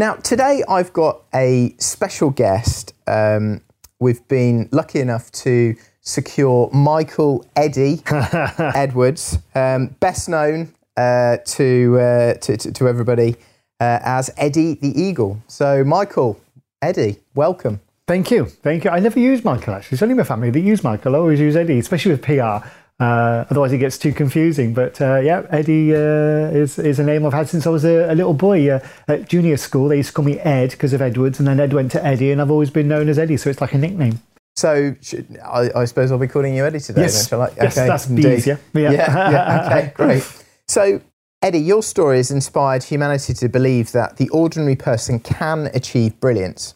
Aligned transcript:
Now, 0.00 0.14
today 0.14 0.62
I've 0.68 0.92
got 0.92 1.22
a 1.34 1.74
special 1.78 2.30
guest. 2.30 2.94
Um, 3.08 3.62
we've 3.98 4.26
been 4.28 4.68
lucky 4.70 5.00
enough 5.00 5.32
to 5.32 5.74
secure 6.02 6.70
Michael 6.72 7.44
Eddie 7.56 8.02
Edwards, 8.58 9.38
um, 9.56 9.88
best 9.98 10.28
known 10.28 10.72
uh, 10.96 11.38
to, 11.46 11.98
uh, 11.98 12.34
to, 12.34 12.56
to, 12.56 12.70
to, 12.70 12.88
everybody 12.88 13.34
uh, 13.80 13.98
as 14.04 14.30
Eddie 14.36 14.74
the 14.74 14.96
Eagle. 14.96 15.42
So, 15.48 15.82
Michael, 15.82 16.40
Eddie, 16.80 17.16
welcome. 17.34 17.80
Thank 18.06 18.30
you. 18.30 18.44
Thank 18.44 18.84
you. 18.84 18.90
I 18.90 19.00
never 19.00 19.18
use 19.18 19.44
Michael 19.44 19.74
actually. 19.74 19.96
It's 19.96 20.02
only 20.02 20.14
my 20.14 20.22
family 20.22 20.50
that 20.50 20.60
use 20.60 20.84
Michael. 20.84 21.16
I 21.16 21.18
always 21.18 21.40
use 21.40 21.56
Eddie, 21.56 21.80
especially 21.80 22.12
with 22.12 22.22
PR. 22.22 22.64
Uh, 23.00 23.44
otherwise, 23.48 23.72
it 23.72 23.78
gets 23.78 23.96
too 23.96 24.12
confusing. 24.12 24.74
But 24.74 25.00
uh, 25.00 25.20
yeah, 25.20 25.46
Eddie 25.50 25.94
uh, 25.94 26.50
is, 26.50 26.78
is 26.78 26.98
a 26.98 27.04
name 27.04 27.24
I've 27.24 27.32
had 27.32 27.48
since 27.48 27.66
I 27.66 27.70
was 27.70 27.84
a, 27.84 28.12
a 28.12 28.14
little 28.14 28.34
boy. 28.34 28.68
Uh, 28.68 28.80
at 29.06 29.28
junior 29.28 29.56
school, 29.56 29.88
they 29.88 29.98
used 29.98 30.08
to 30.10 30.14
call 30.14 30.24
me 30.24 30.38
Ed 30.40 30.70
because 30.70 30.92
of 30.92 31.00
Edwards, 31.00 31.38
and 31.38 31.46
then 31.46 31.60
Ed 31.60 31.72
went 31.72 31.92
to 31.92 32.04
Eddie, 32.04 32.32
and 32.32 32.40
I've 32.40 32.50
always 32.50 32.70
been 32.70 32.88
known 32.88 33.08
as 33.08 33.18
Eddie, 33.18 33.36
so 33.36 33.50
it's 33.50 33.60
like 33.60 33.74
a 33.74 33.78
nickname. 33.78 34.20
So 34.56 34.96
should, 35.00 35.38
I, 35.44 35.70
I, 35.76 35.84
suppose 35.84 36.10
I'll 36.10 36.18
be 36.18 36.26
calling 36.26 36.56
you 36.56 36.66
Eddie 36.66 36.80
today. 36.80 37.02
Yes, 37.02 37.28
then, 37.28 37.48
yes 37.56 37.76
that's 37.76 38.10
easier. 38.10 38.58
Yeah. 38.74 38.90
yeah, 38.90 39.30
yeah. 39.30 39.66
Okay, 39.66 39.92
great. 39.94 40.44
So 40.66 41.00
Eddie, 41.40 41.60
your 41.60 41.84
story 41.84 42.16
has 42.16 42.32
inspired 42.32 42.82
humanity 42.82 43.32
to 43.34 43.48
believe 43.48 43.92
that 43.92 44.16
the 44.16 44.28
ordinary 44.30 44.74
person 44.74 45.20
can 45.20 45.70
achieve 45.72 46.18
brilliance. 46.18 46.74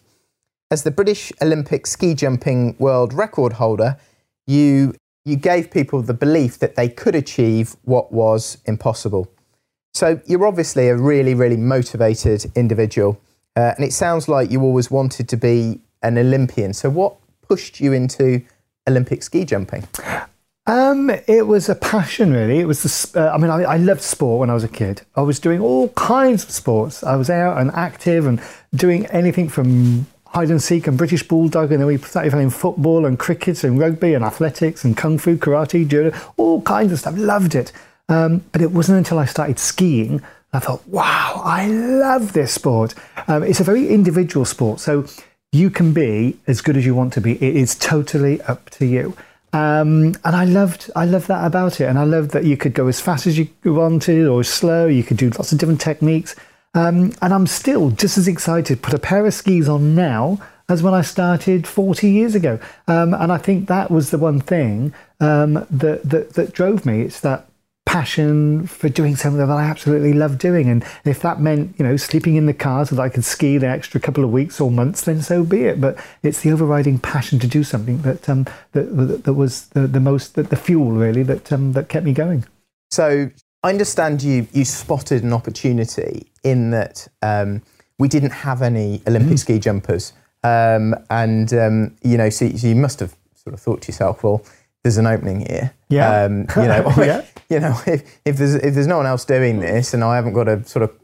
As 0.70 0.84
the 0.84 0.92
British 0.92 1.33
Olympic 1.42 1.89
ski 1.89 2.14
jumping 2.14 2.77
world 2.79 3.12
record 3.12 3.55
holder, 3.55 3.97
you 4.47 4.95
you 5.25 5.37
gave 5.37 5.70
people 5.70 6.03
the 6.03 6.15
belief 6.15 6.59
that 6.59 6.75
they 6.75 6.89
could 6.89 7.15
achieve 7.15 7.77
what 7.84 8.12
was 8.12 8.59
impossible. 8.65 9.31
So 9.95 10.20
you're 10.27 10.47
obviously 10.47 10.89
a 10.89 10.97
really, 10.97 11.34
really 11.34 11.56
motivated 11.56 12.51
individual. 12.56 13.20
Uh, 13.55 13.73
and 13.77 13.84
it 13.84 13.92
sounds 13.92 14.29
like 14.29 14.51
you 14.51 14.62
always 14.62 14.91
wanted 14.91 15.29
to 15.29 15.37
be 15.37 15.81
an 16.03 16.19
Olympian. 16.19 16.73
So 16.73 16.89
what 16.91 17.17
pushed 17.42 17.81
you 17.81 17.92
into 17.92 18.42
Olympic 18.89 19.23
ski 19.23 19.45
jumping? 19.45 19.87
Um, 20.67 21.11
it 21.11 21.47
was 21.47 21.69
a 21.69 21.75
passion, 21.75 22.33
really. 22.33 22.61
It 22.61 22.67
was 22.67 22.83
the. 23.12 23.20
Uh, 23.20 23.34
I 23.34 23.39
mean, 23.39 23.51
I, 23.51 23.62
I, 23.62 23.77
loved 23.79 24.01
sport 24.01 24.39
when 24.39 24.48
I 24.48 24.55
was 24.55 24.62
a 24.62 24.69
kid. 24.69 25.03
I 25.17 25.23
was 25.23 25.41
doing 25.41 25.61
all 25.61 25.89
kinds 25.91 26.45
of 26.45 26.53
sports. 26.53 27.03
I 27.03 27.17
was 27.17 27.29
out 27.29 27.61
and 27.61 27.73
active 27.73 28.27
and 28.27 28.41
doing 28.73 29.07
anything 29.07 29.48
from 29.48 30.07
hide 30.33 30.50
and 30.50 30.62
seek 30.62 30.86
and 30.86 30.98
British 30.98 31.27
bulldog, 31.27 31.72
and 31.72 31.80
then 31.80 31.86
we 31.86 31.98
started 31.98 32.33
playing 32.33 32.50
football 32.50 33.06
and 33.06 33.19
cricket 33.19 33.64
and 33.64 33.78
rugby 33.78 34.14
and 34.14 34.25
athletics 34.25 34.84
and 34.84 34.97
kung 34.97 35.19
fu, 35.19 35.36
karate, 35.36 35.86
judo, 35.86 36.16
all 36.36 36.62
kinds 36.62 36.92
of 36.92 36.98
stuff. 36.98 37.16
Loved 37.16 37.55
it. 37.55 37.72
Um, 38.08 38.44
but 38.52 38.61
it 38.61 38.72
wasn't 38.72 38.98
until 38.98 39.19
I 39.19 39.24
started 39.24 39.58
skiing 39.58 40.22
I 40.55 40.58
thought, 40.58 40.86
wow, 40.86 41.41
I 41.42 41.66
love 41.66 42.34
this 42.34 42.52
sport. 42.52 42.94
Um, 43.27 43.42
it's 43.42 43.61
a 43.61 43.64
very 43.64 43.89
individual 43.89 44.44
sport, 44.44 44.80
so 44.80 45.06
you 45.50 45.70
can 45.70 45.94
be 45.94 46.36
as 46.46 46.61
good 46.61 46.77
as 46.77 46.84
you 46.84 46.94
want 46.94 47.14
to 47.14 47.22
be. 47.22 47.33
It 47.42 47.56
is 47.56 47.74
totally 47.74 48.41
up 48.42 48.69
to 48.70 48.84
you. 48.84 49.17
Um, 49.55 50.14
and 50.24 50.36
I 50.36 50.45
loved, 50.45 50.90
I 50.95 51.07
loved 51.07 51.28
that 51.28 51.46
about 51.46 51.80
it. 51.80 51.84
And 51.84 51.98
I 51.98 52.05
loved 52.05 52.33
that 52.33 52.45
you 52.45 52.58
could 52.58 52.74
go 52.74 52.86
as 52.86 53.01
fast 53.01 53.27
as 53.27 53.39
you 53.39 53.48
wanted 53.64 54.27
or 54.27 54.45
slow. 54.45 54.86
You 54.86 55.02
could 55.02 55.17
do 55.17 55.30
lots 55.30 55.52
of 55.52 55.58
different 55.58 55.80
techniques. 55.80 56.36
Um, 56.74 57.12
and 57.20 57.34
I'm 57.34 57.46
still 57.46 57.90
just 57.90 58.16
as 58.16 58.28
excited 58.28 58.66
to 58.66 58.77
put 58.77 58.94
a 58.94 58.98
pair 58.98 59.27
of 59.27 59.34
skis 59.34 59.68
on 59.68 59.94
now 59.94 60.38
as 60.68 60.83
when 60.83 60.94
I 60.94 61.02
started 61.02 61.66
40 61.66 62.10
years 62.10 62.34
ago. 62.34 62.58
Um, 62.88 63.12
and 63.14 63.30
I 63.30 63.38
think 63.38 63.68
that 63.68 63.90
was 63.90 64.10
the 64.10 64.18
one 64.18 64.40
thing 64.40 64.94
um, 65.20 65.66
that, 65.70 66.00
that, 66.05 66.34
that 66.34 66.52
drove 66.52 66.86
me. 66.86 67.02
It's 67.02 67.20
that 67.20 67.46
passion 67.84 68.66
for 68.66 68.88
doing 68.88 69.16
something 69.16 69.46
that 69.46 69.50
I 69.50 69.64
absolutely 69.64 70.14
love 70.14 70.38
doing. 70.38 70.70
And 70.70 70.83
if 71.05 71.20
that 71.20 71.40
meant, 71.40 71.74
you 71.78 71.84
know, 71.84 71.96
sleeping 71.98 72.36
in 72.36 72.46
the 72.46 72.55
car 72.55 72.86
so 72.86 72.96
that 72.96 73.02
I 73.02 73.10
could 73.10 73.24
ski 73.24 73.58
the 73.58 73.68
extra 73.68 74.00
couple 74.00 74.24
of 74.24 74.30
weeks 74.30 74.60
or 74.60 74.70
months, 74.70 75.02
then 75.02 75.20
so 75.20 75.44
be 75.44 75.64
it. 75.64 75.78
But 75.78 75.98
it's 76.22 76.40
the 76.40 76.52
overriding 76.52 76.98
passion 76.98 77.39
to 77.40 77.46
do 77.46 77.62
something 77.62 78.00
that 78.02 78.28
um, 78.30 78.46
that, 78.72 78.96
that, 78.96 79.24
that 79.24 79.34
was 79.34 79.68
the, 79.68 79.86
the 79.86 80.00
most, 80.00 80.36
the, 80.36 80.44
the 80.44 80.56
fuel 80.56 80.92
really 80.92 81.22
that 81.24 81.52
um, 81.52 81.72
that 81.72 81.90
kept 81.90 82.06
me 82.06 82.14
going. 82.14 82.46
So 82.90 83.30
I 83.62 83.70
understand 83.70 84.23
you 84.23 84.46
you 84.52 84.64
spotted 84.64 85.23
an 85.23 85.33
opportunity 85.33 86.27
in 86.42 86.70
that 86.70 87.06
um, 87.23 87.62
we 87.98 88.08
didn't 88.08 88.30
have 88.30 88.62
any 88.62 89.02
Olympic 89.06 89.34
mm. 89.34 89.39
ski 89.39 89.58
jumpers, 89.58 90.12
um, 90.42 90.95
and 91.11 91.52
um, 91.55 91.96
you 92.02 92.17
know, 92.17 92.30
so, 92.30 92.48
so, 92.51 92.67
you 92.67 92.74
must 92.74 93.01
have 93.01 93.14
sort 93.34 93.55
of 93.55 93.61
thought 93.61 93.83
to 93.83 93.89
yourself, 93.89 94.24
well, 94.24 94.45
there's 94.83 94.98
an 94.98 95.06
opening 95.06 95.46
here. 95.46 95.72
Yeah. 95.89 96.24
Um, 96.24 96.46
you 96.56 96.68
know, 96.68 96.92
yeah. 96.98 97.24
you 97.48 97.61
know, 97.61 97.78
if, 97.86 98.20
if 98.24 98.36
there's 98.36 98.55
if 98.55 98.74
there's 98.74 98.86
no 98.86 98.96
one 98.96 99.06
else 99.06 99.24
doing 99.24 99.61
this, 99.61 99.95
and 99.95 100.02
I 100.02 100.17
haven't 100.17 100.33
got 100.33 100.48
a 100.48 100.64
sort 100.64 100.83
of 100.83 100.98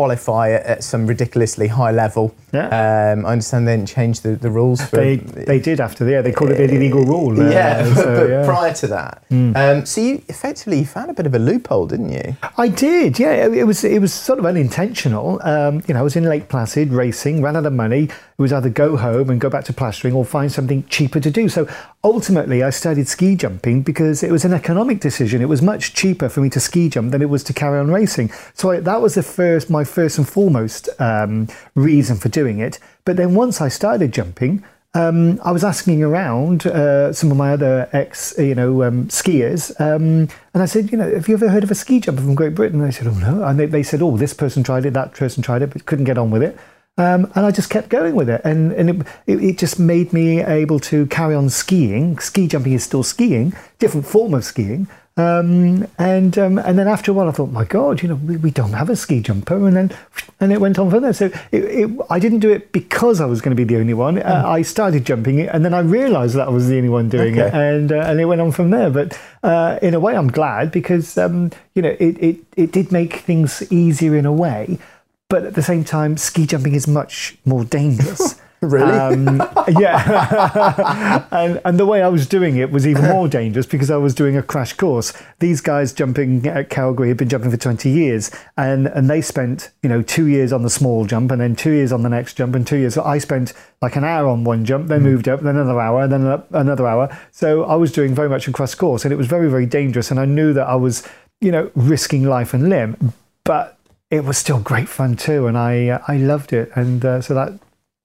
qualify 0.00 0.50
at, 0.52 0.64
at 0.64 0.84
some 0.84 1.06
ridiculously 1.06 1.68
high 1.68 1.90
level. 1.90 2.34
Yeah. 2.52 3.12
Um, 3.12 3.26
I 3.26 3.32
understand 3.32 3.68
they 3.68 3.76
didn't 3.76 3.88
change 3.88 4.22
the, 4.22 4.30
the 4.30 4.50
rules. 4.50 4.80
For, 4.80 4.96
they 4.96 5.16
they 5.16 5.60
did 5.60 5.78
after 5.78 6.04
the 6.04 6.12
yeah 6.12 6.22
they 6.22 6.32
called 6.32 6.50
it 6.52 6.56
the 6.56 6.82
Eagle 6.82 7.04
rule. 7.04 7.38
Uh, 7.38 7.50
yeah, 7.50 7.94
so, 7.94 8.04
but 8.18 8.30
yeah. 8.30 8.44
prior 8.44 8.72
to 8.74 8.86
that, 8.88 9.22
mm. 9.30 9.54
um, 9.56 9.84
so 9.84 10.00
you 10.00 10.22
effectively 10.28 10.78
you 10.78 10.86
found 10.86 11.10
a 11.10 11.14
bit 11.14 11.26
of 11.26 11.34
a 11.34 11.38
loophole, 11.38 11.86
didn't 11.86 12.12
you? 12.12 12.36
I 12.56 12.68
did. 12.68 13.18
Yeah, 13.18 13.46
it 13.46 13.66
was 13.66 13.84
it 13.84 14.00
was 14.00 14.12
sort 14.12 14.38
of 14.38 14.46
unintentional. 14.46 15.40
Um, 15.42 15.82
you 15.86 15.94
know, 15.94 16.00
I 16.00 16.02
was 16.02 16.16
in 16.16 16.24
Lake 16.24 16.48
Placid 16.48 16.90
racing, 16.90 17.42
ran 17.42 17.56
out 17.56 17.66
of 17.66 17.74
money. 17.74 18.04
It 18.04 18.42
was 18.42 18.52
either 18.52 18.70
go 18.70 18.96
home 18.96 19.28
and 19.28 19.38
go 19.38 19.50
back 19.50 19.64
to 19.66 19.72
plastering 19.72 20.14
or 20.14 20.24
find 20.24 20.50
something 20.50 20.86
cheaper 20.88 21.20
to 21.20 21.30
do. 21.30 21.48
So 21.48 21.68
ultimately, 22.02 22.62
I 22.62 22.70
studied 22.70 23.06
ski 23.06 23.36
jumping 23.36 23.82
because 23.82 24.22
it 24.22 24.32
was 24.32 24.44
an 24.44 24.54
economic 24.54 25.00
decision. 25.00 25.42
It 25.42 25.48
was 25.48 25.60
much 25.60 25.92
cheaper 25.92 26.28
for 26.28 26.40
me 26.40 26.48
to 26.50 26.60
ski 26.60 26.88
jump 26.88 27.12
than 27.12 27.20
it 27.22 27.28
was 27.28 27.44
to 27.44 27.52
carry 27.52 27.78
on 27.78 27.90
racing. 27.90 28.32
So 28.54 28.70
I, 28.70 28.80
that 28.80 29.02
was 29.02 29.14
the 29.14 29.22
first 29.22 29.68
my 29.68 29.84
first 29.90 30.18
and 30.18 30.28
foremost 30.28 30.88
um, 30.98 31.48
reason 31.74 32.16
for 32.16 32.28
doing 32.28 32.58
it. 32.60 32.78
But 33.04 33.16
then 33.16 33.34
once 33.34 33.60
I 33.60 33.68
started 33.68 34.12
jumping, 34.12 34.64
um, 34.94 35.40
I 35.44 35.52
was 35.52 35.62
asking 35.62 36.02
around 36.02 36.66
uh, 36.66 37.12
some 37.12 37.30
of 37.30 37.36
my 37.36 37.52
other 37.52 37.88
ex, 37.92 38.34
you 38.38 38.56
know, 38.56 38.82
um, 38.82 39.06
skiers, 39.06 39.78
um, 39.80 40.28
and 40.52 40.62
I 40.62 40.66
said, 40.66 40.90
you 40.90 40.98
know, 40.98 41.08
have 41.14 41.28
you 41.28 41.34
ever 41.34 41.48
heard 41.48 41.62
of 41.62 41.70
a 41.70 41.76
ski 41.76 42.00
jumper 42.00 42.22
from 42.22 42.34
Great 42.34 42.56
Britain? 42.56 42.80
And 42.80 42.88
they 42.88 42.94
said, 42.94 43.06
oh 43.06 43.14
no. 43.14 43.44
And 43.44 43.58
they, 43.58 43.66
they, 43.66 43.84
said, 43.84 44.02
oh, 44.02 44.16
this 44.16 44.34
person 44.34 44.64
tried 44.64 44.84
it, 44.86 44.94
that 44.94 45.12
person 45.12 45.44
tried 45.44 45.62
it, 45.62 45.70
but 45.70 45.86
couldn't 45.86 46.06
get 46.06 46.18
on 46.18 46.32
with 46.32 46.42
it. 46.42 46.58
Um, 46.98 47.30
and 47.34 47.46
I 47.46 47.50
just 47.50 47.70
kept 47.70 47.88
going 47.88 48.14
with 48.14 48.28
it, 48.28 48.42
and 48.44 48.72
and 48.72 48.90
it, 48.90 49.06
it, 49.26 49.42
it, 49.42 49.58
just 49.58 49.78
made 49.78 50.12
me 50.12 50.42
able 50.42 50.78
to 50.80 51.06
carry 51.06 51.34
on 51.34 51.48
skiing. 51.48 52.18
Ski 52.18 52.46
jumping 52.46 52.74
is 52.74 52.84
still 52.84 53.02
skiing, 53.02 53.54
different 53.78 54.06
form 54.06 54.34
of 54.34 54.44
skiing, 54.44 54.86
um, 55.16 55.86
and 55.98 56.38
um, 56.38 56.58
and 56.58 56.78
then 56.78 56.88
after 56.88 57.10
a 57.10 57.14
while, 57.14 57.28
I 57.28 57.32
thought, 57.32 57.50
my 57.50 57.64
God, 57.64 58.00
you 58.02 58.08
know, 58.08 58.14
we, 58.14 58.36
we 58.36 58.50
don't 58.50 58.72
have 58.72 58.88
a 58.88 58.96
ski 58.96 59.20
jumper, 59.20 59.66
and 59.66 59.76
then 59.76 59.92
and 60.38 60.52
it 60.52 60.60
went 60.60 60.78
on 60.78 60.88
from 60.90 61.02
there. 61.02 61.12
So 61.12 61.26
it, 61.50 61.64
it, 61.64 61.90
I 62.08 62.18
didn't 62.18 62.38
do 62.38 62.50
it 62.50 62.72
because 62.72 63.20
I 63.20 63.26
was 63.26 63.40
going 63.40 63.54
to 63.54 63.56
be 63.56 63.64
the 63.64 63.80
only 63.80 63.92
one. 63.92 64.16
Mm. 64.16 64.26
Uh, 64.26 64.48
I 64.48 64.62
started 64.62 65.04
jumping 65.04 65.40
it, 65.40 65.50
and 65.52 65.64
then 65.64 65.74
I 65.74 65.80
realised 65.80 66.36
that 66.36 66.48
I 66.48 66.50
was 66.50 66.68
the 66.68 66.76
only 66.76 66.88
one 66.88 67.08
doing 67.08 67.38
okay. 67.38 67.48
it, 67.48 67.54
and 67.54 67.92
uh, 67.92 67.96
and 67.96 68.20
it 68.20 68.26
went 68.26 68.40
on 68.40 68.52
from 68.52 68.70
there. 68.70 68.88
But 68.88 69.18
uh, 69.42 69.78
in 69.82 69.94
a 69.94 70.00
way, 70.00 70.16
I'm 70.16 70.30
glad 70.30 70.70
because 70.70 71.18
um, 71.18 71.50
you 71.74 71.82
know 71.82 71.96
it, 71.98 72.16
it 72.22 72.36
it 72.56 72.72
did 72.72 72.92
make 72.92 73.16
things 73.16 73.62
easier 73.72 74.16
in 74.16 74.26
a 74.26 74.32
way, 74.32 74.78
but 75.28 75.44
at 75.44 75.54
the 75.54 75.62
same 75.62 75.84
time, 75.84 76.16
ski 76.16 76.46
jumping 76.46 76.74
is 76.74 76.86
much 76.86 77.36
more 77.44 77.64
dangerous. 77.64 78.40
Really? 78.70 78.92
Um, 78.92 79.42
yeah. 79.68 81.24
and, 81.30 81.62
and 81.64 81.80
the 81.80 81.86
way 81.86 82.02
I 82.02 82.08
was 82.08 82.26
doing 82.26 82.58
it 82.58 82.70
was 82.70 82.86
even 82.86 83.04
more 83.06 83.26
dangerous 83.40 83.64
because 83.64 83.90
I 83.90 83.96
was 83.96 84.14
doing 84.14 84.36
a 84.36 84.42
crash 84.42 84.74
course. 84.74 85.14
These 85.38 85.62
guys 85.62 85.94
jumping 85.94 86.46
at 86.46 86.68
Calgary 86.68 87.08
had 87.08 87.16
been 87.16 87.30
jumping 87.30 87.50
for 87.50 87.56
20 87.56 87.88
years 87.88 88.30
and, 88.58 88.86
and 88.88 89.08
they 89.08 89.22
spent, 89.22 89.70
you 89.82 89.88
know, 89.88 90.02
two 90.02 90.26
years 90.26 90.52
on 90.52 90.60
the 90.60 90.68
small 90.68 91.06
jump 91.06 91.30
and 91.30 91.40
then 91.40 91.56
two 91.56 91.70
years 91.70 91.90
on 91.90 92.02
the 92.02 92.10
next 92.10 92.34
jump 92.34 92.54
and 92.54 92.66
two 92.66 92.76
years. 92.76 92.92
So 92.92 93.02
I 93.02 93.16
spent 93.16 93.54
like 93.80 93.96
an 93.96 94.04
hour 94.04 94.28
on 94.28 94.44
one 94.44 94.66
jump, 94.66 94.88
then 94.88 95.00
mm. 95.00 95.04
moved 95.04 95.26
up, 95.26 95.40
then 95.40 95.56
another 95.56 95.80
hour, 95.80 96.02
and 96.02 96.12
then 96.12 96.42
another 96.50 96.86
hour. 96.86 97.18
So 97.32 97.64
I 97.64 97.76
was 97.76 97.90
doing 97.92 98.14
very 98.14 98.28
much 98.28 98.46
a 98.46 98.52
crash 98.52 98.74
course 98.74 99.06
and 99.06 99.12
it 99.12 99.16
was 99.16 99.26
very, 99.26 99.48
very 99.48 99.64
dangerous. 99.64 100.10
And 100.10 100.20
I 100.20 100.26
knew 100.26 100.52
that 100.52 100.66
I 100.66 100.76
was, 100.76 101.02
you 101.40 101.50
know, 101.50 101.70
risking 101.74 102.24
life 102.24 102.52
and 102.52 102.68
limb, 102.68 103.14
but 103.44 103.78
it 104.10 104.26
was 104.26 104.36
still 104.36 104.60
great 104.60 104.88
fun 104.90 105.16
too. 105.16 105.46
And 105.46 105.56
I, 105.56 105.88
uh, 105.88 106.02
I 106.08 106.18
loved 106.18 106.52
it. 106.52 106.70
And 106.74 107.02
uh, 107.06 107.22
so 107.22 107.32
that 107.32 107.54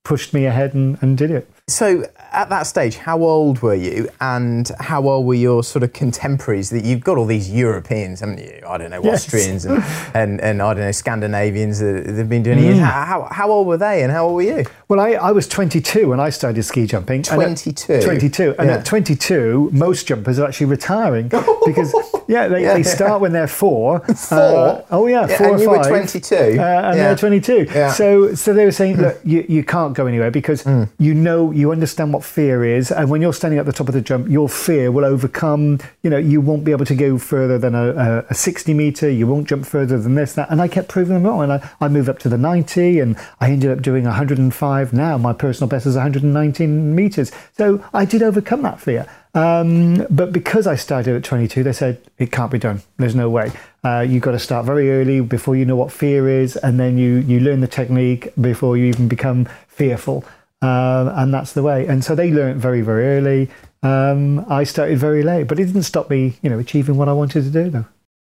pushed 0.06 0.34
me 0.34 0.46
ahead 0.46 0.74
and, 0.74 0.98
and 1.02 1.18
did 1.18 1.32
it. 1.32 1.50
So, 1.68 2.06
at 2.36 2.50
that 2.50 2.64
stage, 2.64 2.98
how 2.98 3.22
old 3.24 3.62
were 3.62 3.74
you, 3.76 4.10
and 4.22 4.70
how 4.80 5.08
old 5.08 5.26
were 5.26 5.34
your 5.34 5.64
sort 5.64 5.84
of 5.84 5.94
contemporaries? 5.94 6.70
That 6.70 6.84
you've 6.84 7.04
got 7.04 7.18
all 7.18 7.26
these 7.26 7.50
Europeans, 7.52 8.20
haven't 8.20 8.40
you? 8.40 8.62
I 8.68 8.78
don't 8.78 8.90
know, 8.92 9.02
Yes. 9.04 9.26
Austrians 9.26 9.66
and, 9.66 9.84
and, 10.14 10.42
and 10.42 10.62
I 10.62 10.74
don't 10.74 10.84
know, 10.84 10.92
Scandinavians 10.92 11.80
that 11.80 12.04
they've 12.08 12.28
been 12.30 12.44
doing 12.44 12.60
it. 12.60 12.76
Mm. 12.76 12.80
How, 12.80 13.28
how, 13.32 13.50
old 13.52 13.68
were 13.68 13.78
they, 13.78 14.04
and 14.04 14.12
how 14.12 14.26
old 14.26 14.36
were 14.36 14.42
you? 14.42 14.66
Well, 14.88 15.00
I, 15.00 15.12
I 15.14 15.32
was 15.32 15.48
22 15.48 16.10
when 16.10 16.20
I 16.20 16.30
started 16.30 16.62
ski 16.64 16.86
jumping. 16.86 17.18
and 17.20 17.28
at- 17.28 17.34
22? 17.36 18.02
22. 18.02 18.56
And 18.60 18.68
Yeah. 18.70 18.76
at 18.78 18.86
22, 18.86 19.70
most 19.72 20.08
jumpers 20.08 20.40
are 20.40 20.48
actually 20.48 20.68
retiring 20.68 21.28
because, 21.66 21.94
yeah, 22.28 22.48
they, 22.48 22.64
Yeah, 22.64 22.74
they 22.74 22.84
start 22.84 23.22
when 23.22 23.32
they're 23.32 23.48
four. 23.48 24.00
Four? 24.16 24.38
Uh, 24.40 24.82
oh, 24.92 25.08
yeah, 25.08 25.28
Yeah, 25.28 25.38
four 25.38 25.48
and 25.48 25.56
or 25.58 25.64
you 25.64 25.70
were 25.70 25.84
22? 25.84 26.36
Uh, 26.36 26.40
and 26.40 26.56
Yeah. 26.58 26.94
they're 26.94 27.16
22. 27.16 27.68
Yeah. 27.74 27.92
So, 27.92 28.34
so 28.36 28.54
they 28.54 28.66
were 28.66 28.72
saying, 28.72 28.98
look, 28.98 29.20
you, 29.24 29.46
you 29.48 29.64
can't 29.64 29.94
go 29.94 30.06
anywhere 30.08 30.32
because 30.32 30.64
Hmm. 30.64 30.84
you 30.98 31.14
know, 31.14 31.52
you 31.52 31.72
understand 31.72 32.12
what 32.14 32.24
fear 32.26 32.64
is. 32.64 32.92
And 32.92 33.10
when 33.10 33.22
you're 33.22 33.34
standing 33.34 33.60
at 33.60 33.66
the 33.66 33.72
top 33.72 33.88
of 33.88 33.94
the 33.94 34.02
jump, 34.02 34.28
your 34.28 34.50
fear 34.50 34.92
will 34.92 35.06
overcome, 35.06 35.80
you 36.02 36.10
know, 36.10 36.18
you 36.18 36.42
won't 36.42 36.64
be 36.64 36.72
able 36.72 36.86
to 36.86 36.96
go 36.96 37.18
further 37.18 37.58
than 37.58 37.76
a, 37.76 37.92
a, 37.94 38.26
a 38.30 38.34
60 38.34 38.74
meter. 38.74 39.10
You 39.10 39.28
won't 39.28 39.48
jump 39.48 39.66
further 39.66 39.98
than 39.98 40.16
this, 40.16 40.34
that. 40.34 40.50
And 40.50 40.62
I 40.62 40.68
kept 40.68 40.90
proving 40.90 41.14
them 41.14 41.24
wrong. 41.24 41.44
And 41.44 41.54
I, 41.54 41.70
I 41.80 41.88
moved 41.88 42.10
up 42.10 42.20
to 42.20 42.30
the 42.30 42.38
90 42.38 43.00
and 43.00 43.18
I 43.40 43.52
ended 43.52 43.72
up 43.72 43.82
doing 43.82 44.04
105. 44.06 44.94
Now 44.94 45.18
my 45.18 45.34
personal 45.34 45.70
best 45.70 45.86
is 45.86 45.96
119 45.96 46.96
meters. 46.96 47.32
So 47.58 47.84
I 47.94 48.06
did 48.06 48.24
overcome 48.24 48.64
that 48.64 48.80
fear. 48.80 49.08
Um, 49.36 50.08
but 50.10 50.32
because 50.32 50.66
I 50.66 50.76
started 50.76 51.14
at 51.16 51.24
22, 51.26 51.64
they 51.64 51.74
said 51.74 52.02
it 52.18 52.32
can't 52.32 52.50
be 52.50 52.58
done. 52.58 52.82
There's 52.98 53.16
no 53.16 53.30
way. 53.30 53.52
Uh, 53.84 54.00
you've 54.00 54.24
got 54.24 54.32
to 54.32 54.40
start 54.40 54.66
very 54.66 54.90
early 54.90 55.20
before 55.20 55.58
you 55.58 55.66
know 55.66 55.76
what 55.76 55.92
fear 55.92 56.28
is, 56.28 56.56
and 56.56 56.80
then 56.80 56.98
you 56.98 57.18
you 57.18 57.42
learn 57.42 57.60
the 57.60 57.68
technique 57.68 58.34
before 58.40 58.78
you 58.78 58.86
even 58.86 59.08
become 59.08 59.48
fearful. 59.68 60.24
Um, 60.62 61.10
and 61.10 61.34
that's 61.34 61.54
the 61.54 61.64
way. 61.64 61.86
And 61.86 62.04
so 62.04 62.16
they 62.16 62.32
learned 62.32 62.62
very 62.62 62.82
very 62.82 63.06
early. 63.18 63.50
Um, 63.84 64.46
I 64.50 64.64
started 64.64 64.98
very 64.98 65.22
late, 65.22 65.48
but 65.48 65.60
it 65.60 65.66
didn't 65.66 65.84
stop 65.84 66.10
me, 66.10 66.38
you 66.42 66.50
know, 66.50 66.58
achieving 66.60 66.98
what 66.98 67.08
I 67.08 67.14
wanted 67.14 67.44
to 67.44 67.50
do 67.52 67.70
though. 67.70 67.86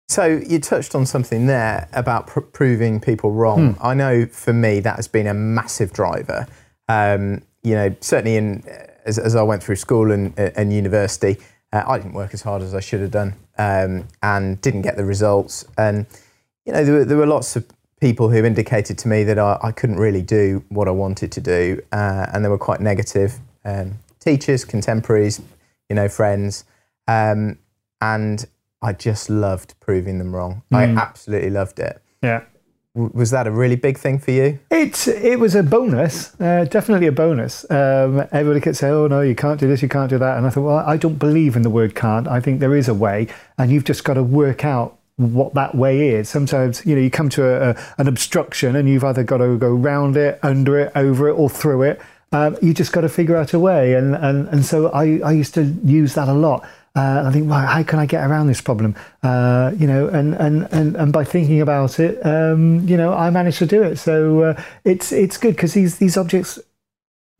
So 0.07 0.25
you 0.25 0.59
touched 0.59 0.93
on 0.93 1.05
something 1.05 1.47
there 1.47 1.87
about 1.93 2.27
pr- 2.27 2.41
proving 2.41 2.99
people 2.99 3.31
wrong. 3.31 3.77
I 3.81 3.93
know 3.93 4.25
for 4.25 4.51
me 4.53 4.81
that 4.81 4.97
has 4.97 5.07
been 5.07 5.27
a 5.27 5.33
massive 5.33 5.93
driver. 5.93 6.47
Um, 6.89 7.43
you 7.63 7.75
know, 7.75 7.95
certainly 8.01 8.35
in 8.35 8.63
as, 9.05 9.17
as 9.17 9.35
I 9.35 9.41
went 9.41 9.63
through 9.63 9.77
school 9.77 10.11
and, 10.11 10.37
and 10.37 10.73
university, 10.73 11.37
uh, 11.71 11.83
I 11.87 11.97
didn't 11.97 12.13
work 12.13 12.33
as 12.33 12.41
hard 12.41 12.61
as 12.61 12.73
I 12.75 12.81
should 12.81 13.01
have 13.01 13.11
done, 13.11 13.35
um, 13.57 14.07
and 14.21 14.59
didn't 14.61 14.81
get 14.81 14.97
the 14.97 15.05
results. 15.05 15.65
And 15.77 16.05
you 16.65 16.73
know, 16.73 16.83
there 16.83 16.93
were, 16.93 17.05
there 17.05 17.17
were 17.17 17.25
lots 17.27 17.55
of 17.55 17.65
people 18.01 18.29
who 18.29 18.43
indicated 18.43 18.97
to 18.97 19.07
me 19.07 19.23
that 19.23 19.37
I, 19.39 19.57
I 19.61 19.71
couldn't 19.71 19.97
really 19.97 20.23
do 20.23 20.63
what 20.69 20.87
I 20.87 20.91
wanted 20.91 21.31
to 21.33 21.41
do, 21.41 21.81
uh, 21.91 22.25
and 22.33 22.43
they 22.43 22.49
were 22.49 22.57
quite 22.57 22.81
negative. 22.81 23.39
Um, 23.63 23.99
teachers, 24.19 24.65
contemporaries, 24.65 25.39
you 25.87 25.95
know, 25.95 26.09
friends, 26.09 26.65
um, 27.07 27.59
and 28.01 28.45
I 28.81 28.93
just 28.93 29.29
loved 29.29 29.79
proving 29.79 30.17
them 30.17 30.35
wrong. 30.35 30.63
I 30.71 30.85
absolutely 30.85 31.51
loved 31.51 31.79
it. 31.79 32.01
Yeah. 32.23 32.43
W- 32.95 33.11
was 33.13 33.29
that 33.31 33.45
a 33.45 33.51
really 33.51 33.75
big 33.75 33.97
thing 33.97 34.17
for 34.17 34.31
you? 34.31 34.59
It's 34.71 35.07
it 35.07 35.39
was 35.39 35.53
a 35.53 35.61
bonus, 35.61 36.33
uh, 36.41 36.65
definitely 36.65 37.07
a 37.07 37.11
bonus. 37.11 37.69
Um, 37.69 38.27
everybody 38.31 38.59
could 38.59 38.75
say, 38.75 38.89
"Oh 38.89 39.07
no, 39.07 39.21
you 39.21 39.35
can't 39.35 39.59
do 39.59 39.67
this, 39.67 39.81
you 39.81 39.87
can't 39.87 40.09
do 40.09 40.17
that," 40.17 40.37
and 40.37 40.47
I 40.47 40.49
thought, 40.49 40.63
well, 40.63 40.77
I 40.77 40.97
don't 40.97 41.19
believe 41.19 41.55
in 41.55 41.61
the 41.61 41.69
word 41.69 41.93
"can't." 41.93 42.27
I 42.27 42.39
think 42.41 42.59
there 42.59 42.75
is 42.75 42.89
a 42.89 42.93
way, 42.93 43.27
and 43.57 43.71
you've 43.71 43.85
just 43.85 44.03
got 44.03 44.15
to 44.15 44.23
work 44.23 44.65
out 44.65 44.97
what 45.21 45.53
that 45.53 45.75
way 45.75 46.09
is. 46.09 46.29
Sometimes 46.29 46.85
you 46.85 46.95
know 46.95 47.01
you 47.01 47.09
come 47.09 47.29
to 47.29 47.43
a, 47.43 47.69
a, 47.71 47.75
an 47.97 48.07
obstruction, 48.07 48.75
and 48.75 48.89
you've 48.89 49.03
either 49.03 49.23
got 49.23 49.37
to 49.37 49.57
go 49.57 49.69
round 49.73 50.17
it, 50.17 50.39
under 50.43 50.79
it, 50.79 50.91
over 50.95 51.29
it, 51.29 51.33
or 51.33 51.49
through 51.49 51.83
it. 51.83 52.01
Um, 52.33 52.57
you 52.61 52.73
just 52.73 52.93
got 52.93 53.01
to 53.01 53.09
figure 53.09 53.35
out 53.35 53.53
a 53.53 53.59
way, 53.59 53.93
and 53.93 54.15
and 54.15 54.47
and 54.49 54.65
so 54.65 54.89
I 54.89 55.19
I 55.19 55.31
used 55.31 55.53
to 55.55 55.63
use 55.83 56.15
that 56.15 56.27
a 56.27 56.33
lot. 56.33 56.65
Uh, 56.93 57.23
I 57.25 57.31
think, 57.31 57.49
well, 57.49 57.65
how 57.65 57.83
can 57.83 57.99
I 57.99 58.05
get 58.05 58.29
around 58.29 58.47
this 58.47 58.59
problem? 58.59 58.95
Uh, 59.23 59.71
you 59.77 59.87
know, 59.87 60.09
and, 60.09 60.33
and, 60.33 60.67
and, 60.73 60.97
and 60.97 61.13
by 61.13 61.23
thinking 61.23 61.61
about 61.61 62.01
it, 62.01 62.19
um, 62.25 62.85
you 62.85 62.97
know, 62.97 63.13
I 63.13 63.29
managed 63.29 63.59
to 63.59 63.65
do 63.65 63.81
it. 63.81 63.95
So 63.95 64.41
uh, 64.41 64.63
it's 64.83 65.13
it's 65.13 65.37
good 65.37 65.55
because 65.55 65.73
these 65.73 65.99
these 65.99 66.17
objects 66.17 66.59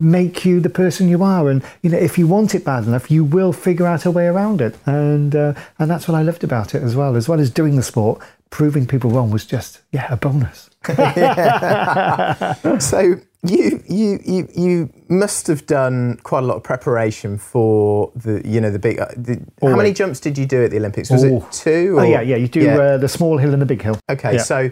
make 0.02 0.44
you 0.44 0.60
the 0.60 0.68
person 0.70 1.08
you 1.08 1.22
are, 1.22 1.48
and 1.48 1.62
you 1.82 1.90
know, 1.90 1.98
if 1.98 2.18
you 2.18 2.26
want 2.26 2.54
it 2.54 2.64
bad 2.64 2.84
enough, 2.84 3.10
you 3.10 3.24
will 3.24 3.52
figure 3.52 3.86
out 3.86 4.04
a 4.04 4.10
way 4.10 4.26
around 4.26 4.60
it. 4.60 4.76
And 4.86 5.34
uh, 5.34 5.54
and 5.78 5.90
that's 5.90 6.06
what 6.08 6.16
I 6.16 6.22
loved 6.22 6.44
about 6.44 6.74
it 6.74 6.82
as 6.82 6.94
well. 6.96 7.16
As 7.16 7.28
well 7.28 7.40
as 7.40 7.50
doing 7.50 7.76
the 7.76 7.82
sport, 7.82 8.20
proving 8.50 8.86
people 8.86 9.10
wrong 9.10 9.30
was 9.30 9.46
just 9.46 9.80
yeah 9.92 10.12
a 10.12 10.16
bonus. 10.16 10.68
So 12.80 13.14
you 13.44 13.82
you 13.88 14.18
you 14.24 14.48
you 14.54 14.90
must 15.08 15.46
have 15.48 15.66
done 15.66 16.18
quite 16.22 16.42
a 16.44 16.46
lot 16.46 16.56
of 16.56 16.62
preparation 16.62 17.38
for 17.38 18.10
the 18.14 18.40
you 18.44 18.60
know 18.60 18.70
the 18.70 18.78
big. 18.78 18.98
Uh, 19.00 19.06
the, 19.16 19.40
how 19.60 19.76
many 19.76 19.92
jumps 19.92 20.20
did 20.20 20.38
you 20.38 20.46
do 20.46 20.64
at 20.64 20.70
the 20.70 20.76
Olympics? 20.78 21.10
Was 21.10 21.24
Oh. 21.24 21.36
it 21.38 21.52
two? 21.52 21.96
Oh 21.98 22.02
yeah, 22.02 22.20
yeah. 22.20 22.36
You 22.36 22.48
do 22.48 22.60
Yeah. 22.60 22.78
Uh, 22.78 22.98
the 22.98 23.08
small 23.08 23.38
hill 23.38 23.52
and 23.52 23.60
the 23.62 23.66
big 23.66 23.82
hill. 23.82 23.98
Okay, 24.10 24.34
Yeah. 24.34 24.42
so 24.42 24.70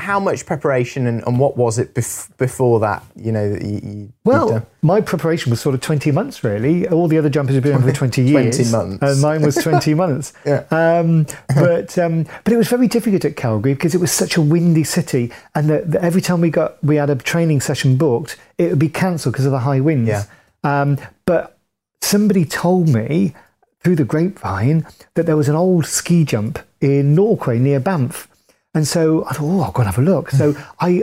how 0.00 0.18
much 0.18 0.46
preparation 0.46 1.06
and, 1.06 1.22
and 1.26 1.38
what 1.38 1.56
was 1.56 1.78
it 1.78 1.94
bef- 1.94 2.36
before 2.38 2.80
that? 2.80 3.04
You 3.16 3.32
know, 3.32 3.50
that 3.52 3.62
you, 3.62 3.80
you 3.82 4.12
Well, 4.24 4.48
done? 4.48 4.66
my 4.82 5.00
preparation 5.00 5.50
was 5.50 5.60
sort 5.60 5.74
of 5.74 5.80
20 5.80 6.10
months, 6.10 6.42
really. 6.42 6.88
All 6.88 7.06
the 7.08 7.18
other 7.18 7.28
jumpers 7.28 7.54
have 7.54 7.62
been 7.64 7.74
on 7.74 7.82
for 7.82 7.92
20 7.92 8.30
20 8.30 8.46
years. 8.56 8.72
months. 8.72 8.98
And 9.02 9.20
mine 9.20 9.42
was 9.42 9.54
20 9.56 9.94
months. 10.02 10.32
Yeah. 10.44 10.64
Um, 10.70 11.26
but, 11.54 11.96
um, 11.98 12.24
but 12.44 12.52
it 12.52 12.56
was 12.56 12.68
very 12.68 12.88
difficult 12.88 13.24
at 13.24 13.36
Calgary 13.36 13.74
because 13.74 13.94
it 13.94 14.00
was 14.00 14.10
such 14.10 14.36
a 14.36 14.40
windy 14.40 14.84
city. 14.84 15.30
And 15.54 15.68
the, 15.70 15.82
the, 15.86 16.02
every 16.02 16.20
time 16.20 16.40
we 16.40 16.50
got 16.50 16.82
we 16.82 16.96
had 16.96 17.10
a 17.10 17.16
training 17.16 17.60
session 17.60 17.96
booked, 17.96 18.36
it 18.58 18.70
would 18.70 18.78
be 18.78 18.88
cancelled 18.88 19.34
because 19.34 19.46
of 19.46 19.52
the 19.52 19.60
high 19.60 19.80
winds. 19.80 20.08
Yeah. 20.08 20.24
Um, 20.64 20.98
but 21.26 21.58
somebody 22.02 22.44
told 22.44 22.88
me 22.88 23.34
through 23.82 23.96
the 23.96 24.04
grapevine 24.04 24.86
that 25.14 25.24
there 25.26 25.36
was 25.36 25.48
an 25.48 25.54
old 25.56 25.86
ski 25.86 26.24
jump 26.24 26.58
in 26.80 27.14
Norquay 27.16 27.58
near 27.58 27.80
Banff. 27.80 28.28
And 28.74 28.86
so 28.86 29.24
I 29.26 29.32
thought, 29.32 29.44
oh, 29.44 29.60
I'll 29.62 29.72
go 29.72 29.82
and 29.82 29.90
have 29.90 29.98
a 29.98 30.02
look. 30.02 30.30
So 30.30 30.54
I, 30.80 31.02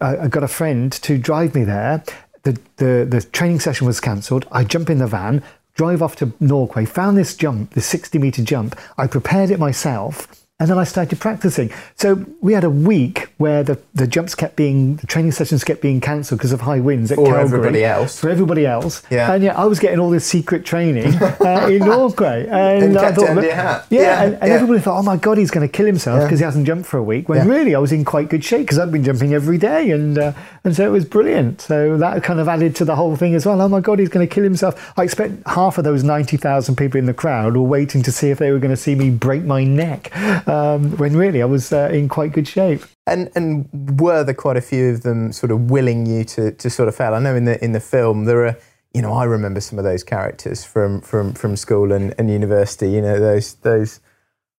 I, 0.00 0.16
I 0.24 0.28
got 0.28 0.42
a 0.42 0.48
friend 0.48 0.92
to 0.92 1.18
drive 1.18 1.54
me 1.54 1.64
there. 1.64 2.02
The, 2.42 2.58
the, 2.76 3.06
the 3.08 3.26
training 3.32 3.60
session 3.60 3.86
was 3.86 4.00
cancelled. 4.00 4.46
I 4.52 4.64
jump 4.64 4.88
in 4.88 4.98
the 4.98 5.06
van, 5.06 5.42
drive 5.74 6.02
off 6.02 6.16
to 6.16 6.26
Norquay, 6.40 6.86
found 6.86 7.16
this 7.16 7.36
jump, 7.36 7.74
this 7.74 7.86
60 7.86 8.18
metre 8.18 8.42
jump. 8.42 8.78
I 8.96 9.06
prepared 9.06 9.50
it 9.50 9.58
myself. 9.58 10.28
And 10.60 10.68
then 10.68 10.76
I 10.76 10.82
started 10.82 11.20
practicing. 11.20 11.70
So 11.94 12.26
we 12.40 12.52
had 12.52 12.64
a 12.64 12.70
week 12.70 13.28
where 13.38 13.62
the, 13.62 13.78
the 13.94 14.08
jumps 14.08 14.34
kept 14.34 14.56
being, 14.56 14.96
the 14.96 15.06
training 15.06 15.30
sessions 15.30 15.62
kept 15.62 15.80
being 15.80 16.00
cancelled 16.00 16.40
because 16.40 16.50
of 16.50 16.62
high 16.62 16.80
winds 16.80 17.12
at 17.12 17.16
For 17.16 17.26
Calgary. 17.26 17.42
everybody 17.44 17.84
else. 17.84 18.18
For 18.18 18.28
everybody 18.28 18.66
else. 18.66 19.04
Yeah. 19.08 19.32
And 19.32 19.44
yeah, 19.44 19.56
I 19.56 19.66
was 19.66 19.78
getting 19.78 20.00
all 20.00 20.10
this 20.10 20.26
secret 20.26 20.64
training 20.64 21.14
uh, 21.14 21.68
in 21.70 21.82
Norquay. 21.82 22.48
And, 22.50 22.82
And 22.86 22.98
I 22.98 23.12
thought. 23.12 23.44
Yeah, 23.44 23.84
Yeah, 23.88 24.22
and, 24.24 24.34
and 24.34 24.48
yeah. 24.48 24.54
everybody 24.54 24.80
thought, 24.80 24.98
oh 24.98 25.02
my 25.04 25.16
God, 25.16 25.38
he's 25.38 25.52
going 25.52 25.64
to 25.64 25.70
kill 25.72 25.86
himself 25.86 26.24
because 26.24 26.40
he 26.40 26.44
hasn't 26.44 26.66
jumped 26.66 26.86
for 26.88 26.98
a 26.98 27.04
week. 27.04 27.28
When 27.28 27.38
Yeah. 27.46 27.54
really 27.54 27.76
I 27.76 27.78
was 27.78 27.92
in 27.92 28.04
quite 28.04 28.28
good 28.28 28.42
shape 28.44 28.62
because 28.62 28.80
I'd 28.80 28.90
been 28.90 29.04
jumping 29.04 29.34
every 29.34 29.58
day. 29.58 29.92
And, 29.92 30.18
uh, 30.18 30.32
and 30.64 30.74
so 30.74 30.84
it 30.84 30.90
was 30.90 31.04
brilliant. 31.04 31.60
So 31.60 31.96
that 31.98 32.24
kind 32.24 32.40
of 32.40 32.48
added 32.48 32.74
to 32.76 32.84
the 32.84 32.96
whole 32.96 33.14
thing 33.14 33.36
as 33.36 33.46
well. 33.46 33.60
Oh 33.62 33.68
my 33.68 33.78
God, 33.78 34.00
he's 34.00 34.08
going 34.08 34.26
to 34.28 34.34
kill 34.34 34.42
himself. 34.42 34.92
I 34.98 35.04
expect 35.04 35.34
half 35.46 35.78
of 35.78 35.84
those 35.84 36.02
90,000 36.02 36.74
people 36.74 36.98
in 36.98 37.06
the 37.06 37.14
crowd 37.14 37.54
were 37.56 37.62
waiting 37.62 38.02
to 38.02 38.10
see 38.10 38.30
if 38.30 38.38
they 38.38 38.50
were 38.50 38.58
going 38.58 38.72
to 38.74 38.76
see 38.76 38.96
me 38.96 39.10
break 39.10 39.44
my 39.44 39.62
neck 39.62 40.10
um, 40.48 40.96
when 40.96 41.16
really 41.16 41.42
I 41.42 41.44
was 41.46 41.72
uh, 41.72 41.90
in 41.92 42.08
quite 42.08 42.32
good 42.32 42.48
shape. 42.48 42.82
And 43.06 43.30
and 43.34 43.68
were 44.00 44.24
there 44.24 44.34
quite 44.34 44.56
a 44.56 44.60
few 44.60 44.90
of 44.90 45.02
them 45.02 45.32
sort 45.32 45.50
of 45.52 45.70
willing 45.70 46.06
you 46.06 46.24
to, 46.24 46.52
to 46.52 46.70
sort 46.70 46.88
of 46.88 46.96
fail? 46.96 47.14
I 47.14 47.20
know 47.20 47.34
in 47.36 47.44
the 47.44 47.62
in 47.64 47.72
the 47.72 47.80
film 47.80 48.24
there 48.24 48.46
are 48.46 48.56
you 48.94 49.02
know 49.02 49.12
I 49.12 49.24
remember 49.24 49.60
some 49.60 49.78
of 49.78 49.84
those 49.84 50.02
characters 50.04 50.64
from 50.64 51.00
from, 51.00 51.32
from 51.34 51.56
school 51.56 51.92
and, 51.92 52.14
and 52.18 52.30
university. 52.30 52.90
You 52.90 53.02
know 53.02 53.18
those 53.20 53.54
those 53.56 54.00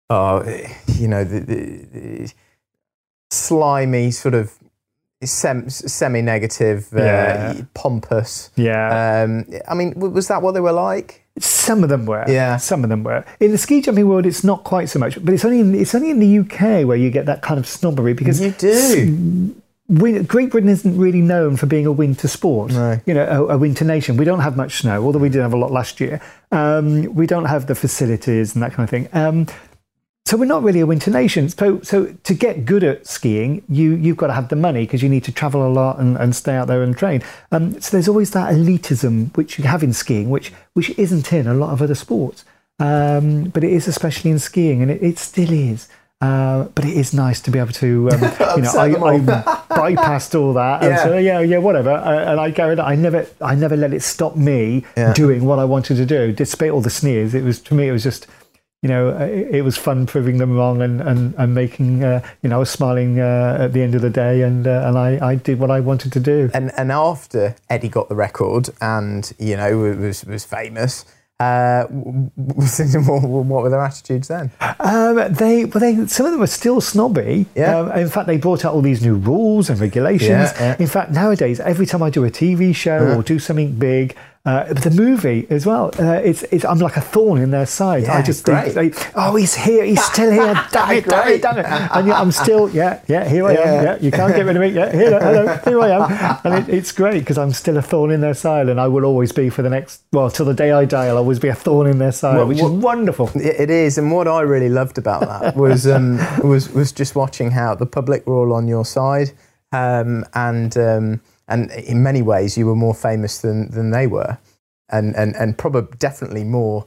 oh 0.10 0.43
you 0.88 1.08
know 1.08 1.24
the, 1.24 1.39
the, 1.39 1.86
the 1.93 2.34
slimy 3.31 4.12
sort 4.12 4.34
of 4.36 4.53
sem, 5.24 5.69
semi 5.69 6.22
negative, 6.22 6.88
uh, 6.93 6.98
Yeah. 6.98 7.62
pompous. 7.74 8.51
Yeah. 8.55 9.24
Um, 9.24 9.46
I 9.67 9.74
mean, 9.75 9.93
was 9.96 10.27
that 10.27 10.41
what 10.41 10.53
they 10.53 10.62
were 10.62 10.72
like? 10.72 11.25
Some 11.39 11.84
of 11.84 11.89
them 11.89 12.05
were. 12.05 12.25
Yeah. 12.27 12.58
Some 12.58 12.84
of 12.84 12.89
them 12.89 13.03
were. 13.03 13.24
In 13.39 13.51
the 13.51 13.58
ski 13.58 13.81
jumping 13.81 14.08
world, 14.08 14.25
it's 14.25 14.43
not 14.43 14.63
quite 14.63 14.89
so 14.89 15.00
much, 15.00 15.24
but 15.24 15.34
it's 15.34 15.46
only 15.46 15.60
in, 15.62 15.74
it's 15.75 15.96
only 15.96 16.10
in 16.12 16.19
the 16.19 16.39
UK 16.39 16.86
where 16.88 16.98
you 16.98 17.10
get 17.10 17.25
that 17.25 17.41
kind 17.41 17.60
of 17.60 17.67
snobbery 17.67 18.13
because 18.13 18.41
You 18.41 18.51
do. 18.51 19.55
win, 19.88 20.24
Great 20.24 20.51
Britain 20.51 20.69
isn't 20.69 20.98
really 20.98 21.22
known 21.22 21.58
for 21.58 21.65
being 21.65 21.86
a 21.86 21.91
winter 21.91 22.27
sport. 22.27 22.72
No. 22.72 23.00
You 23.05 23.13
know, 23.13 23.25
a, 23.50 23.55
a 23.55 23.58
winter 23.58 23.86
nation. 23.86 24.17
We 24.17 24.25
don't 24.25 24.41
have 24.41 24.55
much 24.58 24.79
snow, 24.81 25.03
although 25.03 25.19
we 25.19 25.29
did 25.29 25.41
have 25.41 25.53
a 25.53 25.58
lot 25.58 25.72
last 25.72 26.00
year. 26.00 26.22
Um, 26.51 27.13
we 27.15 27.25
don't 27.27 27.46
have 27.46 27.67
the 27.67 27.75
facilities 27.75 28.53
and 28.55 28.63
that 28.63 28.74
kind 28.74 28.86
of 28.86 28.89
thing. 28.89 29.08
Um, 29.13 29.48
so 30.25 30.38
we're 30.38 30.45
not 30.45 30.61
really 30.61 30.79
a 30.79 30.85
winter 30.85 31.09
nation. 31.09 31.49
So, 31.49 31.81
so 31.81 32.13
to 32.23 32.33
get 32.35 32.65
good 32.65 32.83
at 32.83 33.07
skiing, 33.07 33.63
you 33.67 33.95
you've 33.95 34.17
got 34.17 34.27
to 34.27 34.33
have 34.33 34.49
the 34.49 34.55
money 34.55 34.81
because 34.85 35.01
you 35.01 35.09
need 35.09 35.23
to 35.23 35.31
travel 35.31 35.65
a 35.65 35.71
lot 35.71 35.99
and, 35.99 36.17
and 36.17 36.35
stay 36.35 36.55
out 36.55 36.67
there 36.67 36.83
and 36.83 36.95
train. 36.95 37.23
Um, 37.51 37.79
so 37.81 37.89
there's 37.97 38.07
always 38.07 38.31
that 38.31 38.53
elitism 38.53 39.35
which 39.35 39.57
you 39.57 39.63
have 39.65 39.81
in 39.83 39.91
skiing, 39.93 40.29
which 40.29 40.51
which 40.73 40.91
isn't 40.99 41.33
in 41.33 41.47
a 41.47 41.53
lot 41.53 41.71
of 41.73 41.81
other 41.81 41.95
sports. 41.95 42.45
Um, 42.79 43.45
but 43.45 43.63
it 43.63 43.71
is 43.73 43.88
especially 43.88 44.31
in 44.31 44.39
skiing, 44.39 44.81
and 44.81 44.91
it, 44.91 45.01
it 45.01 45.17
still 45.17 45.51
is. 45.51 45.89
Uh, 46.21 46.65
but 46.75 46.83
it 46.83 46.95
is 46.97 47.13
nice 47.13 47.39
to 47.39 47.49
be 47.49 47.57
able 47.59 47.71
to, 47.71 48.11
um, 48.11 48.21
you 48.57 48.61
know, 48.61 48.71
I, 48.75 48.88
I 48.91 49.19
bypassed 49.69 50.38
all 50.38 50.51
that 50.53 50.81
and 50.83 50.91
Yeah. 50.91 51.03
said, 51.03 51.23
yeah, 51.23 51.39
yeah, 51.39 51.57
whatever. 51.59 51.91
Uh, 51.91 52.31
and 52.31 52.39
I 52.41 52.51
carried 52.51 52.77
on. 52.77 52.91
I 52.91 52.95
never, 52.95 53.25
I 53.39 53.55
never 53.55 53.77
let 53.77 53.93
it 53.93 54.01
stop 54.03 54.35
me 54.35 54.83
Yeah. 54.97 55.13
doing 55.13 55.45
what 55.45 55.59
I 55.59 55.63
wanted 55.63 55.95
to 55.95 56.05
do, 56.05 56.33
despite 56.33 56.71
all 56.71 56.81
the 56.81 56.89
sneers. 56.89 57.33
It 57.33 57.43
was 57.45 57.61
to 57.61 57.73
me, 57.73 57.88
it 57.88 57.93
was 57.93 58.03
just, 58.03 58.27
you 58.81 58.88
know, 58.88 59.09
uh, 59.09 59.25
it, 59.25 59.55
it 59.55 59.62
was 59.63 59.77
fun 59.77 60.05
proving 60.05 60.38
them 60.38 60.55
wrong 60.55 60.81
and 60.81 61.01
and, 61.01 61.36
and 61.38 61.53
making, 61.53 62.03
uh, 62.03 62.21
you 62.41 62.50
know, 62.50 62.57
I 62.57 62.59
was 62.59 62.69
smiling 62.69 63.19
uh, 63.19 63.57
at 63.62 63.74
the 63.74 63.81
end 63.81 63.95
of 63.95 64.01
the 64.01 64.09
day, 64.09 64.41
and 64.43 64.65
uh, 64.65 64.83
and 64.88 64.98
I, 64.98 65.31
I 65.31 65.36
did 65.36 65.59
what 65.59 65.69
I 65.69 65.79
wanted 65.81 66.13
to 66.13 66.19
do. 66.19 66.50
And 66.53 66.71
and 66.77 66.91
after 66.91 67.55
Eddie 67.69 67.89
got 67.89 68.09
the 68.09 68.15
record 68.15 68.69
and 68.81 69.31
you 69.38 69.57
know 69.57 69.77
was 69.77 70.24
was 70.24 70.45
famous, 70.45 71.03
uh, 71.39 71.86
what 71.88 73.24
what 73.24 73.63
were 73.63 73.69
their 73.69 73.81
attitudes 73.81 74.27
then? 74.27 74.51
Um, 74.79 75.33
they, 75.33 75.65
well, 75.65 75.79
they, 75.79 76.07
some 76.07 76.25
of 76.25 76.31
them 76.31 76.39
were 76.39 76.48
still 76.48 76.81
snobby. 76.81 77.45
Yeah. 77.55 77.79
Um, 77.79 77.91
in 77.93 78.09
fact, 78.09 78.27
they 78.27 78.38
brought 78.38 78.65
out 78.65 78.74
all 78.74 78.81
these 78.81 79.01
new 79.01 79.15
rules 79.15 79.69
and 79.69 79.79
regulations. 79.79 80.29
Yeah, 80.29 80.59
yeah. 80.59 80.75
In 80.79 80.88
fact, 80.88 81.12
nowadays, 81.12 81.59
every 81.59 81.86
time 81.86 82.03
I 82.03 82.09
do 82.09 82.25
a 82.25 82.29
TV 82.29 82.75
show 82.75 83.17
or 83.17 83.24
do 83.24 83.39
something 83.39 83.77
big, 83.77 84.17
uh, 84.50 84.74
the 84.86 84.89
movie 85.03 85.46
as 85.50 85.63
well, 85.65 85.86
uh, 86.00 86.13
it's, 86.29 86.41
it's 86.53 86.65
I'm 86.65 86.79
like 86.79 86.98
a 86.98 87.01
thorn 87.13 87.39
in 87.46 87.51
their 87.51 87.65
side. 87.65 88.06
I 88.06 88.22
just 88.22 88.46
think, 88.46 88.74
they, 88.74 88.91
oh, 89.15 89.36
he's 89.36 89.53
here, 89.56 89.84
he's 89.86 90.03
still 90.03 90.32
here, 90.32 90.53
damn 90.72 90.91
it, 90.98 91.06
damn 91.06 91.27
it, 91.27 91.41
damn 91.41 91.58
it. 91.60 91.65
And 91.96 92.08
yet 92.08 92.18
I'm 92.22 92.32
still, 92.32 92.70
yeah, 92.72 93.01
yeah, 93.08 93.24
here 93.34 93.46
I 93.50 93.53
Yeah. 93.53 93.60
am. 93.77 93.84
Yeah, 93.86 93.98
you 94.06 94.12
can't 94.12 94.34
get 94.36 94.46
rid 94.46 94.56
of 94.56 94.62
me. 94.62 94.70
Yeah, 94.70 94.91
here, 94.91 95.20
hello, 95.20 95.44
here 95.68 95.79
I 95.82 95.89
am. 95.98 96.39
And 96.46 96.53
it, 96.70 96.74
it's 96.77 96.91
great 96.91 97.20
because 97.20 97.38
I'm 97.38 97.51
still 97.53 97.77
a 97.77 97.82
thorn 97.82 98.12
in 98.12 98.22
their 98.22 98.34
side, 98.34 98.70
and 98.70 98.79
I 98.79 98.88
will 98.88 99.06
always 99.06 99.32
be 99.32 99.50
for 99.50 99.62
the 99.62 99.70
next, 99.70 100.01
well, 100.13 100.29
till 100.32 100.46
the 100.46 100.53
day 100.63 100.72
I 100.72 100.86
die, 100.86 101.08
I'll 101.08 101.18
always 101.18 101.39
be 101.39 101.50
a 101.50 101.56
thorn 101.56 101.86
in 101.88 102.00
their 102.00 102.12
side, 102.12 102.38
What- 102.38 102.48
which 102.48 102.62
what- 102.62 102.72
is 102.74 102.84
wonderful. 102.84 103.29
It 103.36 103.56
it 103.65 103.70
is, 103.70 103.98
and 104.00 104.12
what 104.12 104.27
I 104.27 104.41
really 104.41 104.70
loved 104.70 104.98
about 104.98 105.22
that 105.32 105.56
was 105.56 105.86
um, 105.86 106.18
was 106.44 106.63
was 106.74 106.91
just 106.91 107.13
watching 107.15 107.51
how 107.51 107.75
the 107.75 107.86
public 107.86 108.25
were 108.25 108.36
all 108.41 108.53
on 108.53 108.68
your 108.68 108.86
side, 108.86 109.32
um, 109.72 110.25
and 110.34 110.75
um, 110.77 111.22
and 111.50 111.72
in 111.72 112.01
many 112.03 112.22
ways 112.22 112.58
you 112.58 112.65
were 112.68 112.75
more 112.75 112.94
famous 112.96 113.39
than 113.41 113.70
than 113.72 113.91
they 113.91 114.08
were, 114.08 114.38
and 114.89 115.15
and 115.15 115.36
and 115.36 115.58
probably 115.58 115.96
definitely 115.98 116.44
more 116.44 116.86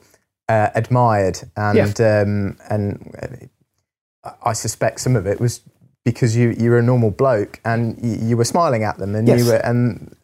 uh, 0.48 0.68
admired, 0.74 1.38
and 1.56 2.00
um, 2.00 2.56
and 2.70 3.14
uh, 4.24 4.30
I 4.44 4.52
suspect 4.54 5.00
some 5.00 5.16
of 5.16 5.26
it 5.26 5.40
was 5.40 5.60
because 6.04 6.36
you 6.36 6.50
you 6.58 6.70
were 6.70 6.78
a 6.78 6.82
normal 6.82 7.10
bloke 7.10 7.60
and 7.64 7.96
you, 8.02 8.28
you 8.28 8.36
were 8.36 8.44
smiling 8.46 8.82
at 8.84 8.98
them, 8.98 9.14
and 9.14 9.28
Yes. 9.28 9.40
you 9.40 9.46
were 9.46 9.56
and 9.64 10.14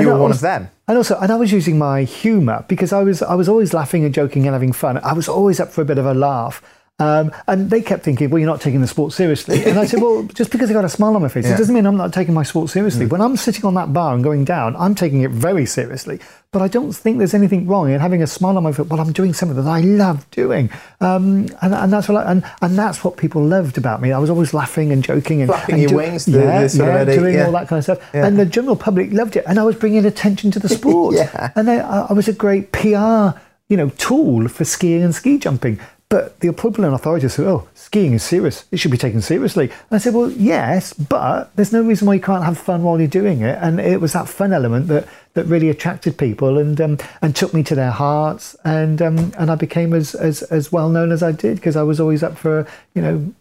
you 0.00 0.06
were 0.08 0.18
one 0.18 0.28
was- 0.30 0.38
of 0.38 0.42
them. 0.42 0.68
And 0.88 0.96
also, 0.98 1.18
and 1.18 1.32
I 1.32 1.36
was 1.36 1.50
using 1.52 1.78
my 1.78 2.04
humour 2.04 2.64
because 2.68 2.92
I 2.92 3.02
was 3.02 3.20
I 3.22 3.34
was 3.34 3.48
always 3.48 3.72
laughing 3.74 4.04
and 4.04 4.14
joking 4.14 4.46
and 4.46 4.52
having 4.54 4.72
fun. 4.72 4.98
I 4.98 5.12
was 5.14 5.28
always 5.28 5.58
up 5.60 5.70
for 5.72 5.82
a 5.82 5.84
bit 5.84 5.98
of 5.98 6.06
a 6.06 6.14
laugh. 6.14 6.62
Um, 6.98 7.30
and 7.46 7.68
they 7.68 7.82
kept 7.82 8.04
thinking, 8.04 8.30
well, 8.30 8.38
you're 8.38 8.48
not 8.48 8.62
taking 8.62 8.80
the 8.80 8.86
sport 8.86 9.12
seriously. 9.12 9.62
And 9.64 9.78
I 9.78 9.84
said, 9.84 10.00
well, 10.00 10.22
just 10.34 10.50
because 10.50 10.70
I 10.70 10.72
got 10.72 10.86
a 10.86 10.88
smile 10.88 11.14
on 11.14 11.20
my 11.20 11.28
face, 11.28 11.44
Yeah. 11.44 11.54
it 11.54 11.58
doesn't 11.58 11.74
mean 11.74 11.84
I'm 11.84 11.98
not 11.98 12.14
taking 12.14 12.32
my 12.32 12.42
sport 12.42 12.70
seriously. 12.70 13.04
When 13.04 13.20
I'm 13.20 13.36
sitting 13.36 13.66
on 13.66 13.74
that 13.74 13.92
bar 13.92 14.14
and 14.14 14.24
going 14.24 14.46
down, 14.46 14.74
I'm 14.76 14.94
taking 14.94 15.20
it 15.20 15.30
very 15.30 15.66
seriously. 15.66 16.20
But 16.52 16.62
I 16.62 16.68
don't 16.68 16.94
think 16.94 17.18
there's 17.18 17.34
anything 17.34 17.66
wrong 17.66 17.90
in 17.90 18.00
having 18.00 18.22
a 18.22 18.26
smile 18.26 18.56
on 18.56 18.62
my 18.62 18.72
face. 18.72 18.86
Well, 18.86 18.98
I'm 18.98 19.12
doing 19.12 19.34
something 19.34 19.62
that 19.62 19.68
I 19.70 19.80
love 19.80 20.30
doing, 20.30 20.70
um, 21.02 21.48
and, 21.60 21.74
and 21.74 21.92
that's 21.92 22.08
what 22.08 22.24
I, 22.26 22.30
and, 22.30 22.42
and 22.62 22.78
that's 22.78 23.04
what 23.04 23.18
people 23.18 23.44
loved 23.44 23.76
about 23.76 24.00
me. 24.00 24.12
I 24.12 24.18
was 24.18 24.30
always 24.30 24.54
laughing 24.54 24.90
and 24.90 25.04
joking 25.04 25.42
and 25.42 25.50
Flapping 25.50 25.74
and 25.74 25.82
your 25.82 25.90
do- 25.90 25.96
wings, 25.96 26.24
the- 26.24 26.38
yeah, 26.38 26.66
the 26.66 26.78
yeah, 26.78 27.04
doing 27.04 27.34
yeah. 27.34 27.44
all 27.46 27.52
that 27.52 27.68
kind 27.68 27.76
of 27.78 27.84
stuff. 27.84 27.98
Yeah. 28.14 28.24
And 28.26 28.38
the 28.38 28.46
general 28.46 28.74
public 28.76 29.12
loved 29.12 29.36
it, 29.36 29.44
and 29.46 29.58
I 29.58 29.64
was 29.64 29.76
bringing 29.76 30.06
attention 30.06 30.50
to 30.52 30.58
the 30.58 30.70
sport. 30.70 31.14
Yeah. 31.16 31.52
And 31.56 31.68
I, 31.70 32.06
I 32.08 32.12
was 32.14 32.26
a 32.26 32.32
great 32.32 32.72
PR, 32.72 33.36
you 33.68 33.76
know, 33.76 33.90
tool 33.98 34.48
for 34.48 34.64
skiing 34.64 35.02
and 35.02 35.14
ski 35.14 35.36
jumping. 35.36 35.78
But 36.16 36.40
the 36.40 36.48
equivalent 36.48 36.94
authorities 36.94 37.34
said, 37.34 37.46
"Oh, 37.46 37.68
skiing 37.74 38.14
is 38.14 38.22
serious; 38.22 38.64
it 38.72 38.78
should 38.78 38.90
be 38.90 38.96
taken 38.96 39.20
seriously." 39.20 39.64
And 39.66 39.92
I 39.92 39.98
said, 39.98 40.14
"Well, 40.14 40.30
yes, 40.30 40.94
but 40.94 41.54
there's 41.56 41.74
no 41.74 41.82
reason 41.82 42.06
why 42.06 42.14
you 42.14 42.22
can't 42.22 42.42
have 42.42 42.56
fun 42.56 42.82
while 42.84 42.98
you're 42.98 43.06
doing 43.22 43.42
it." 43.42 43.58
And 43.60 43.78
it 43.78 44.00
was 44.00 44.14
that 44.14 44.26
fun 44.26 44.54
element 44.54 44.88
that 44.88 45.06
that 45.34 45.44
really 45.44 45.68
attracted 45.68 46.16
people 46.16 46.56
and 46.56 46.80
um, 46.80 46.96
and 47.20 47.36
took 47.36 47.52
me 47.52 47.62
to 47.64 47.74
their 47.74 47.90
hearts, 47.90 48.56
and 48.64 49.02
um, 49.02 49.32
and 49.36 49.50
I 49.50 49.56
became 49.56 49.92
as 49.92 50.14
as 50.14 50.42
as 50.44 50.72
well 50.72 50.88
known 50.88 51.12
as 51.12 51.22
I 51.22 51.32
did 51.32 51.56
because 51.56 51.76
I 51.76 51.82
was 51.82 52.00
always 52.00 52.22
up 52.22 52.38
for 52.38 52.66
you 52.94 53.02
know 53.02 53.34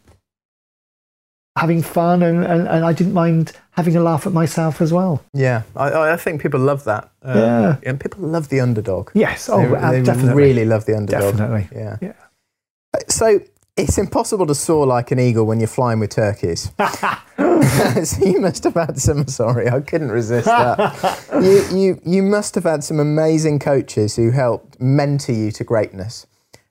having 1.57 1.81
fun 1.81 2.21
and, 2.21 2.43
and, 2.43 2.67
and 2.67 2.83
I 2.83 2.91
didn't 2.91 3.13
mind 3.13 3.53
having 3.71 3.95
a 3.95 4.01
laugh 4.01 4.27
at 4.27 4.33
myself 4.33 4.81
as 4.81 4.91
well. 4.91 5.23
Yeah, 5.33 5.61
I, 5.77 6.11
I 6.11 6.17
think 6.17 6.41
people 6.41 6.59
love 6.59 6.83
that. 6.83 7.09
Um, 7.21 7.37
Yeah. 7.37 7.75
and 7.83 7.99
people 8.01 8.27
love 8.27 8.49
the 8.49 8.59
underdog. 8.59 9.11
Yes, 9.13 9.47
oh, 9.49 9.61
they, 9.61 9.73
uh, 9.73 9.91
they 9.91 10.01
definitely. 10.01 10.43
really 10.43 10.65
love 10.65 10.83
the 10.85 10.97
underdog. 10.97 11.37
Definitely. 11.37 11.69
Yeah. 11.71 11.97
Yeah. 12.01 12.13
So 13.07 13.39
it's 13.77 13.97
impossible 13.97 14.47
to 14.47 14.55
soar 14.55 14.85
like 14.87 15.11
an 15.11 15.19
eagle 15.19 15.45
when 15.45 15.59
you're 15.59 15.67
flying 15.67 15.99
with 15.99 16.11
turkeys. 16.11 16.71
so 18.03 18.25
you 18.25 18.39
must 18.39 18.63
have 18.63 18.75
had 18.75 18.99
some. 18.99 19.27
Sorry, 19.27 19.69
I 19.69 19.81
couldn't 19.81 20.11
resist 20.11 20.45
that. 20.45 21.27
you, 21.41 21.77
you 21.77 22.01
you 22.05 22.23
must 22.23 22.55
have 22.55 22.63
had 22.63 22.83
some 22.83 22.99
amazing 22.99 23.59
coaches 23.59 24.15
who 24.15 24.31
helped 24.31 24.79
mentor 24.79 25.33
you 25.33 25.51
to 25.51 25.63
greatness. 25.63 26.25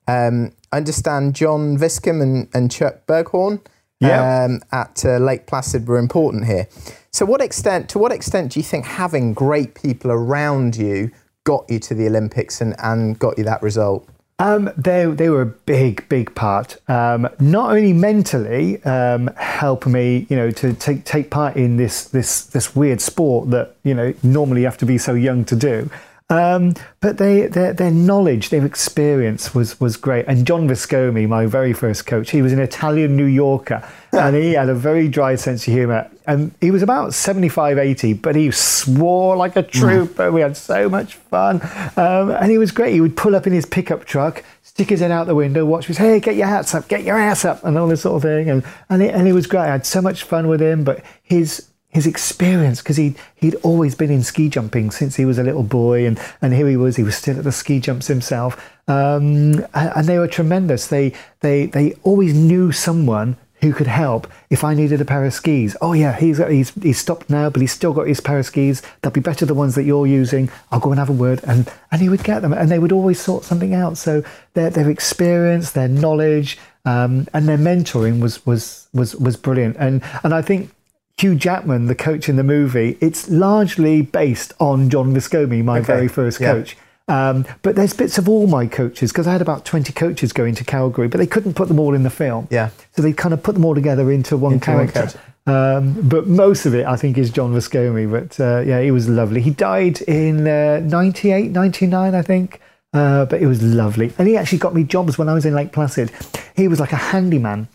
Um, 0.09 0.53
I 0.73 0.79
understand 0.79 1.35
John 1.35 1.77
Viscomi 1.79 2.23
and, 2.23 2.49
and 2.55 2.71
Chuck 2.71 3.07
Berghorn 3.07 3.61
Yeah. 4.01 4.45
um, 4.45 4.61
at 4.73 5.05
uh, 5.05 5.19
Lake 5.19 5.47
Placid 5.47 5.87
were 5.87 5.99
important 5.99 6.47
here. 6.47 6.69
So, 7.11 7.25
what 7.25 7.41
extent? 7.41 7.89
To 7.91 7.99
what 7.99 8.13
extent 8.13 8.53
do 8.53 8.61
you 8.61 8.65
think 8.65 8.85
having 8.85 9.35
great 9.35 9.75
people 9.75 10.11
around 10.11 10.77
you 10.77 11.11
got 11.45 11.69
you 11.71 11.79
to 11.79 11.95
the 11.95 12.07
Olympics 12.07 12.61
and, 12.61 12.75
and 12.79 13.19
got 13.19 13.37
you 13.39 13.45
that 13.45 13.63
result? 13.63 14.09
Um, 14.41 14.71
they 14.77 15.05
they 15.07 15.29
were 15.29 15.43
a 15.43 15.47
big 15.47 16.09
big 16.09 16.35
part. 16.35 16.79
Um, 16.89 17.29
not 17.39 17.71
only 17.71 17.93
mentally 17.93 18.83
um, 18.83 19.29
help 19.37 19.87
me, 19.87 20.27
you 20.29 20.37
know, 20.37 20.51
to 20.51 20.73
take 20.75 21.05
take 21.05 21.31
part 21.31 21.57
in 21.57 21.77
this 21.77 22.05
this 22.07 22.43
this 22.47 22.75
weird 22.75 23.01
sport 23.01 23.51
that 23.51 23.77
you 23.85 23.95
know 23.95 24.13
normally 24.25 24.63
you 24.63 24.67
have 24.67 24.79
to 24.79 24.87
be 24.87 24.99
so 24.99 25.15
young 25.15 25.45
to 25.45 25.55
do. 25.55 25.89
Um, 26.31 26.73
but 27.01 27.19
they, 27.19 27.49
their, 27.49 27.75
their 27.75 27.91
knowledge, 27.91 28.49
their 28.49 28.65
experience 28.65 29.55
was, 29.55 29.79
was 29.79 29.99
great. 29.99 30.25
And 30.27 30.47
John 30.47 30.67
Viscomi, 30.67 31.29
my 31.29 31.45
very 31.45 31.75
first 31.75 32.07
coach, 32.07 32.31
he 32.31 32.41
was 32.41 32.53
an 32.53 32.61
Italian 32.61 33.15
New 33.15 33.27
Yorker 33.27 33.87
and 34.13 34.35
he 34.35 34.53
had 34.53 34.71
a 34.71 34.75
very 34.75 35.07
dry 35.07 35.35
sense 35.35 35.67
of 35.67 35.75
humour. 35.75 36.11
And 36.27 36.55
he 36.63 36.71
was 36.71 36.83
about 36.83 37.13
75, 37.13 37.77
80, 37.77 38.15
but 38.15 38.37
he 38.37 38.51
swore 38.53 39.37
like 39.37 39.57
a 39.57 39.63
trooper. 39.63 40.33
We 40.33 40.41
had 40.41 40.57
so 40.57 40.89
much 40.89 41.17
fun. 41.17 41.61
Um, 41.97 42.31
and 42.31 42.51
he 42.51 42.57
was 42.57 42.71
great. 42.71 42.95
He 42.95 43.03
would 43.03 43.19
pull 43.19 43.37
up 43.37 43.47
in 43.47 43.53
his 43.53 43.67
pickup 43.67 44.07
truck, 44.07 44.43
stick 44.63 44.89
his 44.89 45.01
head 45.01 45.11
out 45.11 45.27
the 45.27 45.35
window, 45.35 45.67
watch 45.67 45.91
me, 45.91 45.95
say, 45.95 46.05
hey, 46.05 46.21
get 46.21 46.37
your 46.37 46.47
hats 46.47 46.75
up, 46.75 46.89
get 46.89 47.05
your 47.05 47.19
ass 47.19 47.45
up, 47.45 47.63
and 47.65 47.77
all 47.77 47.87
this 47.87 48.01
sort 48.01 48.17
of 48.17 48.23
thing. 48.23 48.49
And, 48.49 48.65
and, 48.89 49.03
it, 49.03 49.15
and 49.15 49.27
he 49.27 49.35
was 49.35 49.47
great. 49.47 49.61
I 49.61 49.67
had 49.67 49.85
so 49.85 50.01
much 50.01 50.23
fun 50.23 50.49
with 50.49 50.63
him, 50.63 50.85
but 50.85 51.05
his 51.23 51.69
his 51.95 52.07
experience 52.07 52.83
because 52.83 52.97
he 52.97 53.15
he'd 53.37 53.55
always 53.63 53.95
been 53.95 54.11
in 54.11 54.23
ski 54.23 54.49
jumping 54.49 54.91
since 54.91 55.15
he 55.15 55.25
was 55.25 55.39
a 55.39 55.43
little 55.45 55.63
boy 55.63 56.05
and 56.05 56.21
and 56.43 56.53
here 56.53 56.69
he 56.69 56.77
was 56.77 56.97
he 56.97 57.05
was 57.05 57.17
still 57.17 57.39
at 57.39 57.45
the 57.45 57.53
ski 57.53 57.81
jumps 57.81 58.09
himself 58.09 58.71
um, 58.89 59.65
and, 59.73 59.93
and 59.97 60.07
they 60.07 60.19
were 60.19 60.29
tremendous 60.29 60.89
they 60.89 61.13
they 61.41 61.67
they 61.67 61.95
always 62.03 62.35
knew 62.35 62.73
someone 62.73 63.37
who 63.65 63.73
could 63.73 63.87
help 63.87 64.31
if 64.51 64.63
I 64.63 64.75
needed 64.75 65.01
a 65.01 65.07
pair 65.07 65.25
of 65.25 65.33
skis. 65.33 65.75
Oh 65.81 65.95
yeah, 65.95 66.15
he's 66.15 66.37
he's 66.37 66.71
he's 66.75 66.99
stopped 66.99 67.31
now, 67.31 67.49
but 67.49 67.63
he's 67.63 67.73
still 67.73 67.95
got 67.95 68.07
his 68.07 68.21
pair 68.21 68.39
of 68.39 68.45
skis. 68.45 68.83
They'll 69.01 69.11
be 69.11 69.21
better 69.21 69.47
than 69.47 69.55
the 69.55 69.59
ones 69.59 69.75
that 69.75 69.85
you're 69.85 70.07
using. 70.07 70.51
I'll 70.71 70.81
go 70.81 70.91
and 70.91 70.99
have 70.99 71.09
a 71.09 71.15
word, 71.15 71.41
and 71.45 71.73
and 71.91 72.03
he 72.03 72.11
would 72.11 72.23
get 72.25 72.43
them, 72.43 72.53
and 72.53 72.71
they 72.71 72.79
would 72.79 72.93
always 72.93 73.19
sort 73.19 73.45
something 73.45 73.73
out. 73.73 73.97
So 73.97 74.23
their 74.53 74.69
their 74.69 74.91
experience, 74.91 75.71
their 75.71 75.89
knowledge, 75.89 76.59
um, 76.85 77.27
and 77.33 77.49
their 77.49 77.57
mentoring 77.57 78.21
was 78.21 78.45
was 78.45 78.87
was 78.93 79.17
was 79.17 79.39
brilliant. 79.39 79.77
And 79.79 80.03
and 80.23 80.35
I 80.35 80.43
think 80.43 80.71
Hugh 81.19 81.35
Jackman, 81.37 81.87
the 81.87 81.95
coach 81.95 82.29
in 82.29 82.37
the 82.37 82.43
movie, 82.43 82.99
it's 83.01 83.29
largely 83.31 84.03
based 84.03 84.53
on 84.59 84.91
John 84.91 85.15
Viscomi, 85.15 85.63
my 85.65 85.79
Okay, 85.79 85.87
very 85.87 86.09
first 86.09 86.41
yeah. 86.41 86.53
coach. 86.53 86.77
Um, 87.07 87.45
but 87.63 87.77
there's 87.77 87.93
bits 87.93 88.17
of 88.19 88.29
all 88.29 88.47
my 88.47 88.67
coaches 88.67 89.13
because 89.13 89.27
I 89.27 89.33
had 89.33 89.43
about 89.43 89.65
20 89.65 89.93
coaches 89.93 90.33
going 90.33 90.55
to 90.57 90.65
Calgary, 90.65 91.07
but 91.07 91.19
they 91.19 91.27
couldn't 91.27 91.55
put 91.55 91.69
them 91.69 91.79
all 91.79 91.95
in 91.95 92.03
the 92.03 92.11
film. 92.11 92.49
Yeah. 92.51 92.71
So 92.93 93.03
they 93.03 93.13
kind 93.13 93.33
of 93.35 93.43
put 93.43 93.55
them 93.55 93.65
all 93.65 93.75
together 93.75 94.11
into 94.11 94.37
one 94.37 94.55
Into 94.55 94.73
one 94.73 94.89
character. 94.89 95.21
um, 95.47 95.93
but 96.09 96.27
most 96.27 96.65
of 96.67 96.75
it, 96.75 96.87
I 96.87 96.97
think, 96.97 97.19
is 97.19 97.31
John 97.31 97.53
Viscomi. 97.53 98.11
But 98.11 98.41
uh, 98.41 98.61
yeah, 98.61 98.81
he 98.81 98.91
was 98.91 99.09
lovely. 99.09 99.41
He 99.43 99.51
died 99.51 100.01
in 100.03 100.49
uh, 100.49 100.81
98, 100.81 101.51
99, 101.53 102.15
I 102.15 102.23
think. 102.23 102.61
Uh, 102.95 103.27
but 103.27 103.41
it 103.43 103.47
was 103.47 103.63
lovely. 103.63 104.13
And 104.19 104.27
he 104.27 104.37
actually 104.37 104.59
got 104.59 104.75
me 104.75 104.83
jobs 104.83 105.19
when 105.19 105.29
I 105.29 105.35
was 105.35 105.45
in 105.45 105.55
Lake 105.55 105.73
Placid. 105.73 106.11
He 106.57 106.69
was 106.69 106.81
like 106.81 106.93
a 106.93 106.97
handyman 106.97 107.69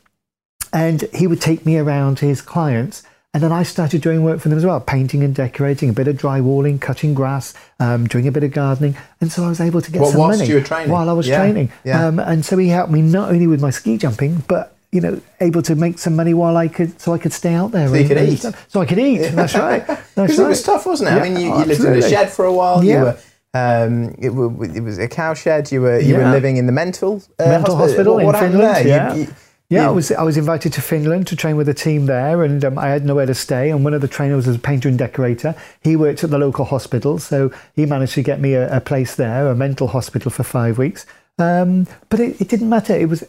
and 0.74 1.02
he 1.14 1.28
would 1.28 1.42
take 1.42 1.66
me 1.66 1.78
around 1.78 2.16
to 2.20 2.26
his 2.26 2.42
clients 2.42 3.04
and 3.34 3.44
then 3.44 3.52
I 3.52 3.64
started 3.64 4.02
doing 4.02 4.24
work 4.24 4.40
for 4.40 4.50
them 4.50 4.58
as 4.58 4.66
well, 4.66 4.80
painting 4.80 5.24
and 5.24 5.36
decorating, 5.36 5.90
a 5.90 5.94
bit 5.94 6.08
of 6.08 6.18
drywalling, 6.18 6.82
cutting 6.82 7.14
grass, 7.14 7.54
um, 7.80 8.08
doing 8.08 8.28
a 8.28 8.32
bit 8.32 8.44
of 8.44 8.52
gardening, 8.52 8.96
and 9.22 9.32
so 9.32 9.44
I 9.44 9.50
was 9.50 9.62
able 9.62 9.82
to 9.82 9.92
get 9.92 10.02
Well, 10.02 10.12
some 10.12 10.22
money 10.22 10.46
you 10.46 10.56
were 10.56 10.62
training? 10.62 10.92
while 10.92 11.10
I 11.10 11.14
was 11.14 11.28
Yeah, 11.28 11.38
training. 11.38 11.72
yeah. 11.84 12.08
Um, 12.08 12.20
and 12.20 12.44
so 12.44 12.58
he 12.58 12.70
helped 12.70 12.92
me 12.92 13.02
not 13.02 13.30
only 13.30 13.48
with 13.48 13.62
my 13.62 13.70
ski 13.70 13.98
jumping, 13.98 14.44
but 14.48 14.76
you 14.92 15.00
know, 15.02 15.22
able 15.40 15.62
to 15.62 15.76
make 15.76 16.00
some 16.00 16.16
money 16.16 16.34
while 16.34 16.58
I 16.58 16.68
could, 16.68 17.00
so 17.00 17.14
I 17.14 17.20
could 17.20 17.32
stay 17.32 17.54
out 17.54 17.72
there. 17.72 17.88
So 17.88 17.94
and- 17.94 18.08
could 18.08 18.18
eat. 18.18 18.38
stuff. 18.40 18.66
So 18.70 18.82
I 18.82 18.86
could 18.88 18.98
eat. 18.98 19.20
That's 19.36 19.54
right. 19.68 19.86
That's 19.86 20.02
Because 20.16 20.40
it 20.40 20.48
was 20.48 20.64
tough, 20.64 20.88
wasn't 20.88 21.12
it? 21.12 21.14
Yeah, 21.14 21.22
I 21.22 21.30
mean, 21.30 21.40
you, 21.40 21.60
you 21.60 21.66
lived 21.66 21.82
in 21.86 21.94
a 21.94 22.02
shed 22.10 22.32
for 22.32 22.46
a 22.46 22.52
while. 22.54 22.84
Yeah. 22.84 22.98
You 22.98 23.04
were, 23.04 23.18
um, 23.54 24.16
it, 24.18 24.30
it 24.76 24.82
was 24.82 24.98
a 24.98 25.08
cow 25.08 25.36
shed. 25.36 25.72
You 25.72 25.82
were 25.82 26.00
you 26.00 26.16
were 26.16 26.32
living 26.32 26.58
in 26.58 26.66
the 26.66 26.72
mental 26.72 27.22
uh, 27.38 27.46
Mental 27.46 27.76
hospital 27.76 28.16
What, 28.16 28.20
in 28.22 28.26
what 28.26 28.36
happened 28.36 28.54
Finland, 28.54 28.76
there? 28.78 28.88
yeah. 28.88 29.14
You, 29.14 29.22
you, 29.22 29.28
Yeah, 29.70 29.88
I 29.88 29.92
was 29.92 30.12
I 30.12 30.24
was 30.24 30.36
invited 30.36 30.74
to 30.74 30.82
Finland 30.82 31.28
to 31.28 31.36
train 31.36 31.56
with 31.56 31.70
a 31.70 31.76
team 31.76 32.08
there, 32.08 32.44
and 32.44 32.66
um, 32.66 32.80
I 32.80 32.88
had 32.88 33.06
nowhere 33.06 33.28
to 33.28 33.36
stay. 33.36 33.70
And 33.70 33.84
one 33.84 33.94
of 33.94 34.02
the 34.02 34.08
trainers 34.08 34.48
was 34.48 34.56
a 34.56 34.60
painter 34.60 34.90
and 34.90 34.98
decorator. 34.98 35.54
He 35.84 35.96
worked 35.96 36.24
at 36.24 36.32
the 36.32 36.40
local 36.40 36.66
hospital, 36.66 37.20
so 37.20 37.52
he 37.76 37.86
managed 37.86 38.16
to 38.16 38.24
get 38.24 38.40
me 38.40 38.56
a, 38.56 38.78
a 38.78 38.82
place 38.82 39.16
there, 39.16 39.48
a 39.48 39.56
mental 39.56 39.90
hospital 39.90 40.32
for 40.32 40.42
five 40.44 40.80
weeks. 40.80 41.06
Um, 41.38 41.86
but 42.10 42.20
it, 42.20 42.42
it 42.42 42.50
didn't 42.50 42.70
matter. 42.70 42.96
It 42.96 43.10
was 43.10 43.24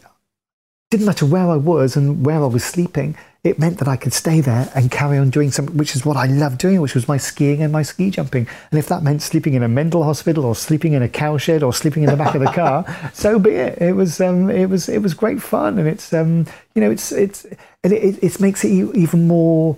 didn't 0.89 1.05
matter 1.05 1.27
where 1.27 1.47
I 1.47 1.57
was 1.57 1.95
and 1.95 2.25
where 2.25 2.41
I 2.41 2.47
was 2.47 2.63
sleeping. 2.63 3.15
It 3.43 3.57
meant 3.57 3.79
that 3.79 3.87
I 3.87 3.95
could 3.95 4.13
stay 4.13 4.39
there 4.39 4.71
and 4.75 4.91
carry 4.91 5.17
on 5.17 5.31
doing 5.31 5.51
something, 5.51 5.75
which 5.75 5.95
is 5.95 6.05
what 6.05 6.15
I 6.15 6.27
loved 6.27 6.59
doing, 6.59 6.79
which 6.79 6.93
was 6.93 7.07
my 7.07 7.17
skiing 7.17 7.63
and 7.63 7.71
my 7.71 7.81
ski 7.81 8.11
jumping. 8.11 8.47
And 8.69 8.77
if 8.77 8.87
that 8.89 9.01
meant 9.01 9.23
sleeping 9.23 9.55
in 9.55 9.63
a 9.63 9.67
mental 9.67 10.03
hospital 10.03 10.45
or 10.45 10.55
sleeping 10.55 10.93
in 10.93 11.01
a 11.01 11.09
cowshed 11.09 11.63
or 11.63 11.73
sleeping 11.73 12.03
in 12.03 12.09
the 12.11 12.15
back 12.15 12.35
of 12.35 12.41
the 12.41 12.51
car, 12.53 12.85
so 13.13 13.39
be 13.39 13.51
it. 13.51 13.81
It 13.81 13.93
was, 13.93 14.21
um, 14.21 14.51
it 14.51 14.67
was, 14.67 14.87
it 14.87 15.01
was 15.01 15.15
great 15.15 15.41
fun, 15.41 15.79
and 15.79 15.87
it's, 15.87 16.13
um, 16.13 16.45
you 16.75 16.81
know, 16.81 16.91
it's, 16.91 17.11
it's, 17.11 17.45
and 17.83 17.91
it, 17.91 18.03
it, 18.03 18.23
it 18.23 18.39
makes 18.39 18.63
it 18.63 18.69
even 18.69 19.27
more 19.27 19.75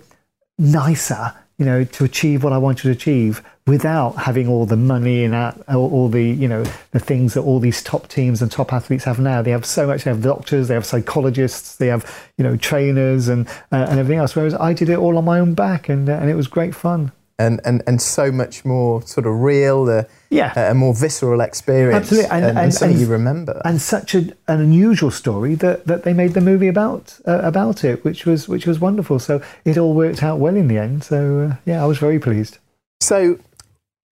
nicer, 0.60 1.34
you 1.58 1.66
know, 1.66 1.86
to 1.86 2.04
achieve 2.04 2.44
what 2.44 2.52
I 2.52 2.58
wanted 2.58 2.84
to 2.84 2.92
achieve 2.92 3.42
without 3.66 4.12
having 4.18 4.48
all 4.48 4.66
the 4.66 4.76
money 4.76 5.24
and 5.24 5.34
all, 5.34 5.56
all 5.92 6.10
the, 6.10 6.24
you 6.24 6.48
know, 6.48 6.64
the 6.92 7.00
things 7.00 7.34
that 7.34 7.42
all 7.42 7.60
these 7.60 7.82
top 7.82 8.08
teams 8.10 8.42
and 8.42 8.52
top 8.52 8.74
athletes 8.74 9.06
have 9.06 9.20
now. 9.20 9.42
They 9.42 9.52
have 9.52 9.66
so 9.66 9.88
much. 9.88 10.04
They 10.04 10.12
have 10.12 10.22
doctors, 10.22 10.68
they 10.68 10.74
have 10.74 10.86
psychologists, 10.86 11.78
they 11.78 11.88
have, 11.88 12.04
you 12.38 12.44
know, 12.44 12.58
trainers 12.58 13.28
and 13.30 13.48
uh, 13.72 13.88
and 13.90 14.00
everything 14.00 14.20
else. 14.20 14.36
Whereas 14.36 14.54
I 14.56 14.74
did 14.74 14.90
it 14.90 14.98
all 14.98 15.18
on 15.18 15.26
my 15.26 15.40
own 15.40 15.54
back, 15.54 15.88
and 15.90 16.10
uh, 16.10 16.14
and 16.14 16.30
it 16.30 16.36
was 16.36 16.48
great 16.48 16.76
fun. 16.76 17.12
and, 17.40 17.60
and, 17.66 17.82
and 17.88 18.00
so 18.00 18.32
much 18.32 18.64
more 18.64 19.02
sort 19.08 19.26
of 19.26 19.34
real, 19.42 19.90
uh, 19.90 20.04
Yeah. 20.30 20.54
a 20.70 20.76
more 20.76 20.94
visceral 20.94 21.42
experience. 21.42 21.96
Absolutely, 22.04 22.30
and- 22.30 22.46
and, 22.46 22.58
and- 22.60 22.74
something 22.74 23.00
you 23.00 23.08
remember. 23.08 23.60
and 23.66 23.82
such 23.82 24.14
a, 24.14 24.20
an 24.48 24.62
unusual 24.62 25.10
story 25.10 25.56
that, 25.56 25.88
that 25.88 26.04
they 26.04 26.14
made 26.14 26.36
the 26.36 26.42
movie 26.42 26.68
about 26.68 27.20
uh, 27.28 27.40
about 27.44 27.84
it, 27.84 28.04
which 28.06 28.26
was 28.28 28.48
which 28.48 28.68
was 28.68 28.80
wonderful. 28.80 29.18
So 29.20 29.42
it 29.66 29.78
all 29.80 29.94
worked 29.96 30.22
out 30.22 30.38
well 30.40 30.56
in 30.56 30.68
the 30.68 30.78
end. 30.78 31.04
So 31.04 31.18
uh, 31.52 31.56
yeah, 31.66 31.82
I 31.84 31.88
was 31.88 31.98
very 31.98 32.20
pleased. 32.20 32.60
So 33.02 33.40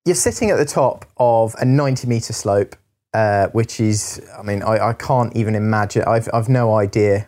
you're 0.05 0.15
sitting 0.15 0.49
at 0.49 0.57
the 0.57 0.65
top 0.65 1.05
of 1.17 1.55
a 1.59 1.65
90 1.65 2.07
meter 2.07 2.33
slope, 2.33 2.75
uh, 3.13 3.47
which 3.47 3.79
is, 3.79 4.21
I 4.37 4.41
mean, 4.41 4.63
I, 4.63 4.89
I 4.89 4.93
can't 4.93 5.35
even 5.35 5.55
imagine. 5.55 6.03
I've, 6.03 6.29
I've 6.33 6.49
no 6.49 6.75
idea 6.75 7.27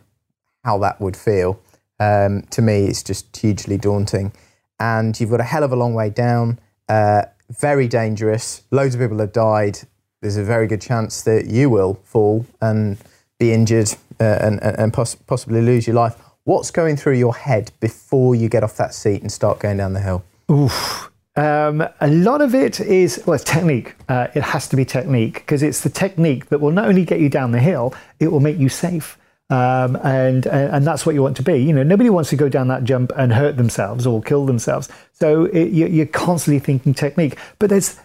how 0.63 0.77
that 0.79 0.99
would 0.99 1.15
feel. 1.15 1.59
Um, 1.99 2.43
to 2.51 2.61
me, 2.61 2.85
it's 2.85 3.03
just 3.03 3.35
hugely 3.35 3.77
daunting. 3.77 4.33
And 4.79 5.19
you've 5.19 5.29
got 5.29 5.39
a 5.39 5.45
hell 5.45 5.63
of 5.63 5.71
a 5.71 5.75
long 5.75 5.93
way 5.93 6.09
down, 6.09 6.59
uh, 6.89 7.23
very 7.49 7.87
dangerous. 7.87 8.63
Loads 8.71 8.95
of 8.95 9.01
people 9.01 9.19
have 9.19 9.31
died. 9.31 9.79
There's 10.21 10.37
a 10.37 10.43
very 10.43 10.67
good 10.67 10.81
chance 10.81 11.21
that 11.23 11.45
you 11.45 11.69
will 11.69 11.95
fall 12.03 12.45
and 12.61 12.97
be 13.39 13.53
injured 13.53 13.93
uh, 14.19 14.37
and, 14.41 14.61
and, 14.63 14.93
poss- 14.93 15.15
possibly 15.15 15.61
lose 15.61 15.85
your 15.85 15.95
life. 15.95 16.15
What's 16.45 16.71
going 16.71 16.97
through 16.97 17.17
your 17.17 17.35
head 17.35 17.71
before 17.79 18.35
you 18.35 18.49
get 18.49 18.63
off 18.63 18.77
that 18.77 18.93
seat 18.93 19.21
and 19.21 19.31
start 19.31 19.59
going 19.59 19.77
down 19.77 19.93
the 19.93 20.01
hill? 20.01 20.23
Oof. 20.51 21.12
Um, 21.35 21.81
a 21.99 22.09
lot 22.09 22.41
of 22.41 22.53
it 22.53 22.79
is 22.79 23.21
well, 23.25 23.33
it's 23.33 23.43
technique. 23.43 23.95
Uh, 24.07 24.27
it 24.35 24.43
has 24.43 24.67
to 24.69 24.75
be 24.75 24.85
technique 24.85 25.35
because 25.35 25.63
it's 25.63 25.81
the 25.81 25.89
technique 25.89 26.47
that 26.49 26.61
will 26.61 26.71
not 26.71 26.85
only 26.85 27.05
get 27.05 27.19
you 27.19 27.29
down 27.29 27.51
the 27.51 27.59
hill, 27.59 27.93
it 28.19 28.27
will 28.27 28.39
make 28.39 28.57
you 28.57 28.69
safe. 28.69 29.17
Um, 29.49 29.97
and, 29.97 30.47
and 30.47 30.85
that's 30.87 31.05
what 31.05 31.13
you 31.13 31.21
want 31.21 31.37
to 31.37 31.43
be. 31.43 31.57
You 31.57 31.73
know, 31.73 31.83
nobody 31.83 32.09
wants 32.09 32.29
to 32.31 32.35
go 32.35 32.49
down 32.49 32.69
that 32.69 32.85
jump 32.85 33.11
and 33.15 33.33
hurt 33.33 33.57
themselves 33.57 34.07
or 34.07 34.21
kill 34.21 34.45
themselves. 34.45 34.89
So 35.11 35.45
it, 35.45 35.69
you, 35.69 35.87
you're 35.87 36.05
constantly 36.05 36.59
thinking 36.59 36.93
technique. 36.93 37.37
But 37.59 37.69
there's 37.69 37.99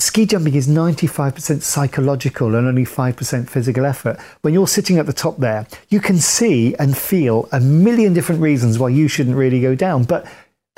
ski 0.00 0.26
jumping 0.26 0.54
is 0.54 0.66
95% 0.66 1.62
psychological 1.62 2.54
and 2.54 2.66
only 2.66 2.84
5% 2.84 3.48
physical 3.48 3.84
effort. 3.84 4.18
When 4.42 4.54
you're 4.54 4.66
sitting 4.66 4.98
at 4.98 5.06
the 5.06 5.12
top 5.12 5.36
there, 5.38 5.66
you 5.88 6.00
can 6.00 6.18
see 6.18 6.74
and 6.76 6.96
feel 6.96 7.48
a 7.52 7.60
million 7.60 8.12
different 8.12 8.40
reasons 8.40 8.78
why 8.78 8.88
you 8.88 9.08
shouldn't 9.08 9.36
really 9.36 9.60
go 9.60 9.74
down. 9.74 10.04
But 10.04 10.26